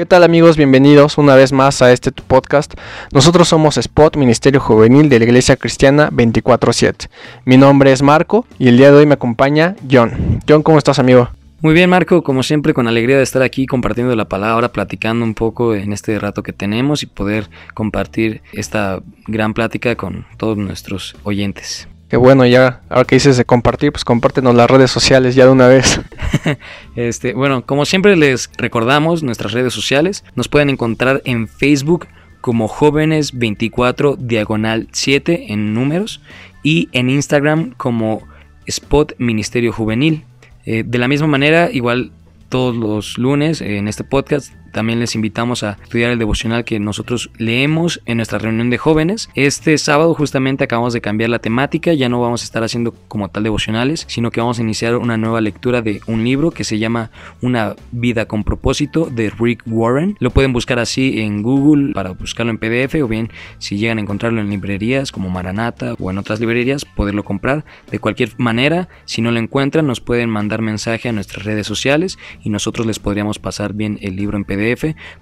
¿Qué 0.00 0.06
tal 0.06 0.24
amigos? 0.24 0.56
Bienvenidos 0.56 1.18
una 1.18 1.34
vez 1.34 1.52
más 1.52 1.82
a 1.82 1.92
este 1.92 2.10
podcast. 2.10 2.72
Nosotros 3.12 3.48
somos 3.48 3.76
Spot 3.76 4.16
Ministerio 4.16 4.58
Juvenil 4.58 5.10
de 5.10 5.18
la 5.18 5.26
Iglesia 5.26 5.56
Cristiana 5.56 6.08
24/7. 6.10 7.10
Mi 7.44 7.58
nombre 7.58 7.92
es 7.92 8.00
Marco 8.00 8.46
y 8.58 8.68
el 8.68 8.78
día 8.78 8.90
de 8.90 8.96
hoy 8.96 9.04
me 9.04 9.12
acompaña 9.12 9.76
John. 9.90 10.40
John, 10.48 10.62
¿cómo 10.62 10.78
estás 10.78 10.98
amigo? 10.98 11.28
Muy 11.60 11.74
bien 11.74 11.90
Marco, 11.90 12.22
como 12.22 12.42
siempre 12.42 12.72
con 12.72 12.88
alegría 12.88 13.18
de 13.18 13.22
estar 13.22 13.42
aquí 13.42 13.66
compartiendo 13.66 14.16
la 14.16 14.24
palabra, 14.24 14.72
platicando 14.72 15.22
un 15.22 15.34
poco 15.34 15.74
en 15.74 15.92
este 15.92 16.18
rato 16.18 16.42
que 16.42 16.54
tenemos 16.54 17.02
y 17.02 17.06
poder 17.06 17.50
compartir 17.74 18.40
esta 18.54 19.02
gran 19.26 19.52
plática 19.52 19.96
con 19.96 20.24
todos 20.38 20.56
nuestros 20.56 21.14
oyentes. 21.24 21.88
Qué 22.10 22.16
bueno, 22.16 22.44
ya, 22.44 22.80
ahora 22.88 23.04
que 23.04 23.14
dices 23.14 23.36
de 23.36 23.44
compartir, 23.44 23.92
pues 23.92 24.04
compártenos 24.04 24.56
las 24.56 24.68
redes 24.68 24.90
sociales 24.90 25.36
ya 25.36 25.44
de 25.44 25.52
una 25.52 25.68
vez. 25.68 26.00
este, 26.96 27.34
bueno, 27.34 27.64
como 27.64 27.84
siempre 27.84 28.16
les 28.16 28.50
recordamos 28.58 29.22
nuestras 29.22 29.52
redes 29.52 29.72
sociales, 29.72 30.24
nos 30.34 30.48
pueden 30.48 30.70
encontrar 30.70 31.22
en 31.24 31.46
Facebook 31.46 32.08
como 32.40 32.66
jóvenes 32.66 33.38
24 33.38 34.16
diagonal 34.18 34.88
7 34.90 35.52
en 35.52 35.72
números 35.72 36.20
y 36.64 36.88
en 36.90 37.10
Instagram 37.10 37.74
como 37.76 38.26
Spot 38.66 39.14
Ministerio 39.18 39.72
Juvenil. 39.72 40.24
Eh, 40.66 40.82
de 40.84 40.98
la 40.98 41.06
misma 41.06 41.28
manera, 41.28 41.70
igual 41.70 42.10
todos 42.48 42.74
los 42.74 43.18
lunes 43.18 43.60
en 43.60 43.86
este 43.86 44.02
podcast 44.02 44.52
también 44.72 45.00
les 45.00 45.14
invitamos 45.14 45.62
a 45.62 45.78
estudiar 45.82 46.10
el 46.10 46.18
devocional 46.18 46.64
que 46.64 46.78
nosotros 46.78 47.30
leemos 47.38 48.00
en 48.06 48.18
nuestra 48.18 48.38
reunión 48.38 48.70
de 48.70 48.78
jóvenes. 48.78 49.28
Este 49.34 49.76
sábado 49.78 50.14
justamente 50.14 50.64
acabamos 50.64 50.92
de 50.92 51.00
cambiar 51.00 51.30
la 51.30 51.38
temática, 51.38 51.92
ya 51.92 52.08
no 52.08 52.20
vamos 52.20 52.42
a 52.42 52.44
estar 52.44 52.62
haciendo 52.62 52.94
como 53.08 53.28
tal 53.28 53.42
devocionales, 53.42 54.04
sino 54.08 54.30
que 54.30 54.40
vamos 54.40 54.58
a 54.58 54.62
iniciar 54.62 54.96
una 54.96 55.16
nueva 55.16 55.40
lectura 55.40 55.82
de 55.82 56.00
un 56.06 56.24
libro 56.24 56.50
que 56.50 56.64
se 56.64 56.78
llama 56.78 57.10
Una 57.40 57.74
vida 57.90 58.26
con 58.26 58.44
propósito 58.44 59.06
de 59.10 59.30
Rick 59.30 59.62
Warren. 59.66 60.16
Lo 60.20 60.30
pueden 60.30 60.52
buscar 60.52 60.78
así 60.78 61.20
en 61.20 61.42
Google 61.42 61.92
para 61.92 62.10
buscarlo 62.10 62.50
en 62.50 62.58
PDF 62.58 62.94
o 63.02 63.08
bien 63.08 63.30
si 63.58 63.78
llegan 63.78 63.98
a 63.98 64.02
encontrarlo 64.02 64.40
en 64.40 64.50
librerías 64.50 65.12
como 65.12 65.30
Maranata 65.30 65.94
o 65.98 66.10
en 66.10 66.18
otras 66.18 66.40
librerías, 66.40 66.84
poderlo 66.84 67.24
comprar. 67.24 67.64
De 67.90 67.98
cualquier 67.98 68.32
manera, 68.38 68.88
si 69.04 69.22
no 69.22 69.30
lo 69.30 69.38
encuentran, 69.38 69.86
nos 69.86 70.00
pueden 70.00 70.30
mandar 70.30 70.62
mensaje 70.62 71.08
a 71.08 71.12
nuestras 71.12 71.44
redes 71.44 71.66
sociales 71.66 72.18
y 72.42 72.50
nosotros 72.50 72.86
les 72.86 72.98
podríamos 72.98 73.38
pasar 73.38 73.72
bien 73.74 73.98
el 74.02 74.16
libro 74.16 74.36
en 74.36 74.44
PDF 74.44 74.59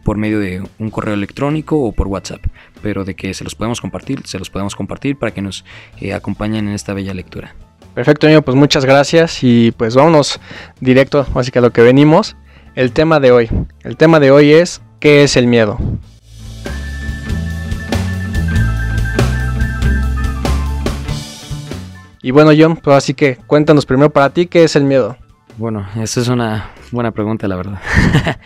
por 0.05 0.17
medio 0.17 0.41
de 0.41 0.63
un 0.79 0.91
correo 0.91 1.15
electrónico 1.15 1.81
o 1.81 1.93
por 1.93 2.09
WhatsApp. 2.09 2.45
Pero 2.83 3.05
de 3.05 3.15
que 3.15 3.35
se 3.35 3.45
los 3.45 3.55
podemos 3.55 3.81
compartir, 3.81 4.27
se 4.27 4.39
los 4.39 4.51
podemos 4.51 4.77
compartir 4.77 5.17
para 5.17 5.33
que 5.33 5.43
nos 5.43 5.65
eh, 6.01 6.13
acompañen 6.13 6.69
en 6.69 6.75
esta 6.75 6.95
bella 6.95 7.15
lectura. 7.15 7.55
Perfecto, 7.95 8.27
amigo, 8.27 8.43
pues 8.43 8.57
muchas 8.57 8.85
gracias 8.85 9.43
y 9.43 9.73
pues 9.73 9.97
vámonos 9.97 10.41
directo, 10.81 11.27
así 11.35 11.51
que 11.51 11.59
a 11.59 11.63
lo 11.63 11.73
que 11.73 11.83
venimos. 11.83 12.37
El 12.75 12.93
tema 12.93 13.19
de 13.19 13.33
hoy. 13.33 13.51
El 13.83 13.97
tema 13.97 14.21
de 14.21 14.31
hoy 14.31 14.53
es 14.53 14.81
¿qué 15.01 15.25
es 15.25 15.37
el 15.37 15.47
miedo? 15.47 15.79
Y 22.23 22.31
bueno, 22.31 22.51
John, 22.57 22.77
pues 22.77 22.97
así 22.97 23.15
que 23.15 23.37
cuéntanos 23.47 23.87
primero 23.87 24.11
para 24.11 24.31
ti 24.31 24.47
qué 24.47 24.65
es 24.65 24.77
el 24.77 24.85
miedo. 24.85 25.17
Bueno, 25.57 25.87
esa 25.97 26.21
es 26.21 26.29
una 26.29 26.71
buena 26.93 27.11
pregunta, 27.11 27.49
la 27.49 27.57
verdad. 27.57 27.81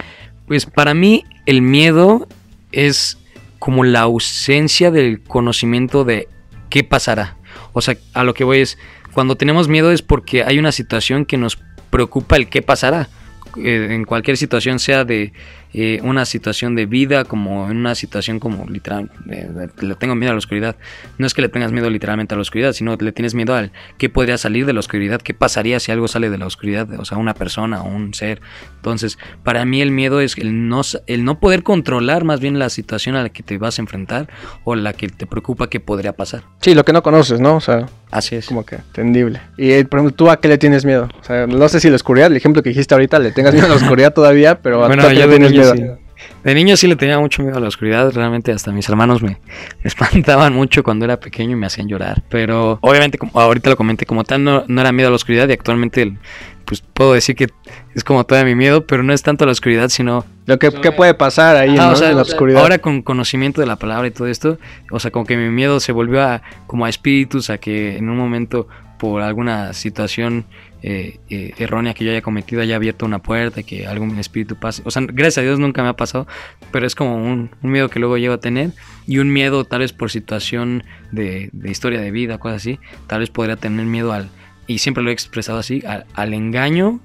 Pues 0.53 0.67
para 0.67 0.93
mí 0.93 1.25
el 1.47 1.63
miedo 1.63 2.29
es 2.73 3.17
como 3.59 3.85
la 3.85 4.03
ausencia 4.03 4.91
del 4.91 5.23
conocimiento 5.23 6.05
de 6.05 6.29
qué 6.69 6.85
pasará. 6.85 7.39
O 7.73 7.81
sea, 7.81 7.97
a 8.13 8.23
lo 8.23 8.35
que 8.35 8.45
voy 8.45 8.59
es, 8.59 8.77
cuando 9.15 9.37
tenemos 9.37 9.69
miedo 9.69 9.93
es 9.93 10.03
porque 10.03 10.45
hay 10.45 10.59
una 10.59 10.71
situación 10.71 11.25
que 11.25 11.39
nos 11.39 11.57
preocupa 11.89 12.37
el 12.37 12.51
qué 12.51 12.61
pasará. 12.61 13.09
Eh, 13.57 13.89
en 13.93 14.05
cualquier 14.05 14.37
situación, 14.37 14.79
sea 14.79 15.07
de 15.07 15.33
eh, 15.75 16.01
una 16.03 16.25
situación 16.25 16.75
de 16.75 16.87
vida, 16.87 17.25
como 17.25 17.71
en 17.71 17.79
una 17.79 17.95
situación 17.95 18.39
como 18.39 18.67
literal, 18.69 19.11
le 19.27 19.95
tengo 19.95 20.15
miedo 20.15 20.31
a 20.31 20.35
la 20.35 20.39
oscuridad. 20.39 20.77
No 21.19 21.27
es 21.27 21.35
que 21.35 21.43
le 21.43 21.49
tengas 21.49 21.73
miedo 21.73 21.89
literalmente 21.89 22.35
a 22.35 22.37
la 22.37 22.43
oscuridad, 22.43 22.73
sino 22.73 22.97
le 22.97 23.13
tienes 23.13 23.35
miedo 23.35 23.55
al 23.55 23.73
qué 23.99 24.09
podría 24.09 24.37
salir 24.39 24.67
de 24.67 24.73
la 24.73 24.81
oscuridad, 24.81 25.21
qué 25.23 25.35
pasaría 25.35 25.81
si 25.81 25.93
algo 25.93 26.09
sale 26.09 26.31
de 26.31 26.39
la 26.39 26.47
oscuridad, 26.47 26.89
o 26.99 27.05
sea, 27.05 27.19
una 27.19 27.35
persona 27.35 27.83
o 27.83 27.89
un 27.89 28.15
ser. 28.15 28.41
Entonces, 28.77 29.19
para 29.45 29.65
mí 29.65 29.81
el 29.81 29.91
miedo 29.91 30.21
es 30.21 30.37
el 30.37 30.69
no, 30.69 30.83
el 31.07 31.25
no 31.25 31.41
poder 31.41 31.63
controlar 31.63 32.25
más 32.25 32.41
bien 32.41 32.59
la 32.59 32.69
situación 32.69 33.17
a 33.17 33.23
la 33.23 33.29
que 33.31 33.43
te 33.43 33.59
vas 33.59 33.79
a 33.79 33.83
enfrentar 33.83 34.29
o 34.65 34.75
la 34.75 34.93
que 34.93 35.09
te 35.09 35.27
preocupa 35.27 35.69
que 35.69 35.81
podría 35.81 36.13
pasar. 36.13 36.43
Sí, 36.61 36.75
lo 36.75 36.85
que 36.85 36.93
no 36.93 37.03
conoces, 37.03 37.41
¿no? 37.41 37.57
O 37.57 37.61
sea, 37.61 37.87
así 38.11 38.37
es. 38.37 38.47
Como 38.47 38.65
que 38.65 38.77
entendible. 38.77 39.41
Y 39.57 39.73
eh, 39.73 39.85
por 39.85 40.01
ejemplo, 40.01 40.15
¿tú 40.15 40.31
a 40.31 40.41
qué 40.41 40.49
le 40.49 40.59
tienes 40.59 40.85
miedo? 40.85 41.09
O 41.21 41.25
sea, 41.25 41.47
no 41.47 41.69
sé 41.69 41.81
si 41.81 41.89
la 41.89 41.97
oscuridad, 41.97 42.27
el 42.29 42.37
ejemplo 42.37 42.63
que 42.63 42.71
dijiste 42.71 42.95
ahorita, 42.95 43.19
le 43.19 43.33
tengas 43.33 43.55
miedo 43.55 43.67
a 43.67 43.71
la 43.71 43.77
oscuridad 43.77 44.13
todavía, 44.13 44.61
pero 44.61 44.85
a 44.85 44.89
bueno, 44.89 45.11
ya 45.13 45.29
tienes 45.29 45.53
miedo. 45.75 45.99
De 46.45 46.55
niño 46.55 46.77
sí 46.77 46.87
le 46.87 46.97
tenía 46.97 47.19
mucho 47.19 47.43
miedo 47.43 47.59
a 47.59 47.61
la 47.61 47.69
oscuridad, 47.69 48.11
realmente 48.13 48.53
hasta 48.53 48.73
mis 48.73 48.89
hermanos 48.89 49.23
me 49.23 49.39
espantaban 49.85 50.53
mucho 50.53 50.83
cuando 50.83 51.05
era 51.05 51.19
pequeño 51.19 51.53
y 51.53 51.57
me 51.57 51.67
hacían 51.67 51.89
llorar. 51.89 52.23
Pero 52.29 52.79
obviamente, 52.81 53.19
como 53.19 53.33
ahorita 53.39 53.71
lo 53.71 53.77
comenté, 53.77 54.07
como 54.07 54.25
tal 54.25 54.43
no, 54.43 54.65
no 54.67 54.81
era 54.81 54.93
miedo 54.93 55.09
a 55.09 55.11
la 55.11 55.17
oscuridad 55.17 55.49
y 55.49 55.53
actualmente 55.53 56.17
pues 56.65 56.81
puedo 56.81 57.13
decir 57.13 57.37
que 57.37 57.49
es 57.95 58.05
como 58.05 58.25
toda 58.25 58.45
mi 58.45 58.55
miedo, 58.55 58.87
pero 58.87 59.03
no 59.03 59.13
es 59.13 59.23
tanto 59.23 59.45
la 59.45 59.53
oscuridad, 59.53 59.89
sino... 59.89 60.25
Lo 60.47 60.59
que, 60.59 60.71
puede 60.71 61.15
pasar 61.15 61.57
ahí 61.57 61.71
en 61.71 61.77
la 61.77 62.23
oscuridad. 62.23 62.63
Ahora 62.63 62.79
con 62.79 63.03
conocimiento 63.03 63.61
de 63.61 63.67
la 63.67 63.77
palabra 63.77 64.09
y 64.09 64.11
todo 64.11 64.27
esto, 64.27 64.59
o 64.91 64.99
sea, 64.99 65.11
como 65.11 65.25
que 65.27 65.37
mi 65.37 65.51
miedo 65.51 65.81
se 65.81 65.93
volvió 65.93 66.23
a, 66.23 66.43
como 66.67 66.85
a 66.85 66.89
espíritus, 66.89 67.51
a 67.51 67.59
que 67.59 67.97
en 67.97 68.09
un 68.09 68.17
momento 68.17 68.69
por 68.99 69.23
alguna 69.23 69.73
situación 69.73 70.47
eh, 70.85 71.21
eh, 71.31 71.55
errónea 71.59 71.95
que 71.95 72.05
yo 72.05 72.11
haya 72.11 72.23
cometido, 72.23 72.61
haya 72.61 72.75
abierto 72.75 73.07
una 73.07 73.21
puerta, 73.21 73.63
que 73.63 73.87
algún 73.87 74.19
espíritu 74.19 74.57
pase. 74.57 74.83
O 74.85 74.91
sea, 74.91 75.03
gracias 75.07 75.39
a 75.39 75.43
Dios 75.43 75.61
nunca 75.61 75.83
me 75.83 75.89
ha 75.89 75.97
pasado, 75.97 76.27
pero 76.73 76.87
es 76.87 76.97
como 76.97 77.15
un, 77.17 77.51
miedo 77.63 77.89
que 77.89 78.01
luego 78.01 78.19
llego 78.19 78.35
a 78.35 78.41
tener 78.41 78.73
y 79.07 79.19
un 79.19 79.33
miedo 79.33 79.65
tal 79.65 79.81
vez 79.81 79.93
por 79.93 80.11
situación 80.11 80.83
de, 81.13 81.51
historia 81.65 82.01
de 82.01 82.11
vida, 82.11 82.39
cosas 82.39 82.57
así, 82.57 82.81
tal 83.07 83.21
vez 83.21 83.31
podría 83.31 83.55
tener 83.55 83.87
miedo 83.87 84.13
al, 84.13 84.29
y 84.67 84.79
siempre 84.79 85.05
lo 85.05 85.11
he 85.11 85.13
expresado 85.13 85.59
así, 85.59 85.85
al, 85.87 86.35
engaño 86.35 87.01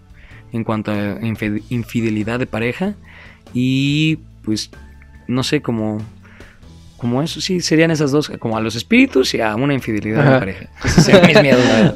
en 0.53 0.63
cuanto 0.63 0.91
a 0.91 1.19
infidelidad 1.21 2.39
de 2.39 2.47
pareja 2.47 2.95
y 3.53 4.17
pues 4.43 4.71
no 5.27 5.43
sé, 5.43 5.61
como 5.61 6.01
como 6.97 7.21
eso, 7.21 7.39
sí, 7.39 7.61
serían 7.61 7.91
esas 7.91 8.11
dos, 8.11 8.31
como 8.39 8.57
a 8.57 8.61
los 8.61 8.75
espíritus 8.75 9.33
y 9.33 9.41
a 9.41 9.55
una 9.55 9.73
infidelidad 9.73 10.23
de 10.23 10.39
pareja. 10.39 10.65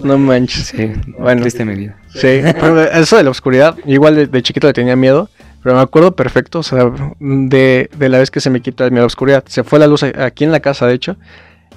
No 0.04 0.18
manches. 0.18 0.68
Sí, 0.68 0.92
bueno. 1.18 1.42
Triste 1.42 1.66
mi 1.66 1.76
vida. 1.76 1.98
Sí, 2.14 2.28
eso 2.94 3.18
de 3.18 3.24
la 3.24 3.30
oscuridad, 3.30 3.76
igual 3.86 4.30
de, 4.30 4.42
chiquito 4.44 4.68
le 4.68 4.74
tenía 4.74 4.96
miedo, 4.96 5.30
pero 5.64 5.76
me 5.76 5.82
acuerdo 5.82 6.16
perfecto, 6.16 6.60
o 6.60 6.64
sea, 6.64 6.92
de, 7.20 7.90
de, 7.98 8.10
la 8.10 8.20
vez 8.20 8.32
que 8.32 8.40
se 8.40 8.50
me 8.50 8.62
quitó 8.62 8.86
el 8.86 8.92
miedo 8.92 9.02
a 9.02 9.06
la 9.06 9.08
oscuridad. 9.08 9.44
Se 9.48 9.64
fue 9.64 9.80
la 9.80 9.88
luz 9.88 10.04
aquí 10.04 10.44
en 10.44 10.52
la 10.52 10.60
casa, 10.60 10.86
de 10.86 10.94
hecho, 10.94 11.18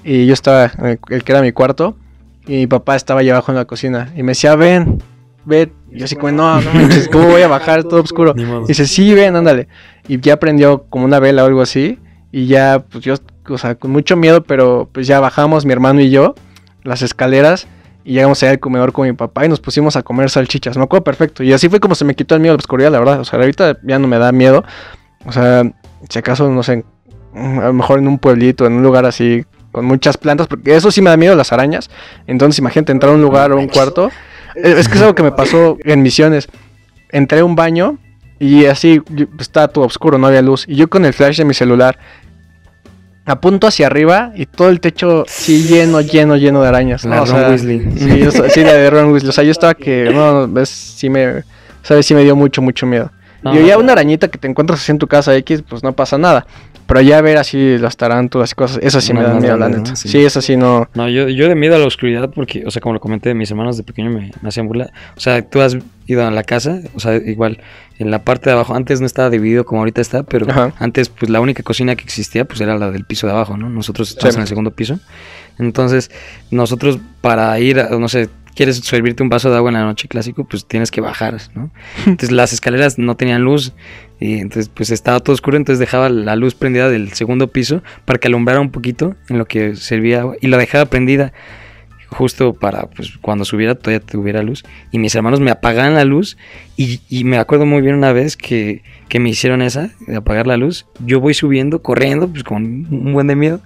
y 0.05 0.27
yo 0.27 0.35
estaba, 0.35 0.73
el 1.09 1.25
que 1.25 1.33
era 1.33 1.41
mi 1.41 1.53
cuarto, 1.53 1.97
y 2.47 2.57
mi 2.57 2.67
papá 2.67 2.95
estaba 2.95 3.21
allá 3.21 3.33
abajo 3.33 3.53
en 3.53 3.57
la 3.57 3.65
cocina, 3.65 4.13
y 4.17 4.23
me 4.23 4.33
decía, 4.33 4.55
ven, 4.55 5.03
ven. 5.45 5.73
Y 5.91 5.99
yo 5.99 6.05
así 6.05 6.17
como, 6.17 6.33
no, 6.33 6.61
no 6.61 6.75
manches, 6.75 7.09
¿cómo 7.09 7.29
voy 7.29 7.43
a 7.43 7.49
bajar 7.49 7.85
todo 7.85 8.03
oscuro? 8.03 8.35
Y 8.37 8.69
dice, 8.69 8.87
sí, 8.87 9.15
ven, 9.15 9.37
ándale. 9.37 9.69
Y 10.09 10.21
ya 10.21 10.39
prendió 10.39 10.85
como 10.91 11.05
una 11.05 11.21
vela 11.21 11.45
o 11.45 11.47
algo 11.47 11.63
así. 11.63 11.99
Y 12.37 12.49
ya, 12.49 12.85
pues 12.91 13.05
yo, 13.05 13.15
o 13.49 13.59
sea, 13.59 13.77
con 13.77 13.93
mucho 13.93 14.17
miedo, 14.17 14.43
pero 14.43 14.89
pues 14.91 15.07
ya 15.07 15.21
bajamos 15.21 15.65
mi 15.65 15.73
hermano 15.73 16.01
y 16.01 16.11
yo 16.11 16.35
las 16.83 17.01
escaleras 17.03 17.69
y 18.03 18.15
llegamos 18.15 18.43
allá 18.43 18.51
al 18.51 18.59
comedor 18.59 18.93
con 18.93 19.07
mi 19.07 19.13
papá 19.13 19.47
y 19.47 19.49
nos 19.49 19.61
pusimos 19.61 19.95
a 19.95 20.03
comer 20.03 20.29
salchichas. 20.29 20.77
Me 20.77 20.83
acuerdo 20.83 21.05
perfecto. 21.05 21.45
Y 21.45 21.53
así 21.53 21.69
fue 21.69 21.79
como 21.79 21.95
se 21.95 22.05
me 22.05 22.17
quitó 22.17 22.35
el 22.35 22.41
miedo 22.41 22.55
a 22.55 22.57
la 22.57 22.59
oscuridad, 22.59 22.91
la 22.91 22.99
verdad. 22.99 23.21
O 23.21 23.25
sea, 23.25 23.39
ahorita 23.39 23.79
ya 23.85 24.01
no 24.01 24.09
me 24.09 24.19
da 24.19 24.33
miedo. 24.33 24.65
O 25.27 25.31
sea, 25.31 25.63
si 26.09 26.19
acaso, 26.19 26.51
no 26.51 26.65
sé, 26.65 26.85
a 27.37 27.67
lo 27.67 27.73
mejor 27.73 28.01
en 28.01 28.09
un 28.09 28.19
pueblito, 28.19 28.67
en 28.67 28.73
un 28.73 28.83
lugar 28.83 29.07
así, 29.07 29.45
con 29.71 29.85
muchas 29.85 30.17
plantas, 30.17 30.49
porque 30.49 30.75
eso 30.75 30.91
sí 30.91 31.01
me 31.03 31.11
da 31.11 31.17
miedo 31.17 31.37
las 31.37 31.53
arañas. 31.53 31.89
Entonces, 32.27 32.59
imagínate 32.59 32.91
entrar 32.91 33.13
a 33.13 33.15
un 33.15 33.23
lugar 33.23 33.53
o 33.53 33.59
un 33.59 33.69
cuarto. 33.69 34.11
Es 34.57 34.89
que 34.89 34.97
es 34.97 35.03
algo 35.03 35.15
que 35.15 35.23
me 35.23 35.31
pasó 35.31 35.79
en 35.85 36.03
misiones. 36.03 36.49
Entré 37.11 37.39
a 37.39 37.45
un 37.45 37.55
baño 37.55 37.99
y 38.41 38.67
así 38.67 39.01
estaba 39.39 39.69
todo 39.69 39.85
oscuro, 39.85 40.19
no 40.19 40.27
había 40.27 40.43
luz. 40.43 40.65
Y 40.69 40.75
yo 40.75 40.91
con 40.91 41.05
el 41.05 41.13
flash 41.13 41.39
de 41.39 41.45
mi 41.45 41.55
celular 41.55 41.99
apunto 43.27 43.67
hacia 43.67 43.87
arriba 43.87 44.33
y 44.35 44.47
todo 44.47 44.69
el 44.69 44.81
techo 44.81 45.25
sí 45.27 45.65
lleno, 45.65 46.01
lleno, 46.01 46.37
lleno 46.37 46.63
de 46.63 46.69
arañas. 46.69 47.05
La 47.05 47.25
Ron 47.25 47.51
Weasley. 47.51 47.81
Sí, 47.97 48.41
sí, 48.51 48.61
la 48.63 48.75
de 48.75 48.91
Ron 48.91 49.13
Weasley. 49.13 49.31
O 49.31 49.33
sea, 49.33 49.45
yo 49.45 49.51
estaba 49.51 49.75
que, 49.75 50.11
no, 50.13 50.49
ves, 50.49 50.69
sí 50.69 51.09
me, 51.09 51.43
sabes, 51.83 52.07
sí 52.07 52.15
me 52.15 52.23
dio 52.23 52.37
mucho, 52.37 52.61
mucho 52.63 52.87
miedo. 52.87 53.11
y 53.53 53.67
ya 53.67 53.79
una 53.79 53.93
arañita 53.93 54.29
que 54.29 54.39
te 54.39 54.49
encuentras 54.49 54.81
así 54.81 54.93
en 54.93 54.99
tu 54.99 55.07
casa 55.07 55.35
X, 55.37 55.63
pues 55.69 55.83
no 55.83 55.93
pasa 55.93 56.19
nada. 56.19 56.47
Pero 56.87 57.01
ya 57.01 57.21
ver 57.23 57.39
así 57.39 57.79
las 57.79 57.97
tarántulas 57.97 58.53
y 58.53 58.55
cosas, 58.55 58.79
eso 58.83 59.01
sí 59.01 59.15
me 59.15 59.23
da 59.23 59.35
miedo, 59.35 59.57
la 59.57 59.69
neta. 59.69 59.97
Sí. 59.97 60.25
eso 60.25 60.43
sí 60.43 60.57
no. 60.57 60.89
No, 60.95 61.09
yo, 61.09 61.29
yo 61.29 61.49
de 61.49 61.55
miedo 61.55 61.77
a 61.77 61.79
la 61.79 61.87
oscuridad 61.87 62.31
porque, 62.31 62.65
o 62.67 62.71
sea, 62.71 62.83
como 62.83 62.95
lo 62.95 63.01
comenté, 63.01 63.35
mis 63.35 63.51
hermanos 63.51 63.77
de 63.77 63.85
pequeño 63.85 64.11
me, 64.11 64.33
me 64.43 64.49
hacían 64.49 64.69
burla. 64.69 64.91
O 65.17 65.21
sea, 65.21 65.43
tú 65.43 65.61
has 65.61 65.77
ido 66.07 66.27
a 66.27 66.31
la 66.31 66.43
casa, 66.43 66.81
o 66.95 67.01
sea, 67.01 67.17
igual 67.17 67.59
en 67.99 68.11
la 68.11 68.25
parte 68.25 68.51
de 68.51 68.55
abajo, 68.55 68.75
antes 68.75 69.01
no 69.01 69.07
estaba 69.07 69.31
dividido 69.31 69.65
como 69.65 69.81
ahorita 69.81 70.01
está, 70.01 70.25
pero 70.25 70.47
antes 70.79 71.09
pues 71.09 71.31
la 71.31 71.41
única 71.41 71.63
cocina 71.63 71.95
que 71.97 72.03
existía 72.03 72.45
pues 72.45 72.61
era 72.61 72.77
la 72.77 72.91
del 72.91 73.05
piso 73.05 73.27
de 73.27 73.33
abajo, 73.33 73.57
¿no? 73.57 73.71
Nosotros 73.71 74.11
estábamos 74.11 74.37
en 74.37 74.43
el 74.43 74.49
segundo 74.49 74.71
piso. 74.73 74.99
Entonces, 75.59 76.11
nosotros 76.51 76.99
para 77.21 77.59
ir, 77.61 77.77
no 77.77 78.09
sé, 78.09 78.29
quieres 78.55 78.77
servirte 78.77 79.23
un 79.23 79.29
vaso 79.29 79.51
de 79.51 79.57
agua 79.57 79.71
en 79.71 79.75
la 79.75 79.85
noche 79.85 80.09
clásico, 80.09 80.45
pues 80.45 80.67
tienes 80.67 80.91
que 80.91 81.01
bajar, 81.01 81.39
¿no? 81.55 81.71
Entonces 82.07 82.33
las 82.33 82.53
escaleras 82.53 82.99
no 82.99 83.17
tenían 83.17 83.43
luz 83.43 83.73
y 84.21 84.39
entonces 84.39 84.71
pues 84.73 84.91
estaba 84.91 85.21
todo 85.21 85.35
oscuro, 85.35 85.57
entonces 85.57 85.81
dejaba 85.81 86.09
la 86.09 86.37
luz 86.37 86.55
prendida 86.55 86.89
del 86.89 87.13
segundo 87.13 87.49
piso 87.49 87.83
para 88.05 88.19
que 88.19 88.29
alumbrara 88.29 88.61
un 88.61 88.71
poquito 88.71 89.17
en 89.29 89.39
lo 89.39 89.47
que 89.47 89.75
servía 89.77 90.21
agua 90.21 90.37
y 90.41 90.47
la 90.47 90.57
dejaba 90.57 90.87
prendida 90.87 91.33
justo 92.15 92.55
para 92.55 92.87
pues 92.87 93.19
cuando 93.21 93.45
subiera 93.45 93.75
todavía 93.75 94.01
tuviera 94.01 94.43
luz 94.43 94.63
y 94.93 94.99
mis 94.99 95.15
hermanos 95.15 95.41
me 95.41 95.51
apagaban 95.51 95.95
la 95.95 96.05
luz 96.05 96.37
y, 96.77 97.01
y 97.09 97.25
me 97.25 97.39
acuerdo 97.39 97.67
muy 97.67 97.83
bien 97.83 97.97
una 97.97 98.13
vez 98.13 98.37
que, 98.37 98.83
que, 99.09 99.19
me 99.19 99.31
hicieron 99.31 99.63
esa 99.63 99.91
de 100.07 100.17
apagar 100.17 100.47
la 100.47 100.57
luz 100.57 100.87
yo 101.01 101.21
voy 101.21 101.35
subiendo 101.35 101.83
corriendo 101.83 102.29
pues 102.29 102.45
con 102.45 102.65
un 102.65 103.13
buen 103.13 103.27
de 103.27 103.35
miedo 103.35 103.61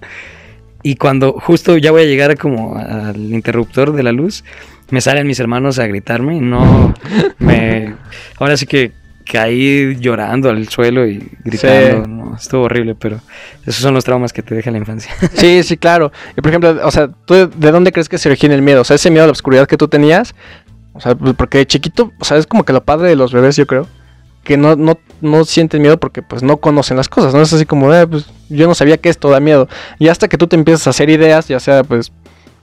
y 0.81 0.95
cuando 0.95 1.33
justo 1.33 1.77
ya 1.77 1.91
voy 1.91 2.03
a 2.03 2.05
llegar 2.05 2.37
como 2.37 2.75
al 2.75 3.33
interruptor 3.33 3.93
de 3.93 4.03
la 4.03 4.11
luz 4.11 4.43
me 4.91 5.01
salen 5.01 5.27
mis 5.27 5.39
hermanos 5.39 5.79
a 5.79 5.87
gritarme 5.87 6.37
y 6.37 6.41
no 6.41 6.93
me 7.39 7.95
ahora 8.39 8.57
sí 8.57 8.65
que 8.65 8.91
caí 9.29 9.95
llorando 9.99 10.49
al 10.49 10.67
suelo 10.69 11.05
y 11.07 11.31
gritando. 11.43 12.03
Sí. 12.03 12.09
No, 12.09 12.35
estuvo 12.35 12.63
horrible, 12.63 12.95
pero 12.95 13.19
esos 13.61 13.81
son 13.81 13.93
los 13.93 14.03
traumas 14.03 14.33
que 14.33 14.41
te 14.41 14.55
deja 14.55 14.71
la 14.71 14.79
infancia. 14.79 15.13
Sí, 15.35 15.61
sí, 15.63 15.77
claro. 15.77 16.11
Y 16.35 16.41
por 16.41 16.49
ejemplo, 16.49 16.77
o 16.83 16.91
sea, 16.91 17.09
¿tú 17.25 17.35
de 17.35 17.71
dónde 17.71 17.91
crees 17.91 18.09
que 18.09 18.17
se 18.17 18.27
origina 18.27 18.55
el 18.55 18.61
miedo? 18.61 18.81
O 18.81 18.83
sea, 18.83 18.95
ese 18.95 19.11
miedo 19.11 19.23
a 19.23 19.27
la 19.27 19.31
oscuridad 19.31 19.67
que 19.67 19.77
tú 19.77 19.87
tenías. 19.87 20.33
O 20.93 20.99
sea, 20.99 21.15
pues, 21.15 21.35
porque 21.35 21.59
de 21.59 21.67
chiquito, 21.67 22.11
o 22.19 22.25
sea, 22.25 22.37
es 22.37 22.47
como 22.47 22.65
que 22.65 22.73
lo 22.73 22.83
padre 22.83 23.09
de 23.09 23.15
los 23.15 23.31
bebés, 23.31 23.55
yo 23.55 23.67
creo. 23.67 23.87
Que 24.43 24.57
no, 24.57 24.75
no, 24.75 24.97
no 25.21 25.45
sienten 25.45 25.81
miedo 25.81 25.99
porque 25.99 26.23
pues 26.23 26.41
no 26.41 26.57
conocen 26.57 26.97
las 26.97 27.07
cosas, 27.07 27.33
¿no? 27.33 27.41
Es 27.41 27.53
así 27.53 27.65
como, 27.65 27.93
eh, 27.93 28.07
pues 28.07 28.25
yo 28.49 28.67
no 28.67 28.73
sabía 28.73 28.97
que 28.97 29.09
esto 29.09 29.29
da 29.29 29.39
miedo. 29.39 29.67
Y 29.99 30.07
hasta 30.07 30.27
que 30.27 30.37
tú 30.37 30.47
te 30.47 30.55
empiezas 30.55 30.87
a 30.87 30.89
hacer 30.89 31.09
ideas, 31.09 31.47
ya 31.47 31.59
sea 31.59 31.83
pues 31.83 32.11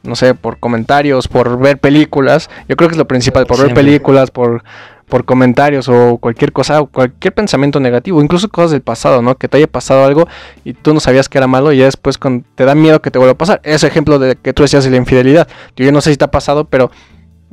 no 0.07 0.17
sé, 0.17 0.35
por 0.35 0.59
comentarios, 0.59 1.29
por 1.29 1.59
ver 1.59 1.79
películas. 1.79 2.51
Yo 2.69 2.77
creo 2.77 2.89
que 2.89 2.95
es 2.95 2.99
lo 2.99 3.09
principal, 3.09 3.47
por 3.47 3.63
ver 3.63 3.75
películas, 3.75 4.31
por 4.31 4.63
por 5.09 5.25
comentarios 5.25 5.89
o 5.89 6.19
cualquier 6.19 6.53
cosa, 6.53 6.81
o 6.81 6.87
cualquier 6.87 7.33
pensamiento 7.33 7.81
negativo, 7.81 8.21
incluso 8.21 8.49
cosas 8.49 8.73
del 8.73 8.83
pasado, 8.83 9.23
¿no? 9.23 9.37
Que 9.37 9.49
te 9.49 9.57
haya 9.57 9.67
pasado 9.67 10.05
algo 10.05 10.27
y 10.65 10.75
tú 10.75 10.93
no 10.95 11.01
sabías 11.01 11.29
que 11.29 11.39
era 11.39 11.47
malo 11.47 11.73
y 11.73 11.79
ya 11.79 11.85
después 11.85 12.19
con, 12.19 12.45
te 12.55 12.65
da 12.65 12.75
miedo 12.75 13.01
que 13.01 13.11
te 13.11 13.19
vuelva 13.19 13.33
a 13.33 13.39
pasar. 13.39 13.61
Ese 13.63 13.87
ejemplo 13.87 14.19
de 14.19 14.37
que 14.37 14.53
tú 14.53 14.63
decías 14.63 14.85
de 14.85 14.91
la 14.91 14.97
infidelidad. 14.97 15.49
Yo 15.77 15.91
no 15.93 16.01
sé 16.01 16.11
si 16.11 16.17
te 16.17 16.25
ha 16.25 16.31
pasado, 16.31 16.65
pero, 16.65 16.91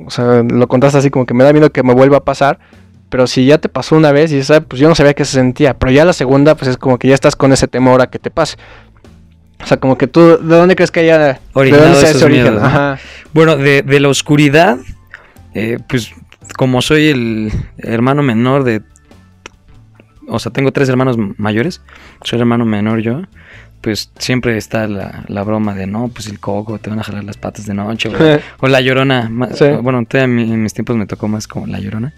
o 0.04 0.10
sea, 0.10 0.44
lo 0.44 0.68
contaste 0.68 0.98
así 0.98 1.10
como 1.10 1.26
que 1.26 1.34
me 1.34 1.44
da 1.44 1.54
miedo 1.54 1.72
que 1.72 1.84
me 1.84 1.94
vuelva 1.94 2.18
a 2.18 2.24
pasar. 2.24 2.60
Pero 3.10 3.28
si 3.28 3.46
ya 3.46 3.60
te 3.60 3.70
pasó 3.70 3.96
una 3.96 4.12
vez 4.12 4.32
y 4.32 4.42
sabes, 4.42 4.64
pues 4.68 4.80
yo 4.80 4.90
no 4.90 4.96
sabía 4.96 5.14
qué 5.14 5.24
se 5.24 5.34
sentía. 5.34 5.78
Pero 5.78 5.92
ya 5.92 6.04
la 6.04 6.14
segunda, 6.14 6.56
pues 6.56 6.72
es 6.72 6.78
como 6.78 6.98
que 6.98 7.08
ya 7.08 7.14
estás 7.14 7.36
con 7.36 7.54
ese 7.54 7.68
temor 7.68 8.02
a 8.02 8.08
que 8.08 8.18
te 8.18 8.32
pase. 8.32 8.58
O 9.64 9.68
sea, 9.68 9.78
como 9.78 9.98
que 9.98 10.08
tú, 10.08 10.38
¿de 10.38 10.56
dónde 10.56 10.76
crees 10.76 10.92
que 10.92 11.02
haya 11.02 11.40
originado 11.54 12.02
ese 12.02 12.26
origen? 12.26 12.58
Ajá. 12.58 13.00
Bueno, 13.34 13.56
de, 13.56 13.82
de 13.82 14.00
la 14.00 14.10
oscuridad, 14.10 14.78
eh, 15.54 15.80
pues 15.88 16.14
como 16.58 16.82
soy 16.82 17.08
el 17.08 17.52
hermano 17.78 18.24
menor 18.24 18.64
de... 18.64 18.82
O 20.28 20.40
sea, 20.40 20.52
tengo 20.52 20.72
tres 20.72 20.90
hermanos 20.90 21.18
mayores, 21.38 21.82
soy 22.24 22.40
hermano 22.40 22.66
menor 22.66 23.02
yo, 23.02 23.24
pues 23.82 24.12
siempre 24.18 24.58
está 24.58 24.88
la, 24.88 25.26
la, 25.28 25.44
broma 25.44 25.76
de, 25.76 25.86
no, 25.86 26.08
pues 26.08 26.28
el 26.28 26.40
coco, 26.40 26.80
te 26.80 26.90
van 26.90 27.00
a 27.00 27.04
jalar 27.04 27.26
las 27.26 27.36
patas 27.36 27.66
de 27.66 27.74
noche, 27.74 28.10
o, 28.10 28.40
o 28.66 28.68
la 28.70 28.80
llorona. 28.80 29.30
Sí. 29.54 29.66
Bueno, 29.82 30.04
en 30.10 30.64
mis 30.64 30.74
tiempos 30.74 30.96
me 30.96 31.06
tocó 31.06 31.28
más 31.28 31.48
como 31.48 31.68
la 31.68 31.80
llorona. 31.80 32.14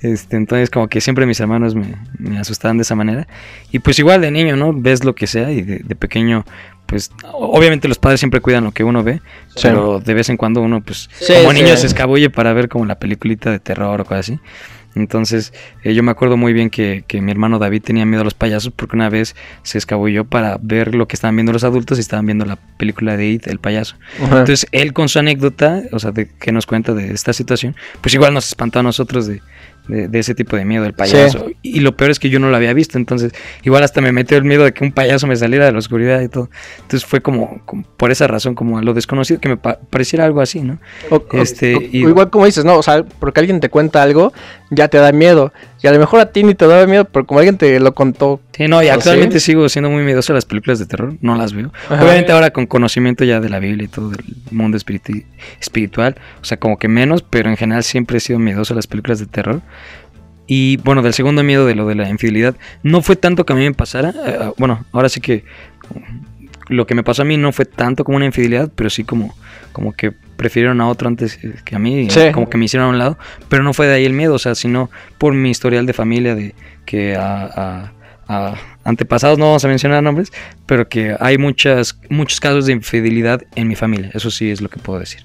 Este, 0.00 0.36
entonces 0.36 0.70
como 0.70 0.88
que 0.88 1.00
siempre 1.00 1.26
mis 1.26 1.40
hermanos 1.40 1.74
me, 1.74 1.96
me, 2.18 2.38
asustaban 2.38 2.76
de 2.76 2.82
esa 2.82 2.94
manera. 2.94 3.26
Y 3.72 3.80
pues 3.80 3.98
igual 3.98 4.20
de 4.20 4.30
niño, 4.30 4.56
¿no? 4.56 4.72
Ves 4.72 5.04
lo 5.04 5.14
que 5.14 5.26
sea 5.26 5.50
y 5.50 5.62
de, 5.62 5.78
de 5.80 5.94
pequeño, 5.96 6.44
pues 6.86 7.10
obviamente 7.32 7.88
los 7.88 7.98
padres 7.98 8.20
siempre 8.20 8.40
cuidan 8.40 8.64
lo 8.64 8.72
que 8.72 8.84
uno 8.84 9.02
ve, 9.02 9.20
sí. 9.48 9.60
pero 9.62 10.00
de 10.00 10.14
vez 10.14 10.28
en 10.28 10.36
cuando 10.36 10.62
uno 10.62 10.80
pues 10.80 11.10
sí, 11.20 11.32
como 11.34 11.52
niño 11.52 11.76
se 11.76 11.86
escabulle 11.86 12.30
para 12.30 12.52
ver 12.52 12.68
como 12.68 12.86
la 12.86 12.98
peliculita 12.98 13.50
de 13.50 13.58
terror 13.58 14.00
o 14.00 14.04
cosas 14.04 14.20
así. 14.30 14.40
Entonces, 14.94 15.52
eh, 15.84 15.94
yo 15.94 16.02
me 16.02 16.10
acuerdo 16.10 16.36
muy 16.36 16.52
bien 16.52 16.70
que, 16.70 17.04
que, 17.06 17.20
mi 17.20 17.30
hermano 17.30 17.58
David 17.58 17.82
tenía 17.82 18.04
miedo 18.04 18.22
a 18.22 18.24
los 18.24 18.34
payasos 18.34 18.72
porque 18.74 18.96
una 18.96 19.08
vez 19.08 19.36
se 19.62 19.78
escabulló 19.78 20.24
para 20.24 20.58
ver 20.60 20.94
lo 20.94 21.06
que 21.06 21.14
estaban 21.14 21.36
viendo 21.36 21.52
los 21.52 21.62
adultos 21.64 21.98
y 21.98 22.00
estaban 22.00 22.26
viendo 22.26 22.44
la 22.44 22.56
película 22.56 23.16
de 23.16 23.28
It, 23.28 23.46
el 23.46 23.58
payaso. 23.58 23.96
Entonces, 24.18 24.66
él 24.72 24.92
con 24.92 25.08
su 25.08 25.18
anécdota, 25.18 25.82
o 25.92 25.98
sea, 25.98 26.10
de 26.10 26.28
que 26.28 26.52
nos 26.52 26.66
cuenta 26.66 26.94
de 26.94 27.12
esta 27.12 27.32
situación, 27.32 27.76
pues 28.00 28.14
igual 28.14 28.34
nos 28.34 28.48
espantó 28.48 28.80
a 28.80 28.82
nosotros 28.82 29.26
de, 29.26 29.40
de, 29.88 30.08
de 30.08 30.18
ese 30.18 30.34
tipo 30.34 30.56
de 30.56 30.64
miedo, 30.64 30.84
el 30.84 30.94
payaso. 30.94 31.46
Sí. 31.48 31.56
Y 31.62 31.80
lo 31.80 31.96
peor 31.96 32.10
es 32.10 32.18
que 32.18 32.30
yo 32.30 32.38
no 32.38 32.50
lo 32.50 32.56
había 32.56 32.72
visto, 32.72 32.98
entonces, 32.98 33.32
igual 33.64 33.82
hasta 33.82 34.00
me 34.00 34.12
metió 34.12 34.36
el 34.36 34.44
miedo 34.44 34.64
de 34.64 34.72
que 34.72 34.84
un 34.84 34.92
payaso 34.92 35.26
me 35.26 35.36
saliera 35.36 35.66
de 35.66 35.72
la 35.72 35.78
oscuridad 35.78 36.20
y 36.20 36.28
todo. 36.28 36.50
Entonces, 36.76 37.04
fue 37.04 37.20
como, 37.20 37.60
como 37.64 37.84
por 37.96 38.10
esa 38.10 38.26
razón, 38.26 38.54
como 38.54 38.78
a 38.78 38.82
lo 38.82 38.94
desconocido, 38.94 39.40
que 39.40 39.48
me 39.48 39.56
pa 39.56 39.78
pareciera 39.90 40.24
algo 40.24 40.40
así, 40.40 40.60
¿no? 40.60 40.78
O, 41.10 41.22
este, 41.32 41.74
o, 41.74 41.80
y, 41.80 41.98
igual 42.00 42.30
como 42.30 42.46
dices, 42.46 42.64
¿no? 42.64 42.76
O 42.76 42.82
sea, 42.82 43.04
porque 43.04 43.40
alguien 43.40 43.60
te 43.60 43.68
cuenta 43.70 44.02
algo, 44.02 44.32
ya 44.70 44.88
te 44.88 44.98
da 44.98 45.12
miedo. 45.12 45.52
Y 45.82 45.86
a 45.86 45.92
lo 45.92 45.98
mejor 45.98 46.20
a 46.20 46.32
ti 46.32 46.42
ni 46.42 46.54
te 46.54 46.66
daba 46.66 46.86
miedo, 46.86 47.04
pero 47.04 47.26
como 47.26 47.40
alguien 47.40 47.56
te 47.56 47.80
lo 47.80 47.94
contó. 47.94 48.40
Sí, 48.58 48.66
no, 48.66 48.82
y 48.82 48.88
actualmente 48.88 49.38
¿sí? 49.38 49.52
sigo 49.52 49.68
siendo 49.68 49.88
muy 49.88 50.02
miedoso 50.02 50.32
a 50.32 50.34
las 50.34 50.44
películas 50.44 50.80
de 50.80 50.86
terror, 50.86 51.14
no 51.20 51.36
las 51.36 51.52
veo. 51.52 51.72
Ajá. 51.88 52.02
Obviamente 52.02 52.32
ahora 52.32 52.50
con 52.50 52.66
conocimiento 52.66 53.22
ya 53.22 53.38
de 53.38 53.48
la 53.48 53.60
Biblia 53.60 53.84
y 53.84 53.88
todo 53.88 54.10
del 54.10 54.24
mundo 54.50 54.76
espiritu 54.76 55.12
espiritual, 55.60 56.16
o 56.42 56.44
sea, 56.44 56.58
como 56.58 56.76
que 56.76 56.88
menos, 56.88 57.22
pero 57.22 57.50
en 57.50 57.56
general 57.56 57.84
siempre 57.84 58.18
he 58.18 58.20
sido 58.20 58.40
miedoso 58.40 58.74
a 58.74 58.76
las 58.76 58.88
películas 58.88 59.20
de 59.20 59.26
terror. 59.26 59.62
Y 60.48 60.78
bueno, 60.78 61.02
del 61.02 61.14
segundo 61.14 61.44
miedo 61.44 61.66
de 61.66 61.76
lo 61.76 61.86
de 61.86 61.94
la 61.94 62.08
infidelidad, 62.08 62.56
no 62.82 63.00
fue 63.00 63.14
tanto 63.14 63.46
que 63.46 63.52
a 63.52 63.56
mí 63.56 63.62
me 63.62 63.74
pasara, 63.74 64.10
uh, 64.10 64.54
bueno, 64.58 64.84
ahora 64.90 65.08
sí 65.08 65.20
que 65.20 65.44
lo 66.68 66.84
que 66.86 66.96
me 66.96 67.04
pasó 67.04 67.22
a 67.22 67.24
mí 67.24 67.36
no 67.36 67.52
fue 67.52 67.64
tanto 67.64 68.02
como 68.02 68.16
una 68.16 68.26
infidelidad, 68.26 68.72
pero 68.74 68.90
sí 68.90 69.04
como, 69.04 69.36
como 69.72 69.92
que 69.92 70.10
prefirieron 70.10 70.80
a 70.80 70.88
otro 70.88 71.06
antes 71.06 71.38
que 71.64 71.76
a 71.76 71.78
mí, 71.78 72.10
sí. 72.10 72.32
como 72.32 72.48
que 72.50 72.58
me 72.58 72.64
hicieron 72.64 72.88
a 72.88 72.90
un 72.90 72.98
lado, 72.98 73.18
pero 73.48 73.62
no 73.62 73.72
fue 73.72 73.86
de 73.86 73.94
ahí 73.94 74.04
el 74.04 74.14
miedo, 74.14 74.34
o 74.34 74.38
sea, 74.38 74.54
sino 74.54 74.90
por 75.16 75.32
mi 75.34 75.50
historial 75.50 75.86
de 75.86 75.92
familia, 75.92 76.34
de 76.34 76.54
que 76.84 77.14
a, 77.14 77.44
a, 77.44 77.92
antepasados, 78.84 79.38
no 79.38 79.46
vamos 79.46 79.64
a 79.64 79.68
mencionar 79.68 80.02
nombres, 80.02 80.32
pero 80.66 80.88
que 80.88 81.16
hay 81.18 81.38
muchas, 81.38 81.98
muchos 82.10 82.40
casos 82.40 82.66
de 82.66 82.72
infidelidad 82.72 83.42
en 83.54 83.68
mi 83.68 83.74
familia, 83.74 84.10
eso 84.14 84.30
sí 84.30 84.50
es 84.50 84.60
lo 84.60 84.68
que 84.68 84.78
puedo 84.78 84.98
decir. 85.00 85.24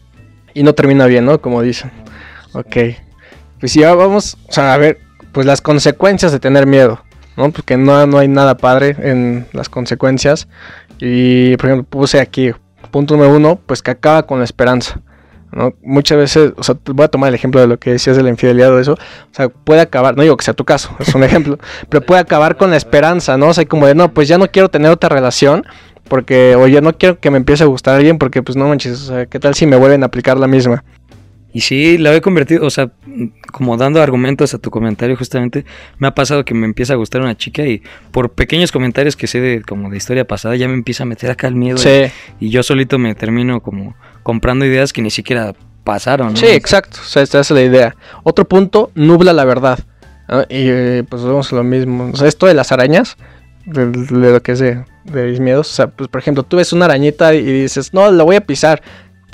Y 0.54 0.64
no 0.64 0.74
termina 0.74 1.06
bien, 1.06 1.26
¿no? 1.26 1.42
Como 1.42 1.62
dicen. 1.62 1.92
Ok. 2.54 2.78
Pues 3.60 3.74
ya 3.74 3.94
vamos, 3.94 4.38
o 4.48 4.52
sea, 4.52 4.74
a 4.74 4.78
ver, 4.78 5.00
pues 5.32 5.46
las 5.46 5.62
consecuencias 5.62 6.32
de 6.32 6.40
tener 6.40 6.66
miedo. 6.66 7.04
¿no? 7.38 7.52
Porque 7.52 7.78
no, 7.78 8.06
no 8.08 8.20
hay 8.20 8.28
nada 8.28 8.58
padre 8.58 8.96
en 9.00 9.48
las 9.54 9.70
consecuencias. 9.70 10.48
Y 11.00 11.58
por 11.58 11.70
ejemplo, 11.70 11.88
puse 11.90 12.20
aquí, 12.20 12.52
punto 12.92 13.16
número 13.16 13.36
uno, 13.36 13.60
pues 13.66 13.82
que 13.82 13.92
acaba 13.92 14.26
con 14.26 14.40
la 14.40 14.46
esperanza. 14.46 15.02
¿No? 15.56 15.74
Muchas 15.82 16.18
veces, 16.18 16.54
o 16.56 16.64
sea, 16.64 16.76
voy 16.86 17.06
a 17.06 17.08
tomar 17.08 17.30
el 17.30 17.36
ejemplo 17.36 17.62
de 17.62 17.68
lo 17.68 17.78
que 17.78 17.92
decías 17.92 18.18
de 18.18 18.24
la 18.24 18.30
infidelidad 18.30 18.72
o 18.72 18.80
eso, 18.80 18.94
o 18.94 19.34
sea, 19.36 19.50
puede 19.50 19.82
acabar, 19.82 20.16
no 20.16 20.24
digo 20.24 20.38
que 20.38 20.46
sea 20.46 20.54
tu 20.54 20.66
caso, 20.66 20.96
es 21.00 21.14
un 21.16 21.24
ejemplo, 21.24 21.58
pero 21.90 22.06
puede 22.06 22.22
acabar 22.22 22.58
con 22.58 22.72
la 22.72 22.78
esperanza, 22.78 23.38
¿no? 23.38 23.50
O 23.50 23.54
sea, 23.54 23.66
como 23.66 23.88
de, 23.88 23.96
no, 23.96 24.14
pues 24.14 24.28
ya 24.28 24.38
no 24.38 24.48
quiero 24.50 24.70
tener 24.70 24.92
otra 24.92 25.10
relación, 25.10 25.66
porque, 26.08 26.56
oye, 26.56 26.82
no 26.82 26.98
quiero 26.98 27.20
que 27.20 27.32
me 27.32 27.38
empiece 27.38 27.64
a 27.64 27.68
gustar 27.68 27.96
alguien, 27.96 28.18
porque 28.18 28.44
pues 28.44 28.58
no 28.58 28.68
manches, 28.68 29.02
o 29.04 29.06
sea, 29.06 29.26
¿qué 29.26 29.40
tal 29.40 29.56
si 29.56 29.66
me 29.66 29.78
vuelven 29.78 30.04
a 30.04 30.08
aplicar 30.08 30.38
la 30.38 30.48
misma? 30.48 30.84
Y 31.54 31.62
sí, 31.62 32.00
la 32.00 32.14
he 32.16 32.20
convertido, 32.22 32.66
o 32.66 32.70
sea, 32.72 32.92
como 33.52 33.78
dando 33.78 34.02
argumentos 34.02 34.54
a 34.56 34.58
tu 34.58 34.72
comentario, 34.72 35.16
justamente, 35.16 35.66
me 36.00 36.08
ha 36.08 36.16
pasado 36.16 36.44
que 36.44 36.56
me 36.56 36.66
empieza 36.66 36.94
a 36.94 36.96
gustar 36.96 37.22
una 37.22 37.38
chica 37.38 37.64
y 37.64 37.84
por 38.12 38.32
pequeños 38.32 38.72
comentarios 38.72 39.16
que 39.16 39.28
sé 39.28 39.40
de 39.40 39.62
como 39.62 39.92
de 39.92 39.98
historia 39.98 40.26
pasada, 40.26 40.56
ya 40.56 40.68
me 40.68 40.74
empieza 40.74 41.04
a 41.04 41.06
meter 41.06 41.30
acá 41.30 41.48
el 41.48 41.56
miedo. 41.56 41.78
Sí. 41.78 42.06
Y, 42.40 42.48
y 42.48 42.50
yo 42.50 42.64
solito 42.64 42.98
me 42.98 43.14
termino 43.14 43.62
como 43.62 43.96
comprando 44.24 44.66
ideas 44.66 44.92
que 44.92 45.04
ni 45.04 45.12
siquiera 45.12 45.54
pasaron. 45.84 46.34
¿no? 46.34 46.38
Sí, 46.38 46.48
exacto, 46.48 46.98
o 47.02 47.06
sea, 47.06 47.22
esta 47.22 47.40
es 47.40 47.52
la 47.52 47.62
idea. 47.62 47.96
Otro 48.24 48.46
punto, 48.46 48.92
nubla 48.96 49.34
la 49.34 49.46
verdad. 49.46 49.80
¿no? 50.28 50.42
Y 50.44 50.68
eh, 50.70 51.04
pues 51.08 51.24
vemos 51.24 51.52
lo 51.52 51.64
mismo. 51.64 52.10
O 52.12 52.16
sea, 52.16 52.28
esto 52.28 52.48
de 52.48 52.54
las 52.54 52.72
arañas, 52.72 53.18
de, 53.66 53.88
de 53.88 54.32
lo 54.32 54.42
que 54.42 54.56
de, 54.56 54.84
de 55.04 55.26
mis 55.26 55.40
miedos, 55.40 55.70
o 55.72 55.74
sea, 55.74 55.88
pues 55.88 56.10
por 56.10 56.20
ejemplo, 56.20 56.44
tú 56.44 56.58
ves 56.58 56.74
una 56.74 56.86
arañita 56.86 57.34
y 57.34 57.44
dices, 57.44 57.94
no, 57.94 58.12
la 58.12 58.24
voy 58.24 58.38
a 58.38 58.42
pisar 58.42 58.82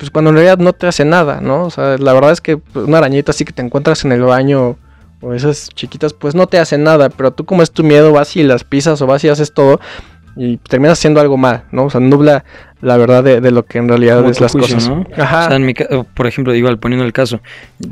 pues 0.00 0.10
cuando 0.10 0.30
en 0.30 0.36
realidad 0.36 0.56
no 0.56 0.72
te 0.72 0.86
hace 0.86 1.04
nada, 1.04 1.42
¿no? 1.42 1.64
O 1.64 1.70
sea, 1.70 1.98
la 1.98 2.14
verdad 2.14 2.32
es 2.32 2.40
que 2.40 2.56
pues, 2.56 2.86
una 2.86 2.96
arañita 2.98 3.32
así 3.32 3.44
que 3.44 3.52
te 3.52 3.60
encuentras 3.60 4.02
en 4.06 4.12
el 4.12 4.22
baño 4.22 4.78
o 5.20 5.34
esas 5.34 5.68
chiquitas, 5.68 6.14
pues 6.14 6.34
no 6.34 6.46
te 6.46 6.58
hacen 6.58 6.82
nada, 6.84 7.10
pero 7.10 7.32
tú 7.32 7.44
como 7.44 7.62
es 7.62 7.70
tu 7.70 7.84
miedo 7.84 8.10
vas 8.10 8.34
y 8.34 8.42
las 8.42 8.64
pisas 8.64 9.02
o 9.02 9.06
vas 9.06 9.22
y 9.24 9.28
haces 9.28 9.52
todo 9.52 9.78
y 10.36 10.56
terminas 10.56 10.98
haciendo 10.98 11.20
algo 11.20 11.36
mal, 11.36 11.64
¿no? 11.70 11.84
O 11.84 11.90
sea, 11.90 12.00
nubla 12.00 12.46
la 12.80 12.96
verdad 12.96 13.22
de, 13.22 13.42
de 13.42 13.50
lo 13.50 13.66
que 13.66 13.76
en 13.76 13.88
realidad 13.88 14.20
como 14.20 14.30
es 14.30 14.40
las 14.40 14.52
juicio, 14.52 14.76
cosas. 14.76 14.88
¿no? 14.88 15.04
Ajá. 15.22 15.44
O 15.44 15.48
sea, 15.48 15.56
en 15.56 15.66
mi, 15.66 15.74
por 16.14 16.26
ejemplo, 16.26 16.54
igual 16.54 16.78
poniendo 16.78 17.04
el 17.04 17.12
caso, 17.12 17.42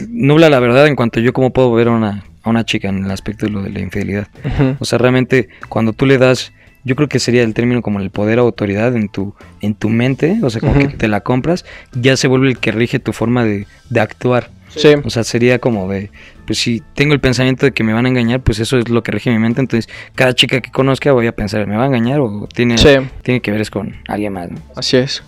nubla 0.09 0.49
la 0.49 0.61
verdad 0.61 0.87
en 0.87 0.97
cuanto 0.97 1.21
yo 1.21 1.35
cómo 1.35 1.53
puedo 1.53 1.71
ver 1.73 1.88
a 1.88 1.91
una, 1.91 2.25
a 2.43 2.49
una 2.49 2.65
chica 2.65 2.88
en 2.88 3.05
el 3.05 3.11
aspecto 3.11 3.45
de 3.45 3.53
lo 3.53 3.61
de 3.61 3.69
la 3.69 3.81
infidelidad. 3.81 4.29
Uh 4.45 4.49
-huh. 4.49 4.77
O 4.79 4.87
sea, 4.87 4.99
realmente 4.99 5.50
cuando 5.69 5.93
tú 5.93 6.07
le 6.07 6.17
das 6.17 6.55
yo 6.85 6.97
creo 6.97 7.09
que 7.09 7.19
sería 7.19 7.43
el 7.43 7.55
término 7.55 7.83
como 7.83 8.01
el 8.01 8.11
poder 8.11 8.39
o 8.39 8.43
autoridad 8.43 8.97
en 8.97 9.09
tu, 9.09 9.35
en 9.61 9.75
tu 9.75 9.89
mente, 9.89 10.39
o 10.43 10.51
sea, 10.51 10.61
como 10.61 10.73
uh 10.73 10.77
-huh. 10.77 10.91
que 10.91 10.97
te 10.97 11.09
la 11.09 11.21
compras, 11.21 11.65
ya 11.93 12.17
se 12.17 12.29
vuelve 12.29 12.49
el 12.49 12.59
que 12.59 12.73
rige 12.73 12.99
tu 12.99 13.13
forma 13.13 13.45
de, 13.45 13.67
de 13.91 14.01
actuar. 14.01 14.51
Sí. 14.69 14.89
O 15.05 15.11
sea, 15.11 15.25
sería 15.25 15.59
como 15.59 15.89
de, 15.89 16.11
pues 16.47 16.59
si 16.59 16.83
tengo 16.95 17.15
el 17.15 17.21
pensamiento 17.21 17.67
de 17.67 17.73
que 17.73 17.83
me 17.83 17.93
van 17.93 18.07
a 18.07 18.09
engañar, 18.09 18.41
pues 18.41 18.59
eso 18.59 18.79
es 18.79 18.89
lo 18.89 19.03
que 19.03 19.13
rige 19.13 19.31
mi 19.31 19.39
mente. 19.39 19.61
Entonces, 19.61 19.91
cada 20.15 20.35
chica 20.35 20.61
que 20.61 20.71
conozca 20.71 21.13
voy 21.13 21.27
a 21.27 21.33
pensar, 21.33 21.67
¿me 21.67 21.77
va 21.77 21.85
a 21.85 21.87
engañar 21.87 22.21
o 22.21 22.47
tiene, 22.55 22.79
sí. 22.79 22.89
tiene 23.23 23.41
que 23.41 23.51
ver 23.51 23.61
es 23.63 23.71
con 23.71 23.97
alguien 24.09 24.35
más? 24.35 24.51
¿no? 24.51 24.59
Así 24.77 24.99
es. 24.99 25.23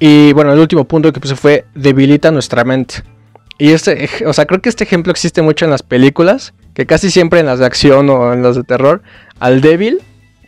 Y 0.00 0.32
bueno, 0.32 0.52
el 0.52 0.58
último 0.58 0.84
punto 0.84 1.12
que 1.12 1.20
puse 1.20 1.36
fue 1.36 1.64
debilita 1.74 2.30
nuestra 2.30 2.64
mente. 2.64 2.96
Y 3.58 3.70
este, 3.70 4.08
o 4.26 4.32
sea, 4.32 4.46
creo 4.46 4.60
que 4.60 4.68
este 4.68 4.84
ejemplo 4.84 5.12
existe 5.12 5.40
mucho 5.40 5.64
en 5.64 5.70
las 5.70 5.82
películas, 5.82 6.52
que 6.74 6.86
casi 6.86 7.10
siempre 7.10 7.40
en 7.40 7.46
las 7.46 7.60
de 7.60 7.66
acción 7.66 8.10
o 8.10 8.32
en 8.32 8.42
las 8.42 8.56
de 8.56 8.64
terror, 8.64 9.02
al 9.38 9.60
débil, 9.60 10.02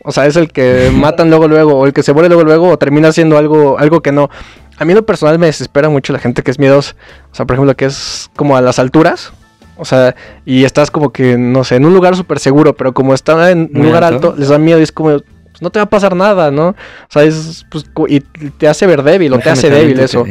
o 0.07 0.13
sea, 0.13 0.27
es 0.27 0.37
el 0.37 0.53
que 0.53 0.93
matan 0.95 1.31
luego 1.31 1.49
luego, 1.49 1.75
o 1.75 1.85
el 1.85 1.93
que 1.93 2.05
se 2.05 2.13
muere 2.13 2.29
luego 2.29 2.45
luego, 2.45 2.69
o 2.69 2.79
termina 2.79 3.09
haciendo 3.09 3.37
algo, 3.37 3.77
algo 3.77 4.03
que 4.03 4.13
no. 4.13 4.31
A 4.79 4.85
mí 4.85 4.93
en 4.93 4.99
lo 4.99 5.05
personal 5.05 5.37
me 5.41 5.47
desespera 5.47 5.89
mucho 5.89 6.13
la 6.13 6.21
gente 6.21 6.45
que 6.45 6.53
es 6.53 6.61
miedosa. 6.61 6.95
O 7.33 7.35
sea, 7.35 7.45
por 7.45 7.55
ejemplo, 7.55 7.75
que 7.77 7.87
es 7.87 8.31
como 8.37 8.57
a 8.57 8.61
las 8.61 8.79
alturas. 8.79 9.33
O 9.77 9.85
sea, 9.85 10.15
y 10.45 10.63
estás 10.63 10.93
como 10.93 11.11
que, 11.11 11.37
no 11.37 11.65
sé, 11.65 11.75
en 11.75 11.87
un 11.87 11.93
lugar 11.93 12.15
súper 12.15 12.39
seguro, 12.39 12.77
pero 12.77 12.95
como 12.95 13.15
está 13.15 13.51
en 13.51 13.69
un 13.75 13.83
lugar 13.83 14.05
alto. 14.05 14.33
les 14.39 14.49
da 14.49 14.59
miedo 14.59 14.79
y 14.79 14.85
es 14.85 14.93
como, 14.93 15.09
pues 15.19 15.61
no 15.61 15.71
te 15.71 15.81
va 15.81 15.85
a 15.85 15.91
pasar 15.91 16.15
nada, 16.15 16.53
¿no? 16.53 16.69
O 16.69 16.77
sea, 17.09 17.25
es, 17.25 17.67
pues, 17.69 17.85
y 18.07 18.21
te 18.21 18.69
hace 18.69 18.87
ver 18.87 19.03
débil, 19.03 19.33
o 19.33 19.41
te 19.41 19.51
hace 19.51 19.71
débil 19.71 19.99
eso. 19.99 20.25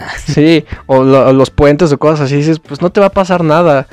Sí, 0.26 0.64
o, 0.86 1.04
los 1.04 1.50
puentes 1.50 1.92
o 1.92 1.98
cosas 1.98 2.22
así, 2.22 2.36
dices, 2.36 2.58
pues 2.58 2.80
no 2.80 2.90
te 2.90 3.00
va 3.00 3.06
a 3.06 3.12
pasar 3.12 3.44
nada. 3.44 3.86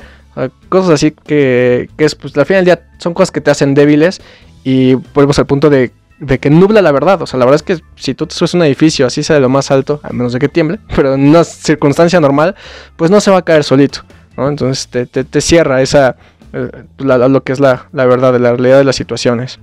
cosas 0.70 0.92
así 0.92 1.10
que, 1.10 1.90
que 1.98 2.06
es, 2.06 2.14
pues 2.14 2.34
al 2.38 2.46
final 2.46 2.64
del 2.64 2.76
día 2.76 2.88
son 2.96 3.12
cosas 3.12 3.30
que 3.30 3.42
te 3.42 3.50
hacen 3.50 3.74
débiles 3.74 4.22
y 4.64 4.94
volvemos 4.94 5.38
al 5.38 5.46
punto 5.46 5.70
de 5.70 5.92
de 6.20 6.38
que 6.38 6.50
nubla 6.50 6.82
la 6.82 6.92
verdad. 6.92 7.22
O 7.22 7.26
sea, 7.26 7.38
la 7.38 7.44
verdad 7.44 7.56
es 7.56 7.62
que 7.62 7.82
si 7.96 8.14
tú 8.14 8.26
te 8.26 8.34
subes 8.34 8.54
un 8.54 8.62
edificio, 8.62 9.06
así 9.06 9.22
sea 9.22 9.36
de 9.36 9.40
lo 9.40 9.48
más 9.48 9.70
alto, 9.70 10.00
a 10.02 10.12
menos 10.12 10.32
de 10.32 10.38
que 10.38 10.48
tiemble, 10.48 10.78
pero 10.96 11.14
en 11.14 11.28
una 11.28 11.44
circunstancia 11.44 12.20
normal, 12.20 12.54
pues 12.96 13.10
no 13.10 13.20
se 13.20 13.30
va 13.30 13.38
a 13.38 13.42
caer 13.42 13.64
solito. 13.64 14.00
Entonces 14.36 14.86
te, 14.88 15.06
te, 15.06 15.40
cierra 15.40 15.82
esa, 15.82 16.14
eh, 16.52 16.70
lo 16.98 17.42
que 17.42 17.52
es 17.52 17.58
la, 17.58 17.88
la, 17.92 18.06
verdad 18.06 18.32
de 18.32 18.38
la 18.38 18.50
realidad 18.50 18.78
de 18.78 18.84
las 18.84 18.94
situaciones. 18.94 19.58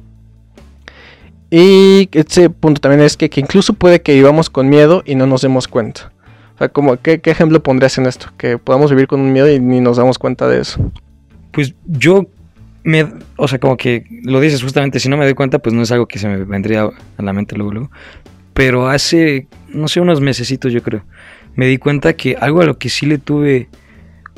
Y 1.49 2.09
ese 2.11 2.49
punto 2.49 2.81
también 2.81 3.01
es 3.01 3.15
que, 3.15 3.29
que, 3.29 3.39
incluso 3.39 3.73
puede 3.73 4.01
que 4.01 4.13
vivamos 4.13 4.49
con 4.49 4.67
miedo 4.67 5.01
y 5.05 5.15
no 5.15 5.27
nos 5.27 5.43
demos 5.43 5.69
cuenta. 5.69 6.11
O 6.55 6.57
sea, 6.57 6.67
como, 6.67 6.97
¿qué, 6.97 7.21
¿qué 7.21 7.31
ejemplo 7.31 7.63
pondrías 7.63 7.97
en 7.97 8.05
esto? 8.05 8.27
Que 8.37 8.57
podamos 8.57 8.89
vivir 8.91 9.07
con 9.07 9.21
un 9.21 9.31
miedo 9.31 9.49
y 9.49 9.61
ni 9.61 9.79
nos 9.79 9.95
damos 9.95 10.19
cuenta 10.19 10.45
de 10.49 10.59
eso. 10.59 10.91
Pues 11.53 11.73
yo 11.85 12.25
me, 12.85 13.07
o 13.35 13.47
sea, 13.47 13.59
como 13.59 13.77
que 13.77 14.05
lo 14.23 14.39
dices 14.39 14.61
justamente, 14.61 14.99
si 14.99 15.09
no 15.09 15.17
me 15.17 15.25
doy 15.25 15.33
cuenta, 15.33 15.57
pues 15.57 15.73
no 15.73 15.81
es 15.81 15.91
algo 15.91 16.07
que 16.07 16.19
se 16.19 16.27
me 16.27 16.45
vendría 16.45 16.83
a 17.17 17.21
la 17.21 17.33
mente 17.33 17.55
luego, 17.55 17.71
luego. 17.71 17.91
Pero 18.53 18.87
hace, 18.87 19.47
no 19.69 19.87
sé, 19.87 19.99
unos 19.99 20.21
mesecitos 20.21 20.71
yo 20.71 20.83
creo, 20.83 21.03
me 21.55 21.65
di 21.65 21.79
cuenta 21.79 22.13
que 22.13 22.37
algo 22.39 22.61
a 22.61 22.65
lo 22.65 22.77
que 22.77 22.89
sí 22.89 23.07
le 23.07 23.17
tuve, 23.17 23.69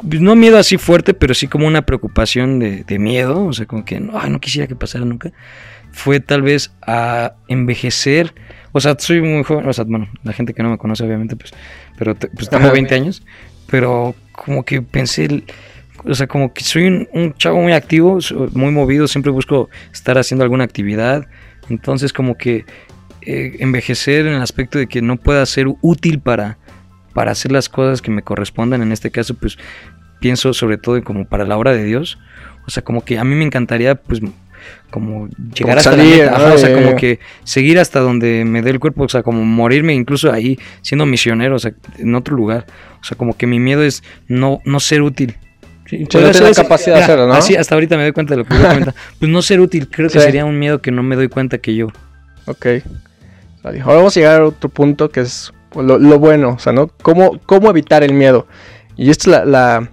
no 0.02 0.36
miedo 0.38 0.58
así 0.58 0.78
fuerte, 0.78 1.14
pero 1.14 1.34
sí 1.34 1.48
como 1.48 1.68
una 1.68 1.86
preocupación 1.86 2.58
de, 2.60 2.86
de 2.86 3.00
miedo, 3.00 3.46
o 3.46 3.52
sea, 3.52 3.66
como 3.66 3.84
que 3.84 4.00
no, 4.00 4.18
no 4.28 4.40
quisiera 4.40 4.66
que 4.66 4.78
pasara 4.78 5.04
nunca, 5.04 5.34
fue 5.92 6.22
tal 6.22 6.42
vez 6.42 6.72
a 6.82 7.34
envejecer. 7.50 8.34
O 8.72 8.80
sea, 8.80 8.96
soy 8.98 9.22
muy 9.22 9.44
joven, 9.44 9.68
o 9.68 9.74
sea, 9.74 9.84
bueno, 9.84 10.08
la 10.24 10.32
gente 10.32 10.54
que 10.54 10.64
no 10.64 10.70
me 10.70 10.78
conoce 10.78 11.04
obviamente, 11.04 11.36
pues, 11.36 11.52
pero 11.98 12.16
pues 12.16 12.50
tengo 12.50 12.72
20 12.72 12.96
años, 12.96 13.24
pero 13.70 14.16
como 14.32 14.64
que 14.64 14.82
pensé 14.82 15.44
o 16.04 16.14
sea, 16.14 16.28
como 16.28 16.54
que 16.54 16.64
soy 16.64 17.08
un, 17.12 17.34
chavo 17.38 17.62
muy 17.62 17.74
activo, 17.74 18.20
muy 18.54 18.72
movido, 18.72 19.08
siempre 19.08 19.32
busco 19.32 19.70
estar 19.92 20.18
haciendo 20.18 20.44
alguna 20.44 20.64
actividad. 20.64 21.28
Entonces, 21.70 22.14
como 22.14 22.38
que 22.38 22.66
eh, 23.22 23.58
envejecer 23.60 24.26
en 24.26 24.34
el 24.34 24.42
aspecto 24.42 24.80
de 24.80 24.88
que 24.88 25.02
no 25.02 25.18
pueda 25.18 25.46
ser 25.46 25.68
útil 25.82 26.20
para, 26.20 26.58
para 27.14 27.32
hacer 27.32 27.52
las 27.52 27.70
cosas 27.70 28.02
que 28.02 28.12
me 28.12 28.22
correspondan, 28.22 28.82
en 28.82 28.92
este 28.92 29.12
caso, 29.12 29.34
pues 29.34 29.58
pienso 30.20 30.54
sobre 30.54 30.78
todo 30.78 31.04
como 31.04 31.26
para 31.26 31.46
la 31.46 31.58
obra 31.58 31.74
de 31.74 31.84
Dios. 31.84 32.18
O 32.66 32.70
sea, 32.70 32.84
como 32.84 33.04
que 33.04 33.18
a 33.18 33.24
mí 33.24 33.36
me 33.36 33.46
encantaría, 33.46 33.96
pues, 33.96 34.22
como 34.90 35.30
llegar 35.54 35.78
hasta 35.78 35.96
la 35.96 36.04
meta, 36.04 36.54
o 36.54 36.58
sea, 36.58 36.74
como 36.74 36.96
que 36.96 37.20
seguir 37.44 37.80
hasta 37.80 38.00
donde 38.00 38.44
me 38.46 38.62
dé 38.62 38.72
el 38.72 38.80
cuerpo, 38.80 39.04
o 39.04 39.10
sea, 39.10 39.24
como 39.24 39.46
morirme 39.46 39.94
incluso 39.94 40.32
ahí 40.32 40.60
siendo 40.82 41.06
misionero, 41.06 41.56
o 41.56 41.60
sea, 41.60 41.74
en 41.98 42.16
otro 42.16 42.36
lugar. 42.36 42.66
O 43.00 43.04
sea, 43.04 43.18
como 43.18 43.38
que 43.38 43.48
mi 43.48 43.60
miedo 43.60 43.84
es 43.84 44.04
no, 44.28 44.62
no 44.66 44.80
ser 44.80 45.02
útil. 45.02 45.38
Sí, 45.90 46.06
no 46.14 46.54
capacidad 46.54 46.98
de 46.98 47.04
hacerlo, 47.04 47.28
¿no? 47.28 47.34
Así 47.34 47.56
hasta 47.56 47.76
ahorita 47.76 47.96
me 47.96 48.04
doy 48.04 48.12
cuenta 48.12 48.34
de 48.34 48.38
lo 48.40 48.46
que 48.46 48.54
me 48.54 48.60
cuenta. 48.62 48.96
Pues 49.20 49.32
no 49.32 49.42
ser 49.42 49.62
útil, 49.62 49.90
creo 49.90 50.10
que 50.10 50.20
sería 50.20 50.46
un 50.46 50.60
miedo 50.60 50.82
que 50.82 50.92
no 50.92 51.02
me 51.02 51.16
doy 51.16 51.30
cuenta 51.30 51.60
que 51.60 51.76
yo. 51.76 51.88
Ok. 52.46 52.68
Ahora 53.64 53.98
vamos 53.98 54.16
a 54.16 54.20
llegar 54.20 54.42
a 54.42 54.46
otro 54.46 54.70
punto 54.70 55.10
que 55.10 55.22
es 55.22 55.52
lo, 55.76 56.20
bueno, 56.20 56.52
o 56.52 56.60
sea, 56.60 56.74
¿no? 56.74 56.88
¿Cómo, 57.02 57.40
¿Cómo, 57.46 57.70
evitar 57.70 58.04
el 58.04 58.14
miedo? 58.14 58.48
Y 58.96 59.10
esto 59.10 59.32
es 59.32 59.46
la, 59.46 59.90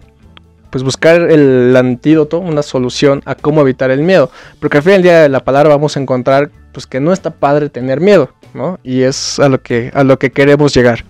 pues 0.70 0.82
buscar 0.82 1.30
el 1.30 1.74
antídoto, 1.76 2.38
una 2.38 2.62
solución 2.62 3.22
a 3.26 3.34
cómo 3.34 3.60
evitar 3.60 3.90
el 3.90 4.02
miedo. 4.02 4.30
Porque 4.60 4.78
al 4.78 4.82
fin 4.82 4.94
del 4.94 5.02
día 5.02 5.20
de 5.22 5.28
la 5.28 5.40
palabra 5.40 5.70
vamos 5.70 5.96
a 5.96 6.00
encontrar 6.00 6.50
pues 6.72 6.86
que 6.86 7.00
no 7.00 7.12
está 7.12 7.30
padre 7.30 7.68
tener 7.68 8.00
miedo, 8.00 8.30
¿no? 8.54 8.78
Y 8.82 9.02
es 9.02 9.38
a 9.38 9.48
lo 9.48 9.62
que, 9.62 9.90
a 9.94 10.02
lo 10.04 10.18
que 10.18 10.30
queremos 10.30 10.74
llegar. 10.74 11.04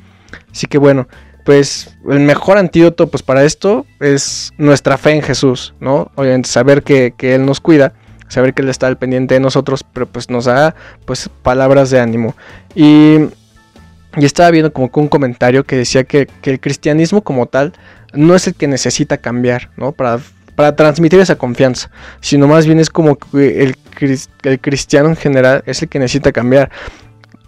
Así 0.50 0.66
que 0.66 0.78
bueno, 0.78 1.08
pues 1.44 1.94
el 2.08 2.20
mejor 2.20 2.58
antídoto 2.58 3.06
pues 3.08 3.22
para 3.22 3.44
esto 3.44 3.86
es 4.00 4.52
nuestra 4.56 4.98
fe 4.98 5.12
en 5.12 5.22
Jesús, 5.22 5.74
¿no? 5.78 6.10
Obviamente 6.16 6.48
saber 6.48 6.82
que, 6.82 7.14
Él 7.20 7.44
nos 7.44 7.60
cuida, 7.60 7.92
saber 8.28 8.54
que 8.54 8.62
Él 8.62 8.70
está 8.70 8.86
al 8.86 8.96
pendiente 8.96 9.34
de 9.34 9.40
nosotros, 9.40 9.84
pero 9.92 10.06
pues 10.06 10.30
nos 10.30 10.46
da 10.46 10.74
pues 11.04 11.28
palabras 11.42 11.90
de 11.90 12.00
ánimo. 12.00 12.34
Y, 12.74 13.16
y 14.16 14.24
estaba 14.24 14.50
viendo 14.50 14.72
como 14.72 14.90
que 14.90 15.00
un 15.00 15.08
comentario 15.08 15.64
que 15.64 15.76
decía 15.76 16.04
que, 16.04 16.28
el 16.42 16.60
cristianismo 16.60 17.22
como 17.22 17.46
tal 17.46 17.74
no 18.14 18.34
es 18.34 18.46
el 18.46 18.54
que 18.54 18.66
necesita 18.66 19.18
cambiar, 19.18 19.70
¿no? 19.76 19.92
Para, 19.92 20.20
para 20.54 20.74
transmitir 20.76 21.20
esa 21.20 21.36
confianza, 21.36 21.90
sino 22.20 22.48
más 22.48 22.64
bien 22.64 22.80
es 22.80 22.88
como 22.88 23.16
que 23.16 23.64
el, 23.64 23.76
el 24.44 24.60
cristiano 24.60 25.10
en 25.10 25.16
general 25.16 25.62
es 25.66 25.82
el 25.82 25.88
que 25.88 25.98
necesita 25.98 26.32
cambiar 26.32 26.70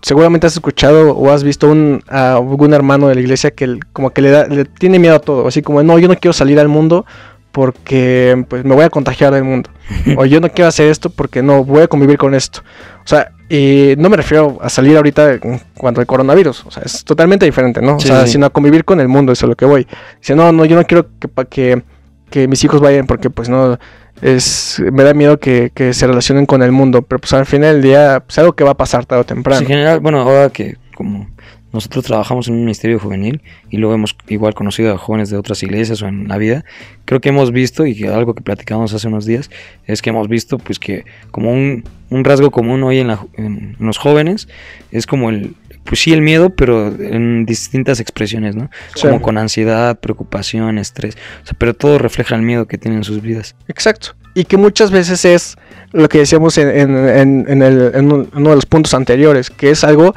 seguramente 0.07 0.47
has 0.47 0.53
escuchado 0.53 1.17
o 1.17 1.33
has 1.33 1.43
visto 1.43 1.69
un, 1.69 2.01
a 2.07 2.35
algún 2.35 2.73
hermano 2.73 3.09
de 3.09 3.17
la 3.17 3.21
iglesia 3.21 3.51
que 3.51 3.81
como 3.93 4.11
que 4.11 4.23
le, 4.23 4.31
da, 4.31 4.47
le 4.47 4.65
tiene 4.65 5.01
miedo 5.01 5.17
a 5.17 5.19
todo, 5.19 5.49
así 5.49 5.63
como 5.63 5.83
no, 5.83 5.99
yo 5.99 6.07
no 6.07 6.15
quiero 6.15 6.33
salir 6.33 6.61
al 6.61 6.69
mundo 6.69 7.05
porque 7.51 8.45
pues 8.49 8.65
me 8.65 8.77
voy 8.77 8.85
a 8.85 8.91
contagiar 8.91 9.35
del 9.35 9.43
mundo. 9.43 9.69
o 10.17 10.25
yo 10.25 10.41
no 10.41 10.49
quiero 10.49 10.69
hacer 10.69 10.91
esto 10.91 11.11
porque 11.11 11.43
no 11.43 11.65
voy 11.65 11.83
a 11.83 11.89
convivir 11.89 12.19
con 12.19 12.35
esto. 12.35 12.61
O 13.05 13.09
sea, 13.09 13.33
y 13.49 13.95
no 13.99 14.09
me 14.09 14.17
refiero 14.17 14.59
a 14.61 14.69
salir 14.69 14.97
ahorita 14.97 15.41
cuando 15.77 16.01
el 16.01 16.07
coronavirus. 16.07 16.67
O 16.67 16.71
sea, 16.71 16.85
es 16.85 17.03
totalmente 17.03 17.45
diferente, 17.45 17.83
¿no? 17.83 17.97
o 17.97 18.01
sea, 18.01 18.29
sino 18.29 18.47
a 18.47 18.51
convivir 18.51 18.85
con 18.85 19.01
el 19.01 19.09
mundo, 19.09 19.33
eso 19.33 19.47
es 19.47 19.51
lo 19.51 19.57
que 19.57 19.65
voy. 19.65 19.89
Dice, 20.21 20.37
no, 20.37 20.53
no, 20.53 20.65
yo 20.67 20.77
no 20.77 20.85
quiero 20.85 21.09
que, 21.19 21.29
que, 21.49 21.83
que 22.31 22.47
mis 22.47 22.63
hijos 22.63 22.81
vayan 22.81 23.09
porque 23.09 23.29
pues 23.29 23.49
no 23.49 23.77
es 24.23 24.83
me 24.93 25.03
da 25.03 25.15
miedo 25.15 25.39
que, 25.39 25.71
se 25.93 26.07
relacionen 26.07 26.47
con 26.47 26.63
el 26.63 26.73
mundo, 26.73 27.03
pero 27.03 27.21
pues 27.21 27.33
al 27.33 27.47
final 27.47 27.75
del 27.75 27.83
día 27.83 28.23
pues 28.27 28.39
algo 28.39 28.55
que 28.55 28.65
va 28.65 28.73
a 28.73 28.77
pasar 28.77 29.05
tarde 29.07 29.23
o 29.23 29.27
temprano. 29.27 29.61
en 29.61 29.67
general, 29.67 30.01
bueno, 30.01 30.21
ahora 30.21 30.51
que 30.51 30.77
como 30.95 31.29
nosotros 31.73 32.05
trabajamos 32.05 32.49
en 32.49 32.55
un 32.55 32.61
ministerio 32.61 32.99
juvenil 32.99 33.43
y 33.69 33.77
luego 33.77 33.95
hemos 33.95 34.17
igual 34.29 34.55
conocido 34.55 34.95
a 34.95 34.99
jóvenes 34.99 35.29
de 35.29 35.37
otras 35.37 35.63
iglesias 35.63 36.01
o 36.01 36.09
en 36.09 36.27
la 36.27 36.39
vida, 36.39 36.65
creo 37.05 37.21
que 37.21 37.29
hemos 37.29 37.53
visto 37.53 37.85
y 37.85 37.95
que 37.95 38.09
algo 38.09 38.35
que 38.35 38.43
platicamos 38.43 38.95
hace 38.95 39.09
unos 39.09 39.27
días 39.27 39.51
es 39.85 40.01
que 40.01 40.11
hemos 40.11 40.29
visto 40.29 40.59
pues 40.59 40.79
que 40.79 41.05
como 41.31 41.53
un, 41.53 41.85
un 42.09 42.25
rasgo 42.25 42.51
común 42.51 42.83
hoy 42.83 42.99
en, 42.99 43.11
en 43.35 43.77
los 43.79 43.99
jóvenes 43.99 44.49
es 44.91 45.07
como 45.07 45.29
el 45.29 45.55
pues 45.87 46.01
sí, 46.01 46.13
el 46.13 46.21
miedo, 46.21 46.51
pero 46.51 46.89
en 46.89 47.47
distintas 47.47 48.01
expresiones, 48.01 48.57
¿no? 48.57 48.71
Como 49.01 49.23
con 49.23 49.39
ansiedad, 49.39 49.99
preocupación, 49.99 50.79
estrés. 50.79 51.17
O 51.43 51.47
sea, 51.47 51.55
pero 51.59 51.75
todo 51.75 51.99
refleja 51.99 52.35
el 52.35 52.43
miedo 52.43 52.67
que 52.67 52.79
tienen 52.79 52.99
en 52.99 53.05
sus 53.05 53.23
vidas. 53.23 53.55
Exacto. 53.69 54.15
Y 54.35 54.45
que 54.45 54.57
muchas 54.57 54.91
veces 54.91 55.25
es 55.25 55.57
lo 55.93 56.09
que 56.09 56.19
decíamos 56.19 56.59
en, 56.59 56.69
en, 56.69 57.47
en, 57.49 57.63
el, 57.63 57.93
en 57.95 58.13
uno 58.13 58.51
de 58.51 58.55
los 58.55 58.67
puntos 58.67 58.93
anteriores, 58.93 59.49
que 59.49 59.71
es 59.71 59.83
algo 59.83 60.15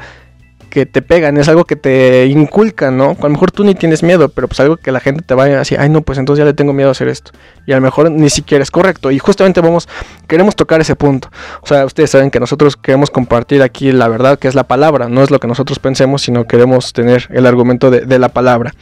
que 0.70 0.86
te 0.86 1.02
pegan, 1.02 1.36
es 1.36 1.48
algo 1.48 1.64
que 1.64 1.76
te 1.76 2.26
inculcan, 2.26 2.96
¿no? 2.96 3.16
A 3.18 3.22
lo 3.24 3.28
mejor 3.28 3.50
tú 3.50 3.64
ni 3.64 3.74
tienes 3.74 4.02
miedo, 4.02 4.28
pero 4.28 4.48
pues 4.48 4.60
algo 4.60 4.76
que 4.76 4.92
la 4.92 5.00
gente 5.00 5.22
te 5.22 5.34
vaya 5.34 5.60
así, 5.60 5.74
ay 5.78 5.90
no, 5.90 6.00
pues 6.00 6.18
entonces 6.18 6.38
ya 6.38 6.46
le 6.46 6.54
tengo 6.54 6.72
miedo 6.72 6.88
a 6.88 6.92
hacer 6.92 7.08
esto. 7.08 7.32
Y 7.66 7.72
a 7.72 7.74
lo 7.74 7.82
mejor 7.82 8.10
ni 8.10 8.30
siquiera 8.30 8.62
es 8.62 8.70
correcto. 8.70 9.10
Y 9.10 9.18
justamente 9.18 9.60
vamos, 9.60 9.88
queremos 10.26 10.56
tocar 10.56 10.80
ese 10.80 10.96
punto. 10.96 11.28
O 11.60 11.66
sea, 11.66 11.84
ustedes 11.84 12.10
saben 12.10 12.30
que 12.30 12.40
nosotros 12.40 12.76
queremos 12.76 13.10
compartir 13.10 13.62
aquí 13.62 13.92
la 13.92 14.08
verdad, 14.08 14.38
que 14.38 14.48
es 14.48 14.54
la 14.54 14.64
palabra, 14.64 15.08
no 15.08 15.22
es 15.22 15.30
lo 15.30 15.38
que 15.40 15.48
nosotros 15.48 15.78
pensemos, 15.78 16.22
sino 16.22 16.46
queremos 16.46 16.92
tener 16.92 17.28
el 17.30 17.44
argumento 17.44 17.90
de, 17.90 18.18
la 18.18 18.28
palabra. 18.28 18.72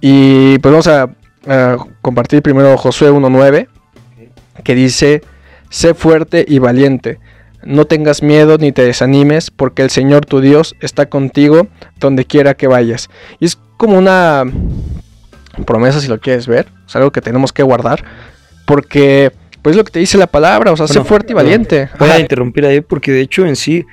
Y 0.00 0.58
pues 0.58 0.72
vamos 0.72 0.86
a, 0.86 1.10
a 1.46 1.76
compartir 2.02 2.42
primero 2.42 2.76
Josué 2.76 3.10
1.9, 3.10 3.68
que 4.62 4.74
dice, 4.74 5.22
sé 5.70 5.94
fuerte 5.94 6.44
y 6.46 6.58
valiente 6.58 7.18
no 7.64 7.84
tengas 7.86 8.22
miedo 8.22 8.58
ni 8.58 8.72
te 8.72 8.84
desanimes, 8.84 9.50
porque 9.50 9.82
el 9.82 9.90
Señor 9.90 10.26
tu 10.26 10.40
Dios 10.40 10.76
está 10.80 11.06
contigo 11.06 11.68
donde 11.98 12.24
quiera 12.24 12.54
que 12.54 12.66
vayas. 12.66 13.10
Y 13.40 13.46
es 13.46 13.58
como 13.76 13.98
una 13.98 14.44
promesa 15.66 16.00
si 16.00 16.08
lo 16.08 16.20
quieres 16.20 16.46
ver, 16.46 16.66
es 16.86 16.96
algo 16.96 17.12
que 17.12 17.20
tenemos 17.20 17.52
que 17.52 17.62
guardar, 17.62 18.04
porque 18.66 19.32
pues 19.62 19.76
lo 19.76 19.84
que 19.84 19.92
te 19.92 20.00
dice 20.00 20.18
la 20.18 20.26
palabra, 20.26 20.72
o 20.72 20.76
sea, 20.76 20.88
sé 20.88 21.02
fuerte 21.04 21.32
y 21.32 21.34
valiente. 21.34 21.88
Voy 21.98 22.10
a 22.10 22.18
interrumpir 22.18 22.66
ahí 22.66 22.80
porque 22.80 23.12
de 23.12 23.20
hecho 23.20 23.46
en 23.46 23.54
sí, 23.56 23.84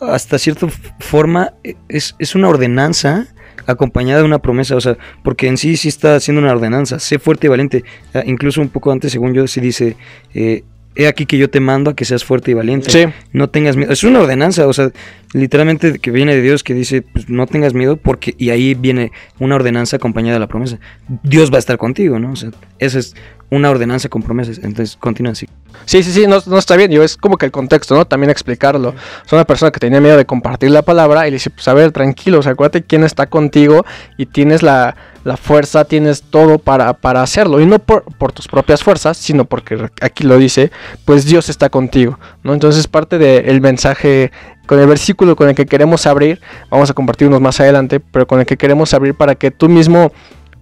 hasta 0.00 0.38
cierta 0.38 0.66
forma, 0.98 1.54
es, 1.88 2.14
es 2.18 2.34
una 2.34 2.48
ordenanza 2.48 3.28
acompañada 3.66 4.20
de 4.20 4.26
una 4.26 4.38
promesa, 4.40 4.76
o 4.76 4.80
sea, 4.80 4.98
porque 5.22 5.46
en 5.48 5.56
sí 5.56 5.76
sí 5.76 5.88
está 5.88 6.16
haciendo 6.16 6.42
una 6.42 6.52
ordenanza, 6.52 6.98
sé 6.98 7.18
fuerte 7.18 7.46
y 7.46 7.50
valiente. 7.50 7.84
Ah, 8.12 8.22
incluso 8.26 8.60
un 8.60 8.68
poco 8.68 8.92
antes, 8.92 9.12
según 9.12 9.32
yo, 9.32 9.46
sí 9.46 9.60
dice, 9.60 9.96
eh, 10.34 10.64
he 10.96 11.08
aquí 11.08 11.26
que 11.26 11.38
yo 11.38 11.50
te 11.50 11.60
mando 11.60 11.90
a 11.90 11.94
que 11.94 12.04
seas 12.04 12.24
fuerte 12.24 12.50
y 12.50 12.54
valiente. 12.54 12.90
Sí. 12.90 13.12
No 13.32 13.48
tengas 13.48 13.76
miedo. 13.76 13.92
Es 13.92 14.04
una 14.04 14.20
ordenanza, 14.20 14.66
o 14.66 14.72
sea, 14.72 14.90
literalmente 15.32 15.98
que 15.98 16.10
viene 16.10 16.34
de 16.34 16.42
Dios 16.42 16.62
que 16.62 16.74
dice, 16.74 17.02
pues 17.02 17.28
no 17.28 17.46
tengas 17.46 17.74
miedo 17.74 17.96
porque, 17.96 18.34
y 18.38 18.50
ahí 18.50 18.74
viene 18.74 19.12
una 19.38 19.56
ordenanza 19.56 19.96
acompañada 19.96 20.34
de 20.34 20.40
la 20.40 20.46
promesa. 20.46 20.78
Dios 21.22 21.50
va 21.50 21.56
a 21.56 21.58
estar 21.58 21.78
contigo, 21.78 22.18
¿no? 22.18 22.32
O 22.32 22.36
sea, 22.36 22.50
esa 22.78 22.98
es 22.98 23.14
una 23.50 23.70
ordenanza 23.70 24.08
con 24.08 24.22
promesas. 24.22 24.58
Entonces, 24.58 24.96
continúa 24.96 25.32
así. 25.32 25.48
Sí, 25.84 26.02
sí, 26.02 26.12
sí, 26.12 26.26
no, 26.26 26.38
no 26.46 26.58
está 26.58 26.76
bien. 26.76 26.90
Yo 26.90 27.02
es 27.02 27.16
como 27.16 27.36
que 27.36 27.46
el 27.46 27.52
contexto, 27.52 27.94
¿no? 27.96 28.04
También 28.04 28.30
explicarlo. 28.30 28.94
Es 29.26 29.32
una 29.32 29.44
persona 29.44 29.72
que 29.72 29.80
tenía 29.80 30.00
miedo 30.00 30.16
de 30.16 30.24
compartir 30.24 30.70
la 30.70 30.82
palabra 30.82 31.26
y 31.26 31.30
le 31.30 31.36
dice, 31.36 31.50
pues 31.50 31.66
a 31.68 31.74
ver, 31.74 31.90
tranquilo, 31.92 32.38
o 32.38 32.42
sea, 32.42 32.52
acuérdate 32.52 32.82
quién 32.82 33.04
está 33.04 33.26
contigo 33.26 33.84
y 34.16 34.26
tienes 34.26 34.62
la, 34.62 34.96
la 35.24 35.36
fuerza, 35.36 35.84
tienes 35.84 36.22
todo 36.22 36.58
para, 36.58 36.92
para 36.92 37.22
hacerlo. 37.22 37.60
Y 37.60 37.66
no 37.66 37.78
por, 37.78 38.04
por, 38.18 38.32
tus 38.32 38.46
propias 38.46 38.82
fuerzas, 38.82 39.16
sino 39.16 39.44
porque 39.44 39.88
aquí 40.00 40.24
lo 40.24 40.38
dice, 40.38 40.70
pues 41.04 41.24
Dios 41.24 41.48
está 41.48 41.70
contigo, 41.70 42.18
¿no? 42.42 42.52
Entonces 42.52 42.86
parte 42.86 43.18
del 43.18 43.60
mensaje 43.60 44.30
con 44.66 44.78
el 44.78 44.86
versículo 44.86 45.36
con 45.36 45.48
el 45.48 45.54
que 45.54 45.66
queremos 45.66 46.06
abrir, 46.06 46.40
vamos 46.70 46.90
a 46.90 46.94
compartirnos 46.94 47.40
más 47.40 47.60
adelante, 47.60 48.00
pero 48.00 48.26
con 48.26 48.40
el 48.40 48.46
que 48.46 48.56
queremos 48.56 48.94
abrir 48.94 49.14
para 49.14 49.34
que 49.34 49.50
tú 49.50 49.68
mismo 49.68 50.12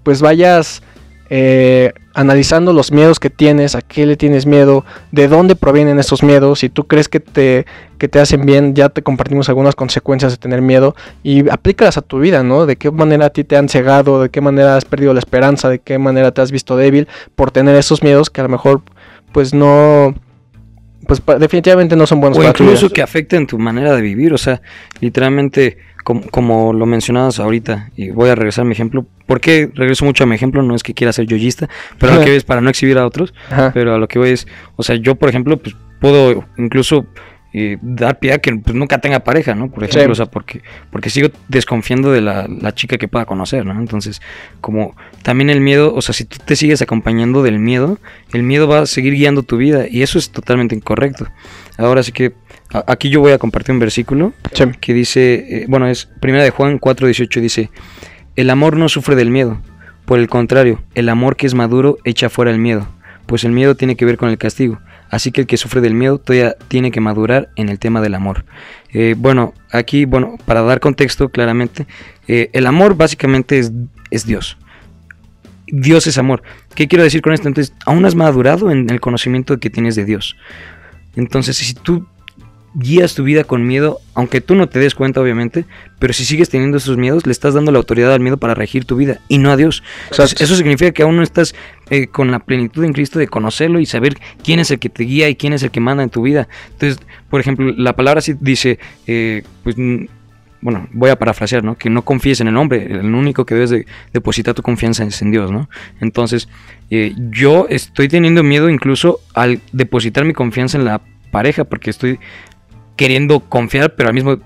pues 0.03 0.21
vayas 0.21 0.83
eh, 1.35 1.95
analizando 2.13 2.75
los 2.75 2.93
miedos 2.93 3.19
que 3.19 3.31
tienes, 3.31 3.75
a 3.75 3.81
qué 3.81 4.05
le 4.05 4.19
tienes 4.19 4.45
miedo, 4.45 4.85
de 5.13 5.29
dónde 5.29 5.57
provienen 5.57 5.99
esos 5.99 6.23
miedos, 6.23 6.59
si 6.59 6.69
tú 6.69 6.87
crees 6.87 7.09
que 7.09 7.21
te, 7.21 7.65
que 7.97 8.07
te 8.07 8.21
hacen 8.21 8.45
bien, 8.45 8.75
ya 8.75 8.91
te 8.91 9.01
compartimos 9.01 9.49
algunas 9.49 9.75
consecuencias 9.75 10.33
de 10.33 10.37
tener 10.37 10.61
miedo 10.61 10.95
y 11.23 11.49
aplícalas 11.49 11.97
a 11.97 12.03
tu 12.03 12.19
vida, 12.19 12.43
¿no? 12.43 12.67
De 12.67 12.77
qué 12.77 12.91
manera 12.91 13.25
a 13.25 13.31
ti 13.31 13.45
te 13.45 13.57
han 13.57 13.71
cegado, 13.71 14.21
de 14.21 14.29
qué 14.29 14.43
manera 14.43 14.77
has 14.77 14.85
perdido 14.85 15.15
la 15.15 15.21
esperanza, 15.21 15.71
de 15.71 15.79
qué 15.79 15.97
manera 15.97 16.33
te 16.33 16.43
has 16.43 16.53
visto 16.53 16.77
débil 16.77 17.09
por 17.35 17.51
tener 17.51 17.77
esos 17.77 18.03
miedos 18.03 18.29
que 18.29 18.43
a 18.43 18.45
lo 18.45 18.51
mejor 18.51 18.83
pues 19.33 19.55
no 19.55 20.15
pues 21.07 21.23
definitivamente 21.41 21.97
no 21.97 22.07
son 22.07 22.21
buenos 22.21 22.39
o 22.39 22.45
incluso 22.45 22.91
que 22.91 23.01
afecten 23.01 23.47
tu 23.47 23.59
manera 23.59 23.97
de 23.97 24.03
vivir, 24.03 24.35
o 24.35 24.39
sea, 24.39 24.61
literalmente 25.01 25.79
como, 26.03 26.23
como, 26.31 26.73
lo 26.73 26.87
mencionabas 26.87 27.39
ahorita, 27.41 27.91
y 27.97 28.11
voy 28.11 28.31
a 28.31 28.35
regresar 28.35 28.63
a 28.63 28.67
mi 28.67 28.73
ejemplo. 28.73 29.07
¿Por 29.27 29.41
qué 29.41 29.71
regreso 29.75 30.05
mucho 30.05 30.25
a 30.25 30.27
mi 30.27 30.35
ejemplo? 30.35 30.63
No 30.63 30.75
es 30.75 30.83
que 30.83 30.95
quiera 30.95 31.13
ser 31.13 31.27
yoyista, 31.27 31.69
pero 31.99 32.15
lo 32.15 32.25
que 32.25 32.37
es 32.37 32.45
para 32.45 32.61
no 32.61 32.71
exhibir 32.71 32.99
a 32.99 33.07
otros. 33.07 33.35
Pero 33.75 33.95
a 33.95 33.99
lo 33.99 34.09
que 34.09 34.19
voy 34.19 34.31
es, 34.31 34.47
o 34.77 34.83
sea, 34.83 34.97
yo, 34.97 35.15
por 35.15 35.29
ejemplo, 35.29 35.57
pues 35.57 35.77
puedo 36.01 36.45
incluso 36.59 37.07
eh, 37.55 37.77
dar 37.83 38.19
pie 38.19 38.33
a 38.33 38.39
que 38.39 38.55
pues, 38.57 38.75
nunca 38.75 38.99
tenga 38.99 39.21
pareja, 39.21 39.55
¿no? 39.55 39.71
Por 39.71 39.85
ejemplo, 39.85 40.13
o 40.13 40.15
sea, 40.15 40.25
porque, 40.25 40.63
porque 40.91 41.11
sigo 41.11 41.29
desconfiando 41.49 42.11
de 42.11 42.23
la, 42.23 42.49
la, 42.49 42.75
chica 42.75 42.97
que 42.97 43.09
pueda 43.09 43.27
conocer, 43.27 43.67
¿no? 43.67 43.79
Entonces, 43.79 44.23
como 44.63 44.97
también 45.23 45.51
el 45.51 45.61
miedo, 45.61 45.95
o 45.95 46.01
sea, 46.01 46.15
si 46.15 46.25
tú 46.25 46.39
te 46.43 46.57
sigues 46.57 46.81
acompañando 46.81 47.43
del 47.43 47.59
miedo, 47.59 47.99
el 48.33 48.43
miedo 48.43 48.69
va 48.69 48.81
a 48.81 48.87
seguir 48.87 49.13
guiando 49.15 49.43
tu 49.43 49.59
vida 49.59 49.87
y 49.87 50.01
eso 50.01 50.19
es 50.19 50.31
totalmente 50.31 50.75
incorrecto. 50.75 51.29
Ahora 51.77 52.03
sí 52.03 52.13
que 52.13 52.33
Aquí 52.87 53.11
yo 53.11 53.21
voy 53.21 53.33
a 53.33 53.39
compartir 53.39 53.75
un 53.75 53.79
versículo 53.79 54.33
que 54.81 54.95
dice, 54.95 55.35
eh, 55.35 55.67
bueno, 55.69 55.87
es 55.89 56.07
primera 56.21 56.43
de 56.43 56.51
Juan 56.51 56.79
4:18 56.79 57.41
dice, 57.41 57.71
"El 58.35 58.49
amor 58.49 58.77
no 58.79 58.89
sufre 58.89 59.15
del 59.15 59.31
miedo, 59.31 59.61
por 60.07 60.19
el 60.19 60.29
contrario, 60.29 60.83
el 60.95 61.11
amor 61.11 61.37
que 61.37 61.47
es 61.47 61.55
maduro 61.55 61.99
echa 62.05 62.31
fuera 62.31 62.51
el 62.51 62.59
miedo, 62.59 62.89
pues 63.27 63.45
el 63.45 63.53
miedo 63.53 63.75
tiene 63.75 63.95
que 63.95 64.07
ver 64.07 64.17
con 64.17 64.31
el 64.31 64.39
castigo, 64.39 64.81
así 65.11 65.33
que 65.33 65.43
el 65.43 65.47
que 65.47 65.59
sufre 65.59 65.83
del 65.83 65.95
miedo 65.95 66.19
todavía 66.19 66.57
tiene 66.69 66.91
que 66.91 67.01
madurar 67.01 67.51
en 67.57 67.69
el 67.69 67.79
tema 67.79 68.01
del 68.01 68.15
amor." 68.15 68.47
Eh, 68.91 69.15
bueno, 69.19 69.53
aquí, 69.71 70.07
bueno, 70.07 70.37
para 70.47 70.63
dar 70.63 70.81
contexto 70.81 71.29
claramente, 71.29 71.87
eh, 72.27 72.49
el 72.55 72.67
amor 72.67 72.97
básicamente 72.97 73.59
es, 73.59 73.71
es 74.11 74.25
Dios. 74.25 74.57
Dios 75.67 76.07
es 76.07 76.17
amor. 76.17 76.43
¿Qué 76.75 76.89
quiero 76.89 77.05
decir 77.05 77.23
con 77.23 77.33
esto? 77.33 77.49
Entonces, 77.49 77.75
aún 77.87 78.05
has 78.05 78.15
madurado 78.15 78.71
en 78.71 78.89
el 78.91 79.01
conocimiento 79.01 79.59
que 79.59 79.71
tienes 79.71 79.95
de 79.95 80.05
Dios. 80.05 80.37
Entonces, 81.17 81.57
si 81.57 81.75
tú 81.75 82.07
guías 82.75 83.15
tu 83.15 83.25
vida 83.25 83.45
con 83.45 83.67
miedo, 83.67 84.01
aunque 84.15 84.41
tú 84.41 84.55
no 84.55 84.69
te 84.69 84.79
des 84.79 84.95
cuenta 84.95 85.21
obviamente, 85.21 85.67
pero 85.99 86.13
si 86.13 86.25
sigues 86.25 86.49
teniendo 86.49 86.79
esos 86.79 86.97
miedos, 86.97 87.27
le 87.27 87.33
estás 87.33 87.55
dando 87.55 87.73
la 87.73 87.79
autoridad 87.79 88.13
al 88.13 88.21
miedo 88.21 88.37
para 88.37 88.55
regir 88.55 88.85
tu 88.85 88.97
vida 88.97 89.21
y 89.29 89.39
no 89.39 89.51
a 89.51 89.57
Dios. 89.57 89.83
eso 90.11 90.57
significa 90.57 90.93
que 90.93 91.03
aún 91.03 91.17
no 91.17 91.23
estás 91.23 91.55
eh, 91.91 92.07
con 92.07 92.31
la 92.31 92.39
plenitud 92.39 92.85
en 92.85 92.93
Cristo 92.93 93.19
de 93.19 93.29
conocerlo 93.29 93.81
y 93.81 93.87
saber 93.87 94.17
quién 94.43 94.61
es 94.61 94.71
el 94.71 94.79
que 94.79 94.89
te 94.89 95.05
guía 95.05 95.29
y 95.29 95.37
quién 95.37 95.53
es 95.53 95.63
el 95.63 95.71
que 95.71 95.81
manda 95.81 96.03
en 96.03 96.11
tu 96.11 96.23
vida. 96.23 96.49
Entonces, 96.73 96.99
por 97.29 97.41
ejemplo, 97.41 97.73
la 97.77 97.95
palabra 97.95 98.21
sí 98.21 98.35
dice, 98.41 98.79
eh, 99.07 99.43
pues 99.63 99.77
bueno, 100.63 100.89
voy 100.93 101.11
a 101.11 101.19
parafrasear, 101.19 101.65
¿no? 101.65 101.77
Que 101.77 101.91
no 101.91 102.03
confíes 102.03 102.41
en 102.41 102.49
el 102.49 102.57
hombre, 102.57 102.87
el 102.87 103.15
único 103.15 103.45
que 103.45 103.55
debes 103.55 103.71
de 103.71 103.85
depositar 104.13 104.55
tu 104.55 104.63
confianza 104.63 105.05
es 105.05 105.21
en 105.21 105.33
Dios, 105.33 105.51
¿no? 105.51 105.69
Entonces, 106.01 106.49
eh, 106.89 107.15
yo 107.31 107.67
estoy 107.69 108.09
teniendo 108.09 108.43
miedo 108.45 108.71
incluso 108.71 109.21
al 109.35 109.61
depositar 109.73 110.25
mi 110.25 110.33
confianza 110.33 110.79
en 110.79 110.85
la 110.85 111.03
pareja, 111.33 111.65
porque 111.65 111.91
estoy 111.91 112.21
queriendo 113.03 113.41
confiar, 113.41 113.97
pero 113.97 114.11
al 114.11 114.15
mismo 114.15 114.39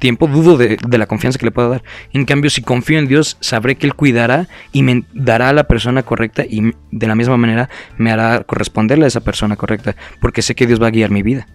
tiempo 0.00 0.26
dudo 0.26 0.56
de, 0.56 0.76
la 0.98 1.06
confianza 1.06 1.38
que 1.38 1.44
le 1.44 1.52
puedo 1.52 1.70
dar. 1.70 1.84
En 2.12 2.24
cambio, 2.24 2.50
si 2.50 2.60
confío 2.60 2.98
en 2.98 3.06
Dios, 3.06 3.36
sabré 3.38 3.76
que 3.76 3.86
Él 3.86 3.94
cuidará 3.94 4.48
y 4.72 4.82
me 4.82 5.04
dará 5.12 5.50
a 5.50 5.52
la 5.52 5.68
persona 5.68 6.02
correcta 6.02 6.44
y 6.44 6.72
de 6.90 7.06
la 7.06 7.14
misma 7.14 7.36
manera 7.36 7.70
me 7.98 8.10
hará 8.10 8.42
corresponderle 8.42 9.04
a 9.04 9.08
esa 9.08 9.20
persona 9.20 9.54
correcta, 9.54 9.94
porque 10.20 10.42
sé 10.42 10.56
que 10.56 10.66
Dios 10.66 10.82
va 10.82 10.88
a 10.88 10.90
guiar 10.90 11.12
mi 11.12 11.22
vida. 11.22 11.46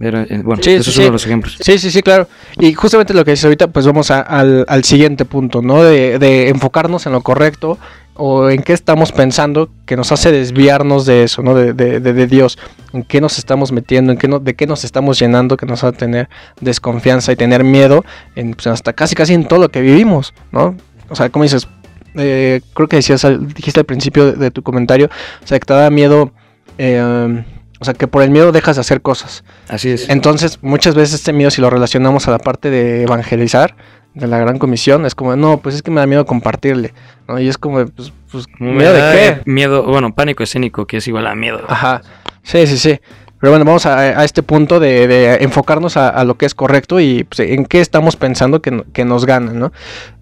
Eh, 0.00 0.42
bueno, 0.42 0.60
sí, 0.60 0.72
esos 0.72 0.94
son 0.94 1.12
los 1.12 1.24
ejemplos. 1.24 1.56
Sí, 1.60 1.78
sí, 1.78 1.92
sí, 1.92 2.02
claro. 2.02 2.26
Y 2.58 2.74
justamente 2.74 3.14
lo 3.14 3.24
que 3.24 3.30
dices 3.30 3.44
ahorita, 3.44 3.68
pues 3.68 3.86
vamos 3.86 4.10
al, 4.10 4.64
al, 4.66 4.82
siguiente 4.82 5.24
punto, 5.24 5.62
¿no? 5.62 5.84
De, 5.84 6.18
de, 6.18 6.48
enfocarnos 6.48 7.06
en 7.06 7.12
lo 7.12 7.20
correcto 7.20 7.78
o 8.14 8.50
en 8.50 8.64
qué 8.64 8.72
estamos 8.72 9.12
pensando 9.12 9.70
que 9.86 9.96
nos 9.96 10.10
hace 10.10 10.32
desviarnos 10.32 11.06
de 11.06 11.22
eso, 11.22 11.42
¿no? 11.42 11.54
De, 11.54 11.72
de, 11.72 12.00
de 12.00 12.26
Dios, 12.26 12.58
en 12.94 13.02
qué 13.02 13.20
nos 13.20 13.38
estamos 13.38 13.72
metiendo, 13.72 14.12
en 14.12 14.18
qué 14.18 14.28
no, 14.28 14.38
de 14.38 14.54
qué 14.54 14.66
nos 14.66 14.84
estamos 14.84 15.18
llenando, 15.18 15.56
que 15.56 15.66
nos 15.66 15.84
hace 15.84 15.96
tener 15.96 16.28
desconfianza 16.60 17.32
y 17.32 17.36
tener 17.36 17.64
miedo, 17.64 18.04
en, 18.36 18.54
pues, 18.54 18.66
hasta 18.68 18.92
casi 18.92 19.14
casi 19.14 19.34
en 19.34 19.46
todo 19.46 19.60
lo 19.60 19.68
que 19.68 19.80
vivimos, 19.80 20.32
¿no? 20.52 20.76
O 21.10 21.16
sea, 21.16 21.28
como 21.28 21.42
dices, 21.42 21.68
eh, 22.14 22.60
creo 22.74 22.88
que 22.88 22.96
decías, 22.96 23.26
dijiste 23.54 23.80
al 23.80 23.86
principio 23.86 24.32
de, 24.32 24.50
tu 24.50 24.62
comentario, 24.62 25.10
o 25.42 25.46
sea, 25.46 25.58
que 25.58 25.66
te 25.66 25.74
da 25.74 25.90
miedo, 25.90 26.32
eh, 26.78 27.44
o 27.80 27.84
sea, 27.84 27.94
que 27.94 28.06
por 28.06 28.22
el 28.22 28.30
miedo 28.30 28.52
dejas 28.52 28.76
de 28.76 28.80
hacer 28.80 29.02
cosas. 29.02 29.44
Así 29.68 29.90
es. 29.90 30.08
Entonces, 30.08 30.58
muchas 30.62 30.94
veces 30.94 31.16
este 31.16 31.32
miedo, 31.32 31.50
si 31.50 31.60
lo 31.60 31.70
relacionamos 31.70 32.28
a 32.28 32.30
la 32.30 32.38
parte 32.38 32.70
de 32.70 33.02
evangelizar, 33.02 33.76
de 34.14 34.26
la 34.28 34.38
gran 34.38 34.58
comisión, 34.58 35.06
es 35.06 35.14
como, 35.14 35.34
no, 35.36 35.58
pues 35.58 35.74
es 35.74 35.82
que 35.82 35.90
me 35.90 36.00
da 36.00 36.06
miedo 36.06 36.24
compartirle, 36.24 36.94
¿no? 37.28 37.38
Y 37.40 37.48
es 37.48 37.58
como, 37.58 37.84
pues, 37.86 38.12
pues 38.30 38.46
¿miedo 38.58 38.92
de 38.92 39.00
qué? 39.00 39.50
Miedo, 39.50 39.82
bueno, 39.84 40.14
pánico 40.14 40.42
escénico, 40.42 40.86
que 40.86 40.98
es 40.98 41.08
igual 41.08 41.26
a 41.26 41.34
miedo. 41.34 41.60
Ajá, 41.68 42.02
sí, 42.42 42.66
sí, 42.66 42.78
sí. 42.78 43.00
Pero 43.40 43.50
bueno, 43.52 43.64
vamos 43.64 43.84
a, 43.84 44.24
este 44.24 44.42
punto 44.42 44.80
de, 44.80 45.36
enfocarnos 45.40 45.96
a, 45.96 46.24
lo 46.24 46.38
que 46.38 46.46
es 46.46 46.54
correcto 46.54 46.98
y 47.00 47.24
pues, 47.24 47.40
en 47.40 47.66
qué 47.66 47.80
estamos 47.80 48.16
pensando 48.16 48.62
que, 48.62 48.84
que 48.92 49.04
nos 49.04 49.26
gana, 49.26 49.52
¿no? 49.52 49.72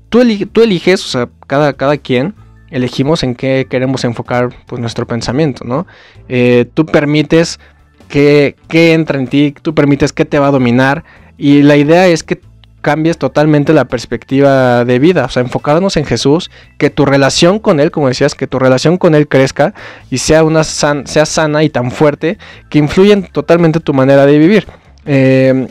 Tú, 0.08 0.22
tú, 0.50 0.62
eliges, 0.62 1.04
o 1.04 1.08
sea, 1.08 1.28
cada, 1.46 1.74
cada 1.74 1.98
quien 1.98 2.34
elegimos 2.70 3.22
en 3.22 3.34
qué 3.34 3.66
queremos 3.70 4.04
enfocar 4.04 4.48
pues, 4.66 4.80
nuestro 4.80 5.06
pensamiento, 5.06 5.64
¿no? 5.64 5.86
Eh, 6.28 6.66
tú 6.74 6.84
permites 6.84 7.60
que, 8.08 8.56
que 8.68 8.92
entra 8.94 9.18
en 9.18 9.28
ti, 9.28 9.54
tú 9.62 9.74
permites 9.74 10.12
que 10.12 10.24
te 10.24 10.38
va 10.38 10.48
a 10.48 10.50
dominar 10.50 11.04
y 11.38 11.62
la 11.62 11.76
idea 11.76 12.08
es 12.08 12.24
que 12.24 12.40
cambies 12.82 13.16
totalmente 13.16 13.72
la 13.72 13.86
perspectiva 13.86 14.84
de 14.84 14.98
vida, 14.98 15.24
o 15.24 15.28
sea, 15.28 15.42
enfocándonos 15.42 15.96
en 15.96 16.04
Jesús, 16.04 16.50
que 16.76 16.90
tu 16.90 17.06
relación 17.06 17.58
con 17.58 17.80
Él, 17.80 17.90
como 17.90 18.08
decías, 18.08 18.34
que 18.34 18.46
tu 18.46 18.58
relación 18.58 18.98
con 18.98 19.14
Él 19.14 19.28
crezca 19.28 19.72
y 20.10 20.18
sea, 20.18 20.44
una 20.44 20.64
sea 20.64 21.26
sana 21.26 21.64
y 21.64 21.70
tan 21.70 21.90
fuerte 21.90 22.38
que 22.68 22.78
influyen 22.78 23.22
totalmente 23.22 23.80
tu 23.80 23.94
manera 23.94 24.26
de 24.26 24.38
vivir. 24.38 24.66
Eh, 25.06 25.68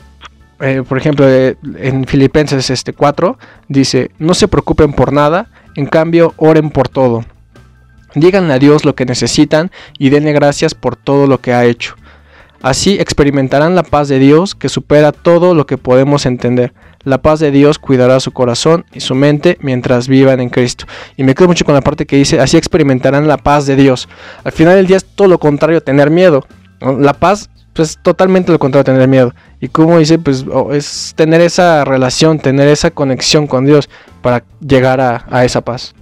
eh, 0.62 0.84
por 0.88 0.98
ejemplo, 0.98 1.28
eh, 1.28 1.58
en 1.78 2.06
Filipenses 2.06 2.70
este 2.70 2.94
4 2.94 3.38
dice, 3.68 4.12
no 4.20 4.34
se 4.34 4.48
preocupen 4.48 4.94
por 4.94 5.12
nada, 5.12 5.50
en 5.76 5.88
cambio 5.88 6.34
oren 6.38 6.70
por 6.70 6.88
todo. 6.88 7.26
Díganle 8.14 8.54
a 8.54 8.60
Dios 8.60 8.86
lo 8.86 8.94
que 8.94 9.06
necesitan 9.06 9.72
y 9.98 10.10
denle 10.10 10.34
gracias 10.34 10.76
por 10.76 10.96
todo 10.96 11.28
lo 11.28 11.40
que 11.40 11.54
ha 11.54 11.66
hecho. 11.66 11.96
Así 12.62 13.00
experimentarán 13.00 13.74
la 13.74 13.82
paz 13.82 14.08
de 14.08 14.20
Dios 14.20 14.54
que 14.54 14.70
supera 14.70 15.12
todo 15.12 15.56
lo 15.56 15.66
que 15.66 15.78
podemos 15.78 16.28
entender. 16.28 16.74
La 17.04 17.22
paz 17.22 17.40
de 17.40 17.52
Dios 17.52 17.80
cuidará 17.80 18.20
su 18.20 18.32
corazón 18.32 18.86
y 18.94 19.00
su 19.00 19.16
mente 19.16 19.58
mientras 19.62 20.08
vivan 20.08 20.40
en 20.40 20.50
Cristo. 20.50 20.86
Y 21.18 21.24
me 21.24 21.36
quedo 21.36 21.48
mucho 21.48 21.66
con 21.66 21.74
la 21.74 21.82
parte 21.82 22.06
que 22.06 22.16
dice, 22.16 22.40
así 22.40 22.58
experimentarán 22.58 23.28
la 23.28 23.38
paz 23.38 23.66
de 23.66 23.76
Dios. 23.76 24.08
Al 24.44 24.52
final 24.52 24.76
del 24.76 24.88
día 24.88 24.98
es 24.98 25.06
todo 25.06 25.28
lo 25.28 25.40
contrario 25.40 25.80
a 25.80 25.82
tener 25.82 26.10
miedo. 26.10 26.46
La 26.80 27.14
paz 27.14 27.50
pues 27.74 27.98
totalmente 28.02 28.52
lo 28.52 28.60
contrario 28.60 28.84
tener 28.84 29.08
miedo. 29.08 29.34
Y 29.60 29.70
como 29.70 29.98
dice, 29.98 30.20
pues 30.20 30.46
oh, 30.52 30.74
es 30.74 31.14
tener 31.16 31.42
esa 31.42 31.86
relación, 31.86 32.40
tener 32.40 32.68
esa 32.68 32.92
conexión 32.92 33.48
con 33.48 33.66
Dios 33.66 33.90
para 34.22 34.44
llegar 34.60 35.00
a, 35.00 35.26
a, 35.30 35.46
esa 35.46 35.62
paz. 35.62 35.96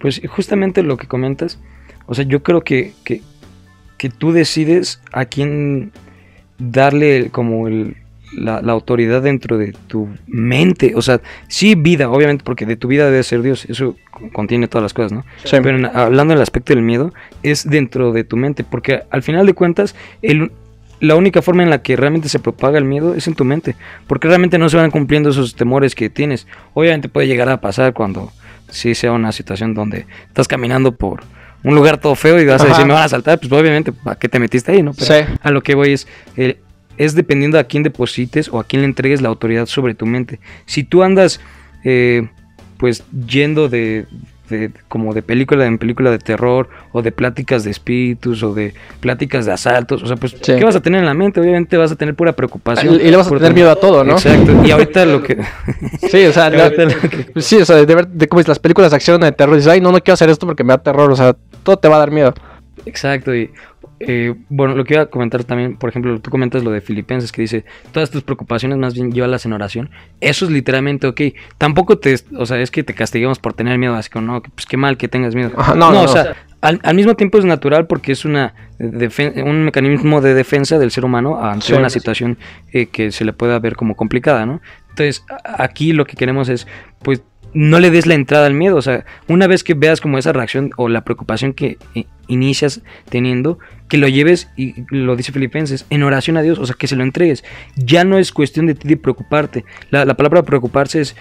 Pues 0.00 0.20
justamente 0.28 0.82
lo 0.82 0.96
que 0.96 1.06
comentas, 1.06 1.58
o 2.06 2.14
sea, 2.14 2.24
yo 2.24 2.42
creo 2.42 2.62
que, 2.62 2.92
que, 3.04 3.22
que 3.96 4.10
tú 4.10 4.32
decides 4.32 5.00
a 5.12 5.24
quién 5.24 5.92
darle 6.58 7.30
como 7.30 7.68
el, 7.68 7.96
la, 8.36 8.60
la, 8.62 8.72
autoridad 8.72 9.22
dentro 9.22 9.58
de 9.58 9.72
tu 9.86 10.08
mente. 10.26 10.92
O 10.96 11.02
sea, 11.02 11.20
sí 11.48 11.74
vida, 11.74 12.08
obviamente, 12.10 12.44
porque 12.44 12.66
de 12.66 12.76
tu 12.76 12.88
vida 12.88 13.06
debe 13.06 13.22
ser 13.22 13.42
Dios. 13.42 13.64
Eso 13.66 13.96
contiene 14.32 14.68
todas 14.68 14.82
las 14.82 14.94
cosas, 14.94 15.12
¿no? 15.12 15.24
Sí. 15.44 15.56
Pero 15.62 15.78
en- 15.78 15.86
hablando 15.86 16.34
del 16.34 16.42
aspecto 16.42 16.74
del 16.74 16.82
miedo, 16.82 17.12
es 17.42 17.68
dentro 17.68 18.12
de 18.12 18.24
tu 18.24 18.36
mente. 18.36 18.64
Porque 18.64 19.02
al 19.10 19.22
final 19.22 19.46
de 19.46 19.54
cuentas, 19.54 19.94
el, 20.22 20.50
la 21.00 21.16
única 21.16 21.42
forma 21.42 21.62
en 21.62 21.70
la 21.70 21.82
que 21.82 21.96
realmente 21.96 22.28
se 22.28 22.38
propaga 22.38 22.78
el 22.78 22.84
miedo 22.84 23.14
es 23.14 23.26
en 23.28 23.34
tu 23.34 23.44
mente. 23.44 23.76
Porque 24.06 24.28
realmente 24.28 24.58
no 24.58 24.68
se 24.68 24.76
van 24.76 24.90
cumpliendo 24.90 25.30
esos 25.30 25.54
temores 25.54 25.94
que 25.94 26.10
tienes. 26.10 26.46
Obviamente 26.74 27.08
puede 27.08 27.26
llegar 27.26 27.48
a 27.48 27.60
pasar 27.60 27.92
cuando 27.94 28.32
sí 28.68 28.94
sea 28.94 29.12
una 29.12 29.30
situación 29.32 29.74
donde 29.74 30.06
estás 30.28 30.48
caminando 30.48 30.92
por 30.96 31.20
un 31.62 31.74
lugar 31.74 31.98
todo 31.98 32.14
feo 32.14 32.38
y 32.40 32.44
vas 32.44 32.60
a 32.62 32.66
decir, 32.66 32.84
me 32.84 32.92
van 32.92 33.04
a 33.04 33.08
saltar. 33.08 33.38
Pues 33.40 33.50
obviamente, 33.52 33.90
¿para 33.92 34.16
qué 34.18 34.28
te 34.28 34.38
metiste 34.38 34.72
ahí, 34.72 34.82
no? 34.82 34.92
Pero 34.92 35.06
Sí. 35.06 35.32
a 35.42 35.50
lo 35.50 35.62
que 35.62 35.74
voy 35.74 35.92
es, 35.92 36.06
eh, 36.36 36.58
es 36.98 37.14
dependiendo 37.14 37.58
a 37.58 37.64
quién 37.64 37.82
deposites 37.82 38.48
o 38.52 38.58
a 38.60 38.64
quién 38.64 38.82
le 38.82 38.86
entregues 38.86 39.20
la 39.22 39.28
autoridad 39.28 39.66
sobre 39.66 39.94
tu 39.94 40.06
mente. 40.06 40.40
Si 40.66 40.84
tú 40.84 41.02
andas, 41.02 41.40
eh, 41.84 42.28
pues, 42.78 43.04
yendo 43.26 43.68
de, 43.68 44.06
de- 44.50 44.70
como 44.88 45.14
de 45.14 45.22
película 45.22 45.64
en 45.66 45.78
película 45.78 46.10
de 46.10 46.18
terror 46.18 46.68
o 46.92 47.00
de 47.02 47.12
pláticas 47.12 47.64
de 47.64 47.70
espíritus 47.70 48.42
o 48.42 48.52
de 48.52 48.74
pláticas 49.00 49.46
de 49.46 49.52
asaltos, 49.52 50.02
o 50.02 50.06
sea, 50.06 50.16
pues, 50.16 50.32
Sí. 50.32 50.54
¿qué 50.56 50.64
vas 50.64 50.76
a 50.76 50.80
tener 50.80 51.00
en 51.00 51.06
la 51.06 51.14
mente? 51.14 51.40
Obviamente 51.40 51.76
vas 51.76 51.92
a 51.92 51.96
tener 51.96 52.14
pura 52.14 52.32
preocupación. 52.32 52.94
Y 52.96 53.10
le 53.10 53.16
vas 53.16 53.26
a 53.26 53.30
tener 53.30 53.54
miedo 53.54 53.70
a 53.70 53.76
todo, 53.76 54.04
¿no? 54.04 54.12
Exacto. 54.12 54.62
Y 54.64 54.70
ahorita 54.70 55.04
lo 55.06 55.22
que... 55.22 55.38
Sí, 56.10 56.24
o 56.26 56.32
sea, 56.32 56.50
la- 56.50 56.70
que- 56.70 57.32
sí, 57.40 57.56
o 57.56 57.64
sea, 57.64 57.76
de 57.76 57.94
ver, 57.94 58.06
de 58.08 58.28
cómo 58.28 58.40
es 58.40 58.48
las 58.48 58.58
películas 58.58 58.90
de 58.90 58.96
acción 58.96 59.20
de 59.20 59.32
terror, 59.32 59.56
dices, 59.56 59.70
ay, 59.72 59.80
no, 59.80 59.90
no 59.92 60.00
quiero 60.00 60.14
hacer 60.14 60.28
esto 60.30 60.46
porque 60.46 60.62
me 60.64 60.72
da 60.74 60.78
terror, 60.82 61.10
o 61.10 61.16
sea, 61.16 61.34
todo 61.62 61.78
te 61.78 61.88
va 61.88 61.96
a 61.96 62.00
dar 62.00 62.10
miedo. 62.10 62.34
Exacto, 62.86 63.34
y 63.34 63.50
eh, 64.06 64.34
bueno, 64.48 64.74
lo 64.74 64.84
que 64.84 64.94
iba 64.94 65.02
a 65.04 65.06
comentar 65.06 65.44
también, 65.44 65.76
por 65.76 65.90
ejemplo, 65.90 66.18
tú 66.20 66.30
comentas 66.30 66.62
lo 66.64 66.70
de 66.70 66.80
Filipenses 66.80 67.32
que 67.32 67.42
dice, 67.42 67.64
todas 67.92 68.10
tus 68.10 68.22
preocupaciones 68.22 68.78
más 68.78 68.94
bien 68.94 69.12
llévalas 69.12 69.44
en 69.46 69.52
oración. 69.52 69.90
Eso 70.20 70.44
es 70.44 70.50
literalmente, 70.50 71.06
ok, 71.06 71.20
tampoco 71.58 71.98
te, 71.98 72.16
o 72.36 72.46
sea, 72.46 72.60
es 72.60 72.70
que 72.70 72.82
te 72.82 72.94
castiguemos 72.94 73.38
por 73.38 73.54
tener 73.54 73.78
miedo, 73.78 73.94
así 73.94 74.10
como, 74.10 74.26
no, 74.26 74.42
pues 74.42 74.66
qué 74.66 74.76
mal 74.76 74.96
que 74.96 75.08
tengas 75.08 75.34
miedo. 75.34 75.52
Ajá, 75.56 75.74
no, 75.74 75.90
no, 75.92 76.00
o 76.00 76.02
no. 76.02 76.08
sea, 76.08 76.34
al, 76.60 76.80
al 76.82 76.94
mismo 76.94 77.14
tiempo 77.14 77.38
es 77.38 77.44
natural 77.44 77.86
porque 77.86 78.12
es 78.12 78.24
una 78.24 78.54
un 78.78 79.64
mecanismo 79.64 80.20
de 80.20 80.34
defensa 80.34 80.78
del 80.78 80.90
ser 80.90 81.04
humano 81.04 81.40
ante 81.42 81.66
Sí. 81.66 81.72
una 81.74 81.90
situación 81.90 82.38
eh, 82.72 82.86
que 82.86 83.12
se 83.12 83.24
le 83.24 83.32
pueda 83.32 83.58
ver 83.58 83.76
como 83.76 83.94
complicada, 83.96 84.46
¿no? 84.46 84.60
Entonces, 84.90 85.24
aquí 85.58 85.92
lo 85.92 86.04
que 86.06 86.16
queremos 86.16 86.48
es, 86.48 86.66
pues, 87.02 87.22
no 87.52 87.78
le 87.78 87.90
des 87.90 88.06
la 88.06 88.14
entrada 88.14 88.46
al 88.46 88.54
miedo. 88.54 88.76
O 88.76 88.82
sea, 88.82 89.04
una 89.28 89.46
vez 89.46 89.62
que 89.62 89.74
veas 89.74 90.00
como 90.00 90.18
esa 90.18 90.32
reacción 90.32 90.70
o 90.76 90.88
la 90.88 91.04
preocupación 91.04 91.52
que 91.52 91.78
eh, 91.94 92.06
inicias 92.26 92.82
teniendo, 93.10 93.58
que 93.88 93.98
lo 93.98 94.08
lleves, 94.08 94.48
y 94.56 94.74
lo 94.90 95.16
dice 95.16 95.32
Filipenses, 95.32 95.86
en 95.90 96.02
oración 96.02 96.36
a 96.36 96.42
Dios, 96.42 96.58
o 96.58 96.66
sea, 96.66 96.74
que 96.78 96.86
se 96.86 96.96
lo 96.96 97.02
entregues. 97.02 97.44
Ya 97.76 98.04
no 98.04 98.18
es 98.18 98.32
cuestión 98.32 98.66
de 98.66 98.74
ti 98.74 98.88
de 98.88 98.96
preocuparte. 98.96 99.64
La, 99.90 100.04
la 100.04 100.14
palabra 100.14 100.42
preocuparse 100.42 101.00
es 101.00 101.16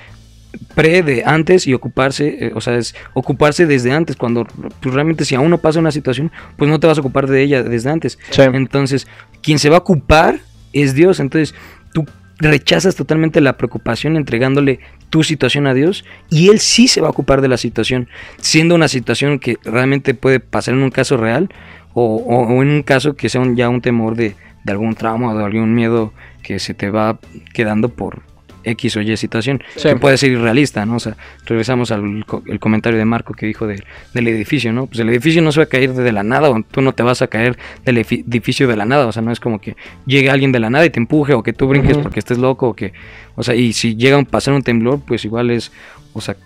pre 0.75 1.03
de 1.03 1.23
antes 1.25 1.67
y 1.67 1.73
ocuparse, 1.73 2.47
eh, 2.47 2.51
o 2.55 2.61
sea, 2.61 2.77
es 2.77 2.95
ocuparse 3.13 3.65
desde 3.65 3.91
antes, 3.91 4.15
cuando 4.15 4.45
pues, 4.45 4.93
realmente 4.93 5.25
si 5.25 5.35
aún 5.35 5.49
no 5.49 5.57
pasa 5.57 5.79
una 5.79 5.91
situación, 5.91 6.31
pues 6.57 6.69
no 6.69 6.79
te 6.79 6.87
vas 6.87 6.97
a 6.97 7.01
ocupar 7.01 7.27
de 7.27 7.41
ella 7.41 7.63
desde 7.63 7.89
antes. 7.89 8.19
Sí. 8.29 8.41
Entonces, 8.41 9.07
quien 9.41 9.59
se 9.59 9.69
va 9.69 9.77
a 9.77 9.79
ocupar 9.79 10.39
es 10.71 10.93
Dios. 10.93 11.19
Entonces, 11.19 11.55
tú 11.93 12.05
rechazas 12.39 12.95
totalmente 12.95 13.41
la 13.41 13.57
preocupación 13.57 14.17
entregándole 14.17 14.79
tu 15.09 15.23
situación 15.23 15.67
a 15.67 15.73
Dios 15.73 16.03
y 16.29 16.49
Él 16.49 16.59
sí 16.59 16.87
se 16.87 16.99
va 16.99 17.07
a 17.07 17.11
ocupar 17.11 17.41
de 17.41 17.47
la 17.47 17.57
situación, 17.57 18.09
siendo 18.39 18.75
una 18.75 18.87
situación 18.87 19.39
que 19.39 19.57
realmente 19.63 20.13
puede 20.13 20.39
pasar 20.39 20.73
en 20.73 20.81
un 20.81 20.89
caso 20.89 21.17
real 21.17 21.49
o, 21.93 22.15
o- 22.17 22.61
en 22.61 22.69
un 22.69 22.83
caso 22.83 23.15
que 23.15 23.29
sea 23.29 23.41
un- 23.41 23.55
ya 23.55 23.69
un 23.69 23.81
temor 23.81 24.15
de, 24.15 24.35
de 24.63 24.71
algún 24.71 24.95
trauma 24.95 25.33
o 25.33 25.37
de 25.37 25.43
algún 25.43 25.73
miedo 25.75 26.13
que 26.41 26.59
se 26.59 26.73
te 26.73 26.89
va 26.89 27.19
quedando 27.53 27.89
por 27.89 28.21
X 28.65 28.95
o 28.95 29.01
Y 29.01 29.17
situación, 29.17 29.61
Sí. 29.75 29.89
que 29.89 29.97
puede 29.97 30.17
ser 30.17 30.31
irrealista, 30.31 30.85
¿no? 30.85 30.95
O 30.95 30.99
sea, 30.99 31.17
regresamos 31.45 31.91
al 31.91 32.25
el 32.47 32.59
comentario 32.61 32.97
de 32.97 33.03
Marco 33.03 33.33
que 33.33 33.45
dijo 33.45 33.67
de- 33.67 33.83
del 34.13 34.27
edificio, 34.29 34.71
¿no? 34.71 34.85
Pues 34.87 34.99
el 35.01 35.09
edificio 35.09 35.41
no 35.41 35.51
se 35.51 35.59
va 35.59 35.65
a 35.65 35.67
caer 35.67 35.91
de 35.93 36.11
la 36.13 36.23
nada, 36.23 36.49
o 36.49 36.61
tú 36.71 36.79
no 36.81 36.93
te 36.93 37.03
vas 37.03 37.21
a 37.21 37.27
caer 37.27 37.57
del 37.83 37.97
edificio 37.97 38.65
de 38.69 38.77
la 38.77 38.85
nada, 38.85 39.05
o 39.05 39.11
sea, 39.11 39.21
no 39.21 39.31
es 39.33 39.41
como 39.41 39.59
que 39.59 39.75
llegue 40.05 40.29
alguien 40.29 40.53
de 40.53 40.59
la 40.61 40.69
nada 40.69 40.85
y 40.85 40.89
te 40.89 40.99
empuje, 40.99 41.33
o 41.33 41.43
que 41.43 41.51
tú 41.51 41.67
brinques 41.67 41.97
porque 41.97 42.19
estés 42.19 42.37
loco, 42.37 42.69
o 42.69 42.73
que, 42.73 42.93
o 43.35 43.43
sea, 43.43 43.53
y 43.53 43.73
si 43.73 43.97
llega 43.97 44.17
a 44.17 44.23
pasar 44.23 44.53
un 44.53 44.61
temblor, 44.63 45.01
pues 45.05 45.25
igual 45.25 45.51
es, 45.51 45.73
o 46.13 46.21
sea, 46.21 46.37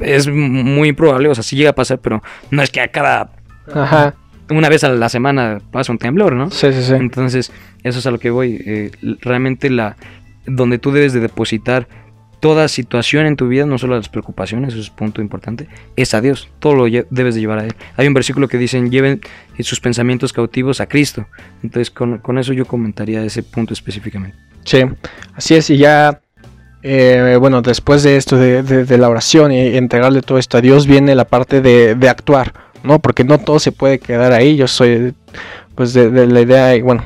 es 0.00 0.28
muy 0.28 0.90
improbable, 0.90 1.28
o 1.28 1.34
sea, 1.34 1.42
sí 1.42 1.56
llega 1.56 1.70
a 1.70 1.74
pasar, 1.74 1.98
pero 1.98 2.22
no 2.52 2.62
es 2.62 2.70
que 2.70 2.80
a 2.80 2.88
cada, 2.88 3.32
Ajá. 3.74 4.14
Una 4.50 4.68
vez 4.68 4.84
a 4.84 4.88
la 4.90 5.08
semana 5.08 5.60
pasa 5.70 5.92
un 5.92 5.98
temblor, 5.98 6.34
¿no? 6.34 6.50
Sí, 6.50 6.72
sí, 6.72 6.82
sí. 6.82 6.94
Entonces, 6.94 7.52
eso 7.82 7.98
es 7.98 8.06
a 8.06 8.10
lo 8.10 8.18
que 8.18 8.30
voy. 8.30 8.62
eh, 8.64 8.90
realmente 9.20 9.70
la 9.70 9.96
donde 10.46 10.78
tú 10.78 10.90
debes 10.90 11.12
de 11.12 11.20
depositar 11.20 11.86
toda 12.40 12.66
situación 12.68 13.26
en 13.26 13.36
tu 13.36 13.48
vida, 13.48 13.66
no 13.66 13.76
solo 13.76 13.96
las 13.96 14.08
preocupaciones, 14.08 14.72
eso 14.72 14.80
es 14.80 14.88
un 14.88 14.96
punto 14.96 15.20
importante, 15.20 15.68
es 15.96 16.14
a 16.14 16.22
Dios. 16.22 16.48
Todo 16.58 16.74
lo 16.74 17.04
debes 17.10 17.34
de 17.34 17.40
llevar 17.40 17.58
a 17.58 17.64
Él. 17.66 17.74
Hay 17.98 18.06
un 18.06 18.14
versículo 18.14 18.48
que 18.48 18.56
dicen, 18.56 18.90
lleven 18.90 19.20
sus 19.60 19.78
pensamientos 19.78 20.32
cautivos 20.32 20.80
a 20.80 20.86
Cristo. 20.86 21.26
Entonces, 21.62 21.90
con, 21.90 22.16
con 22.18 22.38
eso 22.38 22.54
yo 22.54 22.64
comentaría 22.64 23.22
ese 23.22 23.42
punto 23.42 23.74
específicamente. 23.74 24.38
Sí, 24.64 24.78
así 25.34 25.54
es, 25.54 25.68
y 25.68 25.76
ya, 25.76 26.22
eh, 26.82 27.36
bueno, 27.38 27.60
después 27.60 28.02
de 28.02 28.16
esto, 28.16 28.36
de, 28.36 28.62
de- 28.62 28.84
de 28.86 28.98
la 28.98 29.10
oración 29.10 29.52
y 29.52 29.76
entregarle 29.76 30.22
todo 30.22 30.38
esto 30.38 30.56
a 30.56 30.60
Dios, 30.62 30.86
viene 30.86 31.14
la 31.14 31.26
parte 31.26 31.60
de, 31.60 31.94
de 31.94 32.08
actuar, 32.08 32.54
¿no? 32.82 32.98
Porque 32.98 33.24
no 33.24 33.38
todo 33.38 33.58
se 33.58 33.72
puede 33.72 33.98
quedar 33.98 34.32
ahí, 34.32 34.56
yo 34.56 34.66
soy, 34.68 35.14
pues, 35.74 35.92
de, 35.92 36.10
de 36.10 36.26
la 36.26 36.40
idea, 36.40 36.74
y 36.76 36.82
bueno, 36.82 37.04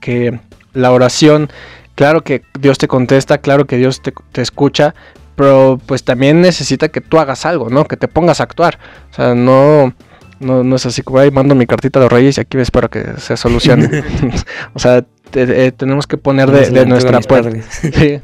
que 0.00 0.38
la 0.72 0.92
oración, 0.92 1.48
claro 1.94 2.22
que 2.22 2.42
Dios 2.58 2.78
te 2.78 2.88
contesta, 2.88 3.38
claro 3.38 3.66
que 3.66 3.76
Dios 3.76 4.02
te, 4.02 4.12
te 4.32 4.42
escucha, 4.42 4.94
pero 5.36 5.80
pues 5.86 6.04
también 6.04 6.40
necesita 6.40 6.88
que 6.88 7.00
tú 7.00 7.18
hagas 7.18 7.46
algo, 7.46 7.70
¿no? 7.70 7.84
Que 7.84 7.96
te 7.96 8.08
pongas 8.08 8.40
a 8.40 8.44
actuar, 8.44 8.78
o 9.10 9.14
sea, 9.14 9.34
no... 9.34 9.94
No, 10.42 10.64
no 10.64 10.76
es 10.76 10.86
así 10.86 11.02
como, 11.02 11.18
ahí 11.18 11.30
mando 11.30 11.54
mi 11.54 11.66
cartita 11.66 11.98
a 11.98 12.02
los 12.04 12.10
reyes 12.10 12.38
y 12.38 12.40
aquí 12.40 12.56
me 12.56 12.62
espero 12.62 12.88
que 12.88 13.04
se 13.18 13.36
solucione. 13.36 13.90
o 14.72 14.78
sea, 14.78 15.04
te- 15.30 15.66
eh, 15.66 15.70
tenemos 15.70 16.06
que 16.06 16.16
poner 16.16 16.50
de, 16.50 16.70
de 16.70 16.86
nuestra 16.86 17.20
parte. 17.20 17.62
Sí, 17.70 18.20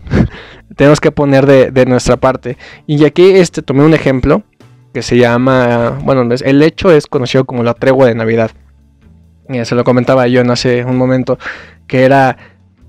tenemos 0.77 0.99
que 0.99 1.13
poner 1.13 1.45
de, 1.45 1.71
de 1.71 1.85
nuestra 1.85 2.17
parte. 2.17 2.57
Y 2.87 3.05
aquí 3.05 3.33
este, 3.33 3.61
tomé 3.61 3.85
un 3.85 3.93
ejemplo 3.93 4.45
que 4.97 5.03
se 5.03 5.19
llama, 5.19 5.99
bueno, 6.05 6.27
el 6.43 6.63
hecho 6.63 6.91
es 6.91 7.07
conocido 7.07 7.45
como 7.45 7.63
la 7.63 7.75
tregua 7.75 8.07
de 8.07 8.15
Navidad. 8.15 8.51
Eh, 9.51 9.63
se 9.67 9.75
lo 9.75 9.85
comentaba 9.85 10.27
yo 10.27 10.41
en 10.41 10.51
hace 10.51 10.87
un 10.87 10.97
momento, 10.97 11.39
que 11.87 12.05
era, 12.05 12.39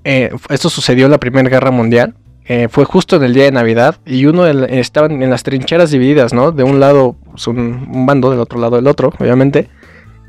eh, 0.04 0.30
esto 0.48 0.70
sucedió 0.70 1.04
en 1.04 1.10
la 1.10 1.18
Primera 1.18 1.50
Guerra 1.50 1.70
Mundial. 1.70 2.14
eh, 2.46 2.68
fue 2.70 2.86
justo 2.86 3.16
en 3.16 3.24
el 3.24 3.34
día 3.34 3.44
de 3.44 3.52
Navidad 3.52 3.96
y 4.06 4.24
uno 4.24 4.44
del- 4.44 4.64
estaban 4.70 5.22
en 5.22 5.28
las 5.28 5.42
trincheras 5.42 5.90
divididas, 5.90 6.32
¿no? 6.32 6.50
De 6.50 6.62
un 6.64 6.80
lado 6.80 7.14
pues, 7.30 7.46
un, 7.46 8.06
bando, 8.06 8.30
del 8.30 8.40
otro 8.40 8.58
lado 8.58 8.78
el 8.78 8.86
otro, 8.86 9.12
obviamente. 9.20 9.68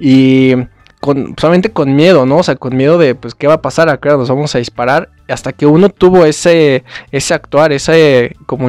Y 0.02 0.54
con, 1.00 1.34
solamente 1.40 1.72
con 1.72 1.96
miedo, 1.96 2.26
¿no? 2.26 2.40
O 2.40 2.44
sea, 2.44 2.58
con 2.58 2.76
miedo 2.76 2.98
de, 2.98 3.16
pues, 3.16 3.36
¿qué 3.36 3.48
va 3.48 3.54
a 3.54 3.62
pasar? 3.62 3.88
Acá 3.88 4.18
nos 4.18 4.28
vamos 4.28 4.54
a 4.54 4.58
disparar. 4.58 5.08
Hasta 5.30 5.54
que 5.54 5.66
uno 5.66 5.88
tuvo 5.88 6.26
ese, 6.26 6.84
ese 7.14 7.34
actuar, 7.34 7.72
ese, 7.72 8.36
como, 8.46 8.68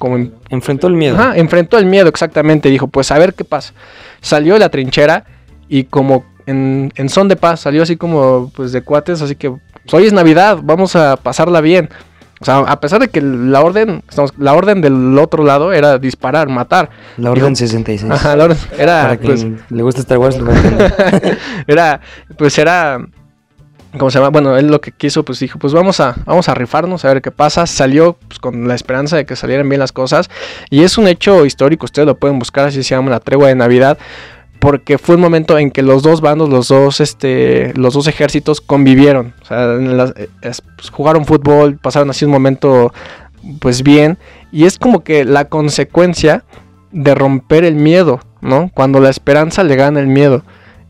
como 0.00 0.18
Enfrentó 0.48 0.88
el 0.88 0.94
miedo. 0.94 1.16
Ajá, 1.16 1.36
enfrentó 1.36 1.78
el 1.78 1.86
miedo 1.86 2.08
exactamente. 2.08 2.68
Dijo, 2.70 2.88
pues 2.88 3.12
a 3.12 3.18
ver 3.18 3.34
qué 3.34 3.44
pasa. 3.44 3.72
Salió 4.20 4.54
de 4.54 4.60
la 4.60 4.68
trinchera 4.70 5.24
y 5.68 5.84
como 5.84 6.24
en, 6.46 6.92
en 6.96 7.08
son 7.08 7.28
de 7.28 7.36
paz, 7.36 7.60
salió 7.60 7.84
así 7.84 7.96
como 7.96 8.50
pues 8.56 8.72
de 8.72 8.82
cuates, 8.82 9.22
así 9.22 9.36
que 9.36 9.50
pues, 9.50 9.94
hoy 9.94 10.06
es 10.06 10.12
Navidad, 10.12 10.58
vamos 10.62 10.96
a 10.96 11.16
pasarla 11.16 11.60
bien. 11.60 11.88
O 12.40 12.44
sea, 12.46 12.60
a 12.60 12.80
pesar 12.80 13.00
de 13.00 13.08
que 13.08 13.20
la 13.20 13.60
orden, 13.60 14.02
estamos- 14.08 14.32
la 14.38 14.54
orden 14.54 14.80
del 14.80 15.18
otro 15.18 15.44
lado 15.44 15.74
era 15.74 15.98
disparar, 15.98 16.48
matar. 16.48 16.88
La 17.18 17.30
Orden 17.32 17.54
66. 17.54 18.10
Ajá, 18.10 18.34
la 18.34 18.44
orden 18.44 18.56
era 18.78 19.02
Para 19.02 19.18
pues, 19.18 19.40
quien 19.42 19.60
le 19.68 19.82
gusta 19.82 20.00
Star 20.00 20.16
Wars, 20.16 20.38
era, 21.66 22.00
pues 22.38 22.58
era, 22.58 22.98
¿cómo 23.98 24.10
se 24.10 24.18
llama? 24.18 24.30
Bueno, 24.30 24.56
él 24.56 24.68
lo 24.68 24.80
que 24.80 24.92
quiso, 24.92 25.24
pues 25.24 25.40
dijo, 25.40 25.58
pues 25.58 25.72
vamos 25.72 26.00
a, 26.00 26.16
vamos 26.24 26.48
a 26.48 26.54
rifarnos, 26.54 27.04
a 27.04 27.08
ver 27.08 27.22
qué 27.22 27.30
pasa. 27.30 27.66
Salió 27.66 28.16
pues, 28.28 28.38
con 28.38 28.68
la 28.68 28.74
esperanza 28.74 29.16
de 29.16 29.26
que 29.26 29.36
salieran 29.36 29.68
bien 29.68 29.80
las 29.80 29.92
cosas. 29.92 30.30
Y 30.70 30.82
es 30.82 30.98
un 30.98 31.08
hecho 31.08 31.44
histórico, 31.46 31.84
ustedes 31.86 32.06
lo 32.06 32.16
pueden 32.16 32.38
buscar, 32.38 32.66
así 32.68 32.82
se 32.82 32.94
llama 32.94 33.10
la 33.10 33.20
tregua 33.20 33.48
de 33.48 33.54
Navidad. 33.54 33.98
Porque 34.58 34.98
fue 34.98 35.14
un 35.14 35.22
momento 35.22 35.56
en 35.58 35.70
que 35.70 35.82
los 35.82 36.02
dos 36.02 36.20
bandos, 36.20 36.50
los 36.50 36.68
dos, 36.68 37.00
este, 37.00 37.72
los 37.76 37.94
dos 37.94 38.06
ejércitos 38.08 38.60
convivieron. 38.60 39.32
O 39.40 39.44
sea, 39.46 39.74
eh, 39.74 40.28
es- 40.42 40.60
pues, 40.76 40.90
jugaron 40.90 41.24
fútbol, 41.24 41.78
pasaron 41.78 42.10
así 42.10 42.26
un 42.26 42.30
momento, 42.30 42.92
pues 43.58 43.82
bien. 43.82 44.18
Y 44.52 44.66
es 44.66 44.78
como 44.78 45.02
que 45.02 45.24
la 45.24 45.46
consecuencia 45.46 46.44
de 46.92 47.14
romper 47.14 47.64
el 47.64 47.74
miedo, 47.76 48.20
¿no? 48.42 48.70
Cuando 48.74 49.00
la 49.00 49.08
esperanza 49.08 49.64
le 49.64 49.76
gana 49.76 49.98
el 50.00 50.08
miedo. 50.08 50.42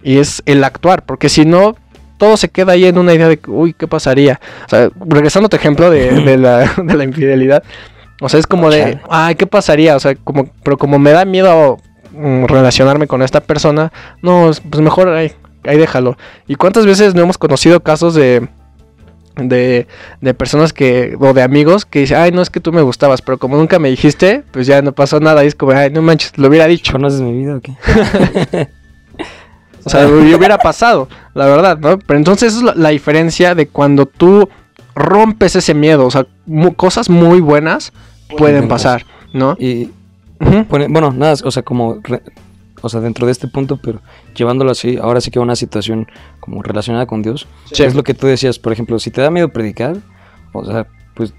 Y 0.02 0.18
es 0.18 0.42
el 0.46 0.64
actuar, 0.64 1.04
porque 1.04 1.28
si 1.28 1.44
no, 1.44 1.76
todo 2.20 2.36
se 2.36 2.48
queda 2.50 2.72
ahí 2.72 2.84
en 2.84 2.98
una 2.98 3.14
idea 3.14 3.26
de, 3.28 3.40
uy, 3.48 3.72
¿qué 3.72 3.88
pasaría? 3.88 4.38
O 4.66 4.68
sea, 4.68 4.90
regresando 5.06 5.46
a 5.46 5.48
tu 5.48 5.56
ejemplo 5.56 5.90
de, 5.90 6.10
de 6.22 6.36
la, 6.36 6.70
de 6.76 6.94
la 6.94 7.02
infidelidad, 7.04 7.64
o 8.20 8.28
sea, 8.28 8.38
es 8.38 8.46
como 8.46 8.70
de, 8.70 9.00
ay, 9.08 9.34
¿qué 9.34 9.46
pasaría? 9.46 9.96
O 9.96 10.00
sea, 10.00 10.14
como, 10.14 10.50
pero 10.62 10.76
como 10.76 10.98
me 10.98 11.10
da 11.10 11.24
miedo 11.24 11.78
mm, 12.12 12.44
relacionarme 12.44 13.06
con 13.06 13.22
esta 13.22 13.40
persona, 13.40 13.90
no, 14.22 14.50
es- 14.50 14.60
pues 14.60 14.82
mejor 14.82 15.08
ahí, 15.08 15.32
ahí 15.64 15.78
déjalo. 15.78 16.16
¿Y 16.46 16.56
cuántas 16.56 16.84
veces 16.86 17.14
no 17.14 17.22
hemos 17.22 17.38
conocido 17.38 17.80
casos 17.80 18.14
de, 18.14 18.46
de, 19.36 19.86
de 20.20 20.34
personas 20.34 20.74
que, 20.74 21.16
o 21.18 21.32
de 21.32 21.42
amigos 21.42 21.86
que 21.86 22.00
dicen, 22.00 22.18
ay, 22.18 22.30
no 22.32 22.42
es 22.42 22.50
que 22.50 22.60
tú 22.60 22.72
me 22.72 22.82
gustabas, 22.82 23.22
pero 23.22 23.38
como 23.38 23.56
nunca 23.56 23.78
me 23.78 23.88
dijiste, 23.88 24.44
pues 24.50 24.66
ya 24.66 24.82
no 24.82 24.92
pasó 24.92 25.18
nada. 25.20 25.42
Y 25.42 25.46
es 25.46 25.54
como, 25.54 25.72
ay, 25.72 25.90
no 25.90 26.02
manches, 26.02 26.36
lo 26.36 26.48
hubiera 26.48 26.66
dicho. 26.66 26.92
¿Conoces 26.92 27.22
mi 27.22 27.32
vida 27.32 27.56
o 27.56 27.60
qué? 27.60 28.68
O 29.84 29.90
sea, 29.90 30.06
hubiera 30.36 30.58
pasado, 30.58 31.08
la 31.34 31.46
verdad, 31.46 31.78
¿no? 31.78 31.98
Pero 31.98 32.18
entonces 32.18 32.54
es 32.56 32.62
la, 32.62 32.74
la 32.74 32.88
diferencia 32.90 33.54
de 33.54 33.66
cuando 33.68 34.06
tú 34.06 34.48
rompes 34.94 35.56
ese 35.56 35.74
miedo. 35.74 36.06
O 36.06 36.10
sea, 36.10 36.26
mu- 36.46 36.74
cosas 36.74 37.08
muy 37.10 37.40
buenas 37.40 37.92
pueden 38.36 38.68
pasar, 38.68 39.04
¿no? 39.32 39.56
Y 39.58 39.90
pone- 40.68 40.88
bueno, 40.88 41.12
nada, 41.12 41.34
o 41.44 41.50
sea, 41.50 41.62
como, 41.62 41.98
re- 42.02 42.22
o 42.82 42.88
sea, 42.88 43.00
dentro 43.00 43.26
de 43.26 43.32
este 43.32 43.48
punto, 43.48 43.78
pero 43.82 44.00
llevándolo 44.34 44.70
así, 44.70 44.98
ahora 45.00 45.20
sí 45.20 45.30
que 45.30 45.38
una 45.38 45.56
situación 45.56 46.06
como 46.40 46.62
relacionada 46.62 47.06
con 47.06 47.22
Dios, 47.22 47.46
Sí. 47.72 47.82
es 47.82 47.94
lo 47.94 48.02
que 48.04 48.14
tú 48.14 48.26
decías, 48.26 48.58
por 48.58 48.72
ejemplo, 48.72 48.98
si 48.98 49.10
te 49.10 49.20
da 49.20 49.30
miedo 49.30 49.48
predicar, 49.48 49.96
o 50.52 50.64
sea, 50.64 50.86
pues 51.14 51.34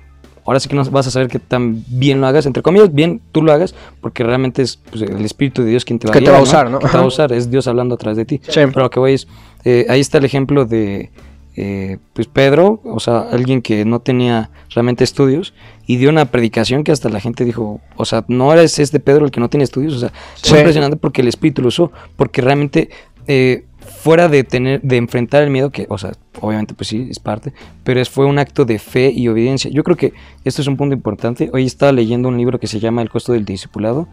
ahora 0.45 0.60
sí 0.60 0.69
que 0.69 0.75
no 0.75 0.84
vas 0.86 1.08
a 1.08 1.12
saber 1.12 1.27
que 1.27 1.39
tan 1.39 1.84
bien 1.88 2.21
lo 2.21 2.27
hagas, 2.27 2.45
entre 2.45 2.63
comillas, 2.63 2.93
bien 2.93 3.21
tú 3.32 3.41
lo 3.41 3.51
hagas, 3.51 3.75
porque 4.01 4.23
realmente 4.23 4.62
es 4.62 4.77
pues, 4.89 5.01
el 5.01 5.23
Espíritu 5.23 5.63
de 5.63 5.69
Dios 5.69 5.86
quien 5.86 5.99
te 5.99 6.08
va 6.08 6.12
a 6.12 6.17
Que 6.17 6.25
te 6.25 6.32
va 6.32 6.39
a 6.39 6.41
usar, 6.41 6.69
¿no? 6.69 6.80
Que 6.80 6.88
te 6.88 6.97
va 6.97 7.04
a 7.04 7.08
usar, 7.08 7.32
es 7.32 7.49
Dios 7.49 7.67
hablando 7.67 7.95
a 7.95 7.97
través 7.97 8.17
de 8.17 8.25
ti. 8.25 8.41
Sí. 8.43 8.62
Pero 8.67 8.82
lo 8.82 8.89
que 8.89 8.99
voy 8.99 9.13
es, 9.13 9.27
eh, 9.63 9.86
ahí 9.89 9.99
está 9.99 10.17
el 10.17 10.25
ejemplo 10.25 10.65
de, 10.65 11.12
eh, 11.56 11.97
pues 12.13 12.27
Pedro, 12.27 12.82
o 12.86 12.99
sea, 12.99 13.19
alguien 13.32 13.62
que 13.62 13.84
no 13.86 13.99
tenía 13.99 14.49
realmente 14.69 15.04
estudios 15.04 15.54
y 15.86 15.97
dio 15.97 16.10
una 16.10 16.25
predicación 16.25 16.84
que 16.84 16.91
hasta 16.91 17.10
la 17.10 17.19
gente 17.19 17.43
dijo, 17.43 17.82
o 17.97 18.06
sea, 18.06 18.23
no 18.27 18.54
eres 18.54 18.80
este 18.80 18.99
Pedro 18.99 19.25
el 19.25 19.32
que 19.32 19.39
no 19.41 19.49
tiene 19.49 19.63
estudios, 19.65 19.93
o 19.95 19.99
sea, 19.99 20.13
Sí. 20.36 20.49
fue 20.49 20.60
impresionante 20.60 20.97
porque 20.97 21.21
el 21.21 21.27
Espíritu 21.27 21.62
lo 21.62 21.67
usó, 21.67 21.91
porque 22.15 22.41
realmente 22.41 22.89
eh, 23.27 23.65
fuera 23.82 24.28
de 24.28 24.44
tener, 24.44 24.82
de 24.82 24.98
enfrentar 24.98 25.44
el 25.44 25.50
miedo, 25.50 25.72
que, 25.72 25.86
o 25.89 25.98
sea, 25.98 26.12
obviamente 26.39 26.74
pues 26.74 26.88
sí, 26.88 27.08
es 27.10 27.20
parte, 27.20 27.54
pero 27.84 28.04
fue 28.06 28.26
un 28.26 28.39
acto 28.39 28.65
de 28.65 28.80
fe 28.80 29.12
y 29.12 29.28
obediencia. 29.28 29.70
Yo 29.72 29.84
creo 29.84 29.98
que 29.98 30.13
esto 30.44 30.62
es 30.62 30.67
un 30.67 30.78
punto 30.78 30.96
importante. 30.96 31.50
Hoy 31.54 31.65
estaba 31.65 31.91
leyendo 31.91 32.30
un 32.30 32.38
libro 32.38 32.60
que 32.60 32.67
se 32.67 32.80
llama 32.80 33.02
El 33.02 33.10
costo 33.10 33.34
del 33.34 33.46
discipulado, 33.46 34.08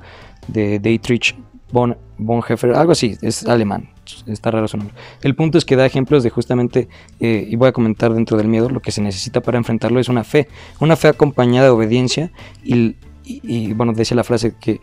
de 0.49 0.79
Dietrich 0.79 1.37
Bon, 1.71 1.99
Bonhoeffer, 2.17 2.75
algo 2.75 2.93
así, 2.93 3.19
es 3.21 3.45
alemán, 3.45 3.91
está 4.27 4.51
raro 4.51 4.67
su 4.69 4.79
nombre. 4.79 4.97
El 5.21 5.35
punto 5.35 5.59
es 5.59 5.67
que 5.67 5.77
da 5.77 5.85
ejemplos 5.85 6.23
de 6.23 6.31
justamente, 6.31 6.89
eh, 7.21 7.47
y 7.47 7.57
voy 7.57 7.69
a 7.69 7.73
comentar 7.73 8.15
dentro 8.15 8.39
del 8.39 8.49
miedo, 8.49 8.71
lo 8.71 8.81
que 8.81 8.91
se 8.91 9.03
necesita 9.03 9.43
para 9.43 9.59
enfrentarlo 9.59 10.01
es 10.01 10.09
una 10.09 10.25
fe, 10.25 10.49
una 10.81 10.97
fe 10.97 11.09
acompañada 11.09 11.67
de 11.67 11.73
obediencia, 11.73 12.33
y, 12.65 12.95
bueno, 13.75 13.93
decía 13.93 14.17
la 14.17 14.25
frase 14.25 14.55
que 14.59 14.81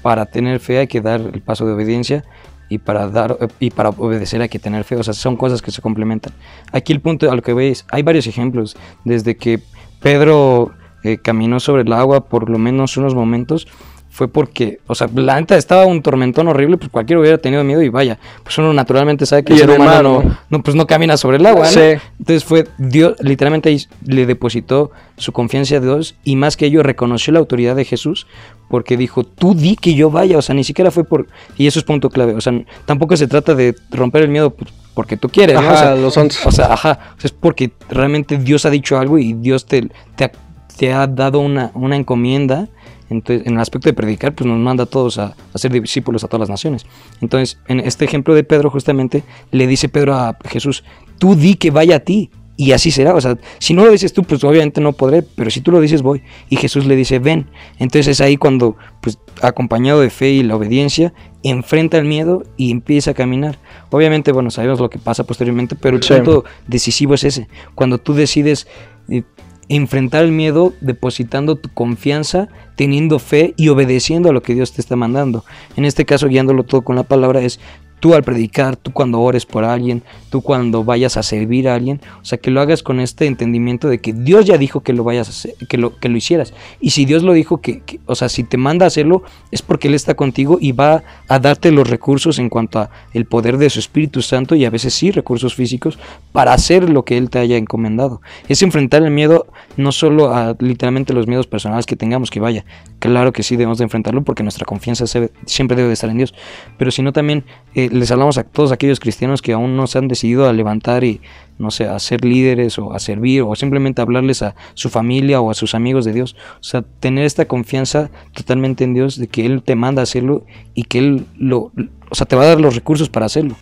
para 0.00 0.26
tener 0.26 0.60
fe 0.60 0.78
hay 0.78 0.86
que 0.86 1.00
dar 1.00 1.20
el 1.20 1.42
paso 1.42 1.66
de 1.66 1.72
obediencia, 1.72 2.24
y 2.72 2.78
para 2.78 3.08
dar 3.08 3.36
y 3.60 3.70
para 3.70 3.90
obedecer 3.90 4.40
hay 4.40 4.48
que 4.48 4.58
tener 4.58 4.84
fe, 4.84 4.96
o 4.96 5.02
sea, 5.02 5.12
son 5.12 5.36
cosas 5.36 5.60
que 5.60 5.70
se 5.70 5.82
complementan. 5.82 6.32
Aquí 6.72 6.94
el 6.94 7.00
punto 7.00 7.30
a 7.30 7.36
lo 7.36 7.42
que 7.42 7.52
veis, 7.52 7.84
hay 7.90 8.02
varios 8.02 8.26
ejemplos, 8.26 8.76
desde 9.04 9.36
que 9.36 9.60
Pedro 10.00 10.72
eh, 11.04 11.18
caminó 11.18 11.60
sobre 11.60 11.82
el 11.82 11.92
agua 11.92 12.28
por 12.28 12.48
lo 12.48 12.58
menos 12.58 12.96
unos 12.96 13.14
momentos, 13.14 13.68
fue 14.12 14.28
porque, 14.28 14.78
o 14.88 14.94
sea, 14.94 15.08
la 15.14 15.40
neta 15.40 15.56
estaba 15.56 15.86
un 15.86 16.02
tormentón 16.02 16.46
horrible, 16.46 16.76
pues 16.76 16.90
cualquiera 16.90 17.18
hubiera 17.18 17.38
tenido 17.38 17.64
miedo 17.64 17.80
y 17.80 17.88
vaya, 17.88 18.18
pues 18.42 18.58
uno 18.58 18.70
naturalmente 18.74 19.24
sabe 19.24 19.42
que 19.42 19.54
Y 19.54 19.56
el 19.56 19.62
ser 19.62 19.80
humano 19.80 20.22
no, 20.22 20.36
¿no? 20.50 20.62
pues 20.62 20.76
no 20.76 20.86
camina 20.86 21.16
sobre 21.16 21.38
el 21.38 21.46
agua, 21.46 21.64
¿no? 21.64 21.72
Sí. 21.72 21.98
Entonces 22.18 22.44
fue 22.44 22.68
Dios, 22.76 23.14
literalmente 23.20 23.74
le 24.04 24.26
depositó 24.26 24.90
su 25.16 25.32
confianza 25.32 25.76
a 25.76 25.80
Dios 25.80 26.14
y 26.24 26.36
más 26.36 26.58
que 26.58 26.66
ello 26.66 26.82
reconoció 26.82 27.32
la 27.32 27.38
autoridad 27.38 27.74
de 27.74 27.86
Jesús 27.86 28.26
porque 28.68 28.98
dijo, 28.98 29.24
tú 29.24 29.54
di 29.54 29.76
que 29.76 29.94
yo 29.94 30.10
vaya, 30.10 30.36
o 30.36 30.42
sea, 30.42 30.54
ni 30.54 30.64
siquiera 30.64 30.90
fue 30.90 31.04
por, 31.04 31.26
y 31.56 31.66
eso 31.66 31.78
es 31.78 31.84
punto 31.86 32.10
clave, 32.10 32.34
o 32.34 32.40
sea, 32.42 32.52
tampoco 32.84 33.16
se 33.16 33.28
trata 33.28 33.54
de 33.54 33.74
romper 33.90 34.24
el 34.24 34.28
miedo 34.28 34.54
porque 34.92 35.16
tú 35.16 35.30
quieres, 35.30 35.54
¿no? 35.54 35.60
Ajá, 35.60 35.72
O 35.72 35.76
sea, 35.78 35.94
los 35.94 36.16
o 36.18 36.50
sea, 36.50 36.66
ajá, 36.66 36.98
o 37.16 37.20
sea, 37.20 37.28
es 37.28 37.32
porque 37.32 37.72
realmente 37.88 38.36
Dios 38.36 38.66
ha 38.66 38.70
dicho 38.70 38.98
algo 38.98 39.16
y 39.16 39.32
Dios 39.32 39.64
te, 39.64 39.88
te, 40.16 40.24
ha, 40.24 40.32
te 40.76 40.92
ha 40.92 41.06
dado 41.06 41.40
una, 41.40 41.70
una 41.72 41.96
encomienda. 41.96 42.68
Entonces, 43.12 43.46
en 43.46 43.54
el 43.54 43.60
aspecto 43.60 43.88
de 43.88 43.94
predicar, 43.94 44.34
pues 44.34 44.46
nos 44.48 44.58
manda 44.58 44.84
a 44.84 44.86
todos 44.86 45.18
a, 45.18 45.34
a 45.54 45.58
ser 45.58 45.70
discípulos 45.72 46.24
a 46.24 46.28
todas 46.28 46.40
las 46.40 46.50
naciones. 46.50 46.86
Entonces, 47.20 47.58
en 47.68 47.80
este 47.80 48.04
ejemplo 48.04 48.34
de 48.34 48.44
Pedro, 48.44 48.70
justamente, 48.70 49.22
le 49.50 49.66
dice 49.66 49.88
Pedro 49.88 50.14
a 50.14 50.36
Jesús, 50.44 50.82
tú 51.18 51.34
di 51.36 51.54
que 51.54 51.70
vaya 51.70 51.96
a 51.96 52.00
ti. 52.00 52.30
Y 52.54 52.72
así 52.72 52.90
será, 52.90 53.14
o 53.14 53.20
sea, 53.20 53.38
si 53.58 53.72
no 53.72 53.82
lo 53.84 53.90
dices 53.90 54.12
tú, 54.12 54.24
pues 54.24 54.44
obviamente 54.44 54.80
no 54.82 54.92
podré, 54.92 55.22
pero 55.22 55.50
si 55.50 55.62
tú 55.62 55.72
lo 55.72 55.80
dices, 55.80 56.02
voy. 56.02 56.22
Y 56.50 56.56
Jesús 56.56 56.84
le 56.84 56.94
dice, 56.96 57.18
ven. 57.18 57.46
Entonces 57.78 58.08
es 58.08 58.20
ahí 58.20 58.36
cuando, 58.36 58.76
pues 59.00 59.18
acompañado 59.40 60.00
de 60.02 60.10
fe 60.10 60.30
y 60.30 60.42
la 60.42 60.54
obediencia, 60.54 61.14
enfrenta 61.42 61.96
el 61.96 62.04
miedo 62.04 62.42
y 62.58 62.70
empieza 62.70 63.12
a 63.12 63.14
caminar. 63.14 63.58
Obviamente, 63.90 64.32
bueno, 64.32 64.50
sabemos 64.50 64.80
lo 64.80 64.90
que 64.90 64.98
pasa 64.98 65.24
posteriormente, 65.24 65.76
pero 65.76 65.96
el 65.96 66.02
Sí. 66.02 66.12
punto 66.14 66.44
decisivo 66.68 67.14
es 67.14 67.24
ese. 67.24 67.48
Cuando 67.74 67.96
tú 67.98 68.12
decides 68.12 68.66
eh, 69.08 69.22
enfrentar 69.68 70.24
el 70.24 70.32
miedo 70.32 70.74
depositando 70.80 71.56
tu 71.56 71.68
confianza, 71.68 72.48
teniendo 72.76 73.18
fe 73.18 73.54
y 73.56 73.68
obedeciendo 73.68 74.28
a 74.28 74.32
lo 74.32 74.42
que 74.42 74.54
Dios 74.54 74.72
te 74.72 74.80
está 74.80 74.96
mandando. 74.96 75.44
En 75.76 75.84
este 75.84 76.04
caso, 76.04 76.28
guiándolo 76.28 76.64
todo 76.64 76.82
con 76.82 76.96
la 76.96 77.04
palabra, 77.04 77.42
es 77.42 77.60
tú 78.02 78.14
al 78.14 78.24
predicar, 78.24 78.74
tú 78.74 78.92
cuando 78.92 79.20
ores 79.20 79.46
por 79.46 79.62
alguien, 79.62 80.02
tú 80.28 80.40
cuando 80.40 80.82
vayas 80.82 81.16
a 81.16 81.22
servir 81.22 81.68
a 81.68 81.76
alguien, 81.76 82.00
o 82.20 82.24
sea, 82.24 82.36
que 82.36 82.50
lo 82.50 82.60
hagas 82.60 82.82
con 82.82 82.98
este 82.98 83.26
entendimiento 83.26 83.88
de 83.88 84.00
que 84.00 84.12
Dios 84.12 84.44
ya 84.44 84.58
dijo 84.58 84.80
que 84.80 84.92
lo 84.92 85.04
vayas 85.04 85.28
a 85.28 85.30
hacer, 85.30 85.54
que 85.68 85.78
lo, 85.78 85.96
que 86.00 86.08
lo 86.08 86.16
hicieras. 86.16 86.52
Y 86.80 86.90
si 86.90 87.04
Dios 87.04 87.22
lo 87.22 87.32
dijo 87.32 87.60
que, 87.60 87.80
o 88.06 88.16
sea, 88.16 88.28
si 88.28 88.42
te 88.42 88.56
manda 88.56 88.86
a 88.86 88.88
hacerlo, 88.88 89.22
es 89.52 89.62
porque 89.62 89.86
Él 89.86 89.94
está 89.94 90.14
contigo 90.14 90.58
y 90.60 90.72
va 90.72 91.04
a 91.28 91.38
darte 91.38 91.70
los 91.70 91.88
recursos 91.88 92.40
en 92.40 92.48
cuanto 92.48 92.80
a 92.80 92.90
el 93.12 93.24
poder 93.24 93.56
de 93.56 93.70
su 93.70 93.78
Espíritu 93.78 94.20
Santo 94.20 94.56
y 94.56 94.64
a 94.64 94.70
veces 94.70 94.94
sí 94.94 95.12
recursos 95.12 95.54
físicos 95.54 95.96
para 96.32 96.54
hacer 96.54 96.90
lo 96.90 97.04
que 97.04 97.16
Él 97.16 97.30
te 97.30 97.38
haya 97.38 97.56
encomendado. 97.56 98.20
Es 98.48 98.64
enfrentar 98.64 99.04
el 99.04 99.12
miedo 99.12 99.46
no 99.76 99.92
solo 99.92 100.34
a 100.34 100.56
literalmente 100.58 101.12
los 101.12 101.28
miedos 101.28 101.46
personales 101.46 101.86
que 101.86 101.94
tengamos, 101.94 102.32
que 102.32 102.40
vaya, 102.40 102.64
claro 102.98 103.32
que 103.32 103.44
sí 103.44 103.54
debemos 103.54 103.78
de 103.78 103.84
enfrentarlo 103.84 104.24
porque 104.24 104.42
nuestra 104.42 104.64
confianza 104.64 105.06
siempre 105.46 105.76
debe 105.76 105.86
de 105.86 105.94
estar 105.94 106.10
en 106.10 106.18
Dios, 106.18 106.34
pero 106.78 106.90
sino 106.90 107.12
también 107.12 107.44
eh, 107.76 107.90
les 107.92 108.10
hablamos 108.10 108.38
a 108.38 108.44
todos 108.44 108.72
aquellos 108.72 109.00
cristianos 109.00 109.42
que 109.42 109.52
aún 109.52 109.76
no 109.76 109.86
se 109.86 109.98
han 109.98 110.08
decidido 110.08 110.48
a 110.48 110.52
levantar 110.52 111.04
y, 111.04 111.20
no 111.58 111.70
sé, 111.70 111.84
a 111.84 111.98
ser 111.98 112.24
líderes 112.24 112.78
o 112.78 112.92
a 112.92 112.98
servir 112.98 113.42
o 113.42 113.54
simplemente 113.54 114.00
hablarles 114.00 114.42
a 114.42 114.54
su 114.74 114.88
familia 114.88 115.40
o 115.40 115.50
a 115.50 115.54
sus 115.54 115.74
amigos 115.74 116.04
de 116.04 116.12
Dios. 116.12 116.34
O 116.60 116.64
sea, 116.64 116.82
tener 116.82 117.24
esta 117.24 117.46
confianza 117.46 118.10
totalmente 118.32 118.84
en 118.84 118.94
Dios 118.94 119.18
de 119.18 119.28
que 119.28 119.44
Él 119.44 119.62
te 119.62 119.76
manda 119.76 120.00
a 120.00 120.04
hacerlo 120.04 120.44
y 120.74 120.84
que 120.84 120.98
Él 120.98 121.26
lo, 121.36 121.70
o 122.10 122.14
sea, 122.14 122.26
te 122.26 122.34
va 122.34 122.42
a 122.44 122.46
dar 122.46 122.60
los 122.60 122.74
recursos 122.74 123.08
para 123.08 123.26
hacerlo. 123.26 123.56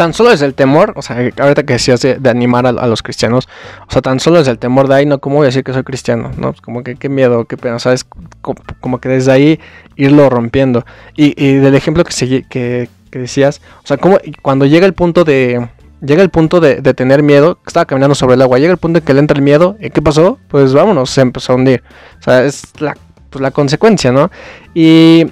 Tan 0.00 0.14
solo 0.14 0.30
desde 0.30 0.46
el 0.46 0.54
temor, 0.54 0.94
o 0.96 1.02
sea, 1.02 1.18
ahorita 1.18 1.64
que 1.64 1.74
decías 1.74 2.00
de, 2.00 2.18
animar 2.30 2.66
a, 2.66 2.72
los 2.72 3.02
cristianos, 3.02 3.50
o 3.86 3.92
sea, 3.92 4.00
tan 4.00 4.18
solo 4.18 4.38
desde 4.38 4.50
el 4.50 4.58
temor 4.58 4.88
de 4.88 4.94
ahí, 4.94 5.04
no, 5.04 5.18
¿cómo 5.18 5.36
voy 5.36 5.44
a 5.44 5.48
decir 5.48 5.62
que 5.62 5.74
soy 5.74 5.82
cristiano? 5.82 6.30
No, 6.38 6.52
Pues 6.52 6.62
como 6.62 6.82
que 6.82 6.96
qué 6.96 7.10
miedo, 7.10 7.44
qué 7.44 7.58
pena, 7.58 7.78
¿sabes? 7.78 8.04
Co- 8.40 8.54
Como, 8.80 8.98
que 8.98 9.10
desde 9.10 9.30
ahí 9.30 9.60
irlo 9.96 10.30
rompiendo. 10.30 10.86
Y, 11.16 11.56
del 11.56 11.74
ejemplo 11.74 12.02
que, 12.04 12.46
que, 12.48 12.88
decías, 13.10 13.60
o 13.84 13.86
sea, 13.86 13.98
como 13.98 14.16
cuando 14.40 14.64
llega 14.64 14.86
el 14.86 14.94
punto 14.94 15.24
de. 15.24 15.68
Llega 16.00 16.22
el 16.22 16.30
punto 16.30 16.60
de, 16.60 16.80
tener 16.94 17.22
miedo, 17.22 17.58
estaba 17.66 17.84
caminando 17.84 18.14
sobre 18.14 18.36
el 18.36 18.40
agua, 18.40 18.58
llega 18.58 18.72
el 18.72 18.78
punto 18.78 19.00
en 19.00 19.04
que 19.04 19.12
le 19.12 19.20
entra 19.20 19.36
el 19.36 19.42
miedo, 19.42 19.76
¿y 19.80 19.90
qué 19.90 20.00
pasó? 20.00 20.38
Pues 20.48 20.72
vámonos, 20.72 21.10
se 21.10 21.20
empezó 21.20 21.52
a 21.52 21.56
hundir. 21.56 21.82
O 22.20 22.22
sea, 22.22 22.42
es 22.42 22.62
la, 22.80 22.96
pues, 23.28 23.42
la 23.42 23.50
consecuencia, 23.50 24.12
¿no? 24.12 24.30
Y, 24.74 25.24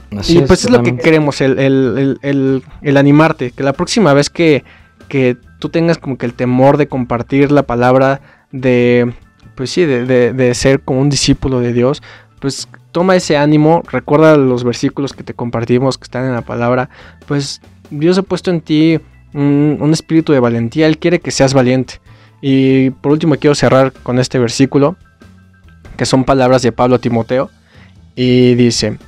pues 0.46 0.64
es 0.64 0.70
lo 0.70 0.83
que 0.83 0.96
queremos, 0.96 1.40
el, 1.40 1.59
el, 1.59 1.98
el, 1.98 2.18
el- 2.22 2.62
el 2.83 2.96
animarte, 2.96 3.53
que 3.53 3.62
la 3.62 3.72
próxima 3.72 4.12
vez 4.12 4.31
que, 4.31 4.64
que 5.09 5.37
tú 5.61 5.68
tengas 5.68 5.98
como 5.98 6.18
que 6.18 6.27
el 6.27 6.35
temor 6.35 6.77
de 6.77 6.88
compartir 6.88 7.53
la 7.53 7.62
palabra, 7.62 8.20
de, 8.51 9.12
pues 9.55 9.70
sí, 9.70 9.85
de, 9.85 10.05
de- 10.07 10.33
de 10.33 10.55
ser 10.55 10.81
como 10.81 11.01
un 11.01 11.09
discípulo 11.09 11.61
de 11.61 11.72
Dios, 11.72 12.03
pues 12.40 12.68
toma 12.92 13.14
ese 13.16 13.37
ánimo, 13.37 13.83
recuerda 13.90 14.37
los 14.37 14.64
versículos 14.64 15.12
que 15.12 15.22
te 15.22 15.35
compartimos, 15.35 15.98
que 15.98 16.05
están 16.05 16.24
en 16.24 16.33
la 16.33 16.42
palabra, 16.42 16.88
pues 17.27 17.61
Dios 17.90 18.18
ha 18.18 18.22
puesto 18.22 18.51
en 18.51 18.61
ti 18.61 18.98
un, 19.35 19.79
un 19.81 19.92
espíritu 19.92 20.33
de 20.33 20.40
valentía, 20.40 20.87
Él 20.87 20.98
quiere 20.98 21.20
que 21.20 21.31
seas 21.31 21.55
valiente. 21.55 22.01
Y 22.40 22.90
por 22.90 23.12
último 23.12 23.35
quiero 23.37 23.55
cerrar 23.55 23.92
con 23.92 24.18
este 24.18 24.38
versículo, 24.38 24.96
que 25.96 26.07
son 26.07 26.24
palabras 26.24 26.62
de 26.62 26.72
Pablo 26.72 26.96
a 26.96 26.98
Timoteo, 27.01 27.51
y 28.14 28.55
dice, 28.55 28.98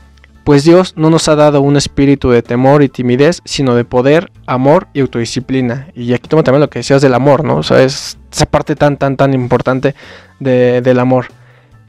pues 0.51 0.65
Dios 0.65 0.95
no 0.97 1.11
nos 1.11 1.29
ha 1.29 1.37
dado 1.37 1.61
un 1.61 1.77
espíritu 1.77 2.31
de 2.31 2.43
temor 2.43 2.83
y 2.83 2.89
timidez, 2.89 3.41
sino 3.45 3.77
de 3.77 3.85
poder, 3.85 4.33
amor 4.47 4.89
y 4.93 4.99
autodisciplina. 5.01 5.87
Y 5.95 6.13
aquí 6.13 6.27
toma 6.29 6.43
también 6.43 6.61
lo 6.61 6.69
que 6.69 6.81
decías 6.81 7.01
del 7.01 7.15
amor, 7.15 7.45
¿no? 7.45 7.59
O 7.59 7.63
sea, 7.63 7.81
es 7.85 8.19
esa 8.33 8.47
parte 8.47 8.75
tan, 8.75 8.97
tan, 8.97 9.17
tan 9.17 9.33
importante 9.33 9.95
de- 10.41 10.81
del 10.81 10.99
amor. 10.99 11.27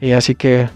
Y 0.00 0.12
así 0.12 0.36
que, 0.36 0.68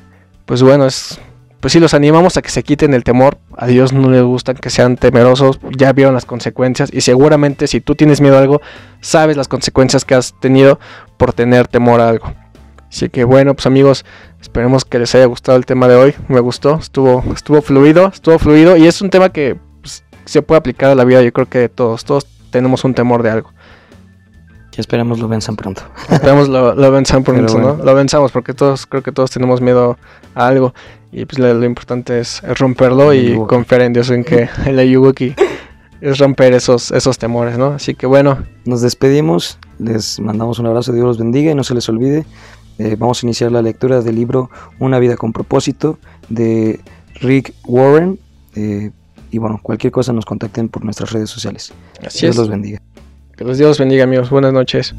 pues 0.47 0.65
bueno, 0.65 0.85
es, 0.85 1.21
pues 1.61 1.75
sí, 1.75 1.79
los 1.79 1.95
animamos 1.95 2.37
a 2.37 2.43
que 2.43 2.51
se 2.51 2.65
quiten 2.65 2.93
el 2.93 3.05
temor. 3.05 3.39
A 3.57 3.69
Dios 3.69 3.93
no 3.93 4.11
le 4.11 4.21
gusta 4.21 4.55
que 4.55 4.69
sean 4.69 4.97
temerosos, 4.97 5.61
ya 5.79 5.93
vieron 5.93 6.13
las 6.13 6.25
consecuencias. 6.25 6.91
Y 6.93 7.03
seguramente 7.03 7.69
si 7.69 7.81
tú 7.81 7.95
tienes 7.95 8.21
miedo 8.21 8.37
a 8.37 8.41
algo, 8.41 8.61
sabes 9.01 9.37
las 9.37 9.47
consecuencias 9.47 10.05
que 10.05 10.17
has 10.17 10.35
tenido 10.41 10.81
por 11.19 11.33
tener 11.33 11.69
temor 11.69 12.01
a 12.01 12.09
algo. 12.09 12.35
Así 12.89 13.09
que 13.09 13.25
bueno, 13.25 13.55
pues 13.55 13.67
amigos, 13.67 14.05
esperemos 14.41 14.85
que 14.85 14.99
les 14.99 15.15
haya 15.15 15.27
gustado 15.27 15.59
el 15.59 15.67
tema 15.67 15.89
de 15.89 15.97
hoy. 15.97 16.15
Me 16.29 16.41
gustó, 16.41 16.77
estuvo, 16.77 17.25
estuvo 17.33 17.61
fluido, 17.63 18.09
estuvo 18.09 18.39
fluido 18.39 18.77
y 18.77 18.87
es 18.87 19.01
un 19.03 19.11
tema 19.11 19.31
que 19.31 19.57
pues, 19.83 20.05
se 20.25 20.43
puede 20.43 20.59
aplicar 20.59 20.91
a 20.91 20.95
la 20.95 21.05
vida. 21.05 21.23
Yo 21.23 21.33
creo 21.33 21.49
que 21.49 21.69
todos, 21.69 22.05
todos 22.05 22.27
tenemos 22.51 22.85
un 22.85 22.95
temor 22.95 23.23
de 23.23 23.31
algo. 23.31 23.53
Y 24.77 24.81
esperemos 24.81 25.19
lo 25.19 25.27
venzan 25.27 25.57
pronto. 25.57 25.83
Esperemos 26.11 26.49
lo, 26.49 26.75
lo 26.75 26.91
venzan 26.91 27.25
pronto, 27.25 27.59
¿no? 27.59 27.77
Lo 27.83 27.95
venzamos 27.95 28.31
porque 28.31 28.53
todos, 28.53 28.87
creo 28.87 29.03
que 29.03 29.11
todos 29.11 29.31
tenemos 29.31 29.63
miedo 29.63 29.97
a 30.35 30.47
algo. 30.47 30.75
Y 31.13 31.25
pues 31.25 31.39
lo, 31.39 31.65
importante 31.65 32.21
es, 32.21 32.43
romperlo 32.59 33.15
y 33.15 33.37
confiar 33.47 33.81
en 33.81 33.95
Dios 33.95 34.11
en 34.11 34.23
que 34.23 34.51
el 34.67 34.79
Ayuwoki 34.79 35.35
es 36.03 36.19
romper 36.19 36.53
esos, 36.53 36.91
esos 36.91 37.17
temores, 37.17 37.57
¿no? 37.57 37.69
Así 37.69 37.95
que 37.95 38.07
bueno. 38.07 38.39
Nos 38.67 38.83
despedimos, 38.83 39.59
les 39.79 40.21
mandamos 40.21 40.59
un 40.59 40.67
abrazo, 40.67 40.93
Dios 40.93 41.07
los 41.07 41.19
bendiga 41.19 41.53
y 41.53 41.55
no 41.55 41.65
se 41.65 41.73
les 41.75 41.89
olvide. 41.89 42.27
Eh, 42.79 42.97
vamos 42.99 43.23
a 43.23 43.27
iniciar 43.27 43.53
la 43.53 43.63
lectura 43.63 44.01
del 44.03 44.15
libro 44.15 44.51
Una 44.79 44.99
vida 44.99 45.17
con 45.17 45.33
propósito 45.33 45.99
de 46.29 46.81
Rick 47.15 47.55
Warren. 47.67 48.19
Eh, 48.55 48.91
y 49.31 49.39
bueno, 49.39 49.61
cualquier 49.63 49.93
cosa 49.93 50.13
nos 50.13 50.25
contacten 50.25 50.69
por 50.69 50.85
nuestras 50.85 51.13
redes 51.13 51.31
sociales. 51.31 51.73
Así 52.05 52.27
Dios 52.27 52.37
los 52.37 52.49
bendiga. 52.49 52.81
Que 53.37 53.45
los 53.45 53.59
Dios 53.59 53.79
bendiga, 53.79 54.05
amigos. 54.05 54.31
Buenas 54.31 54.53
noches. 54.53 54.95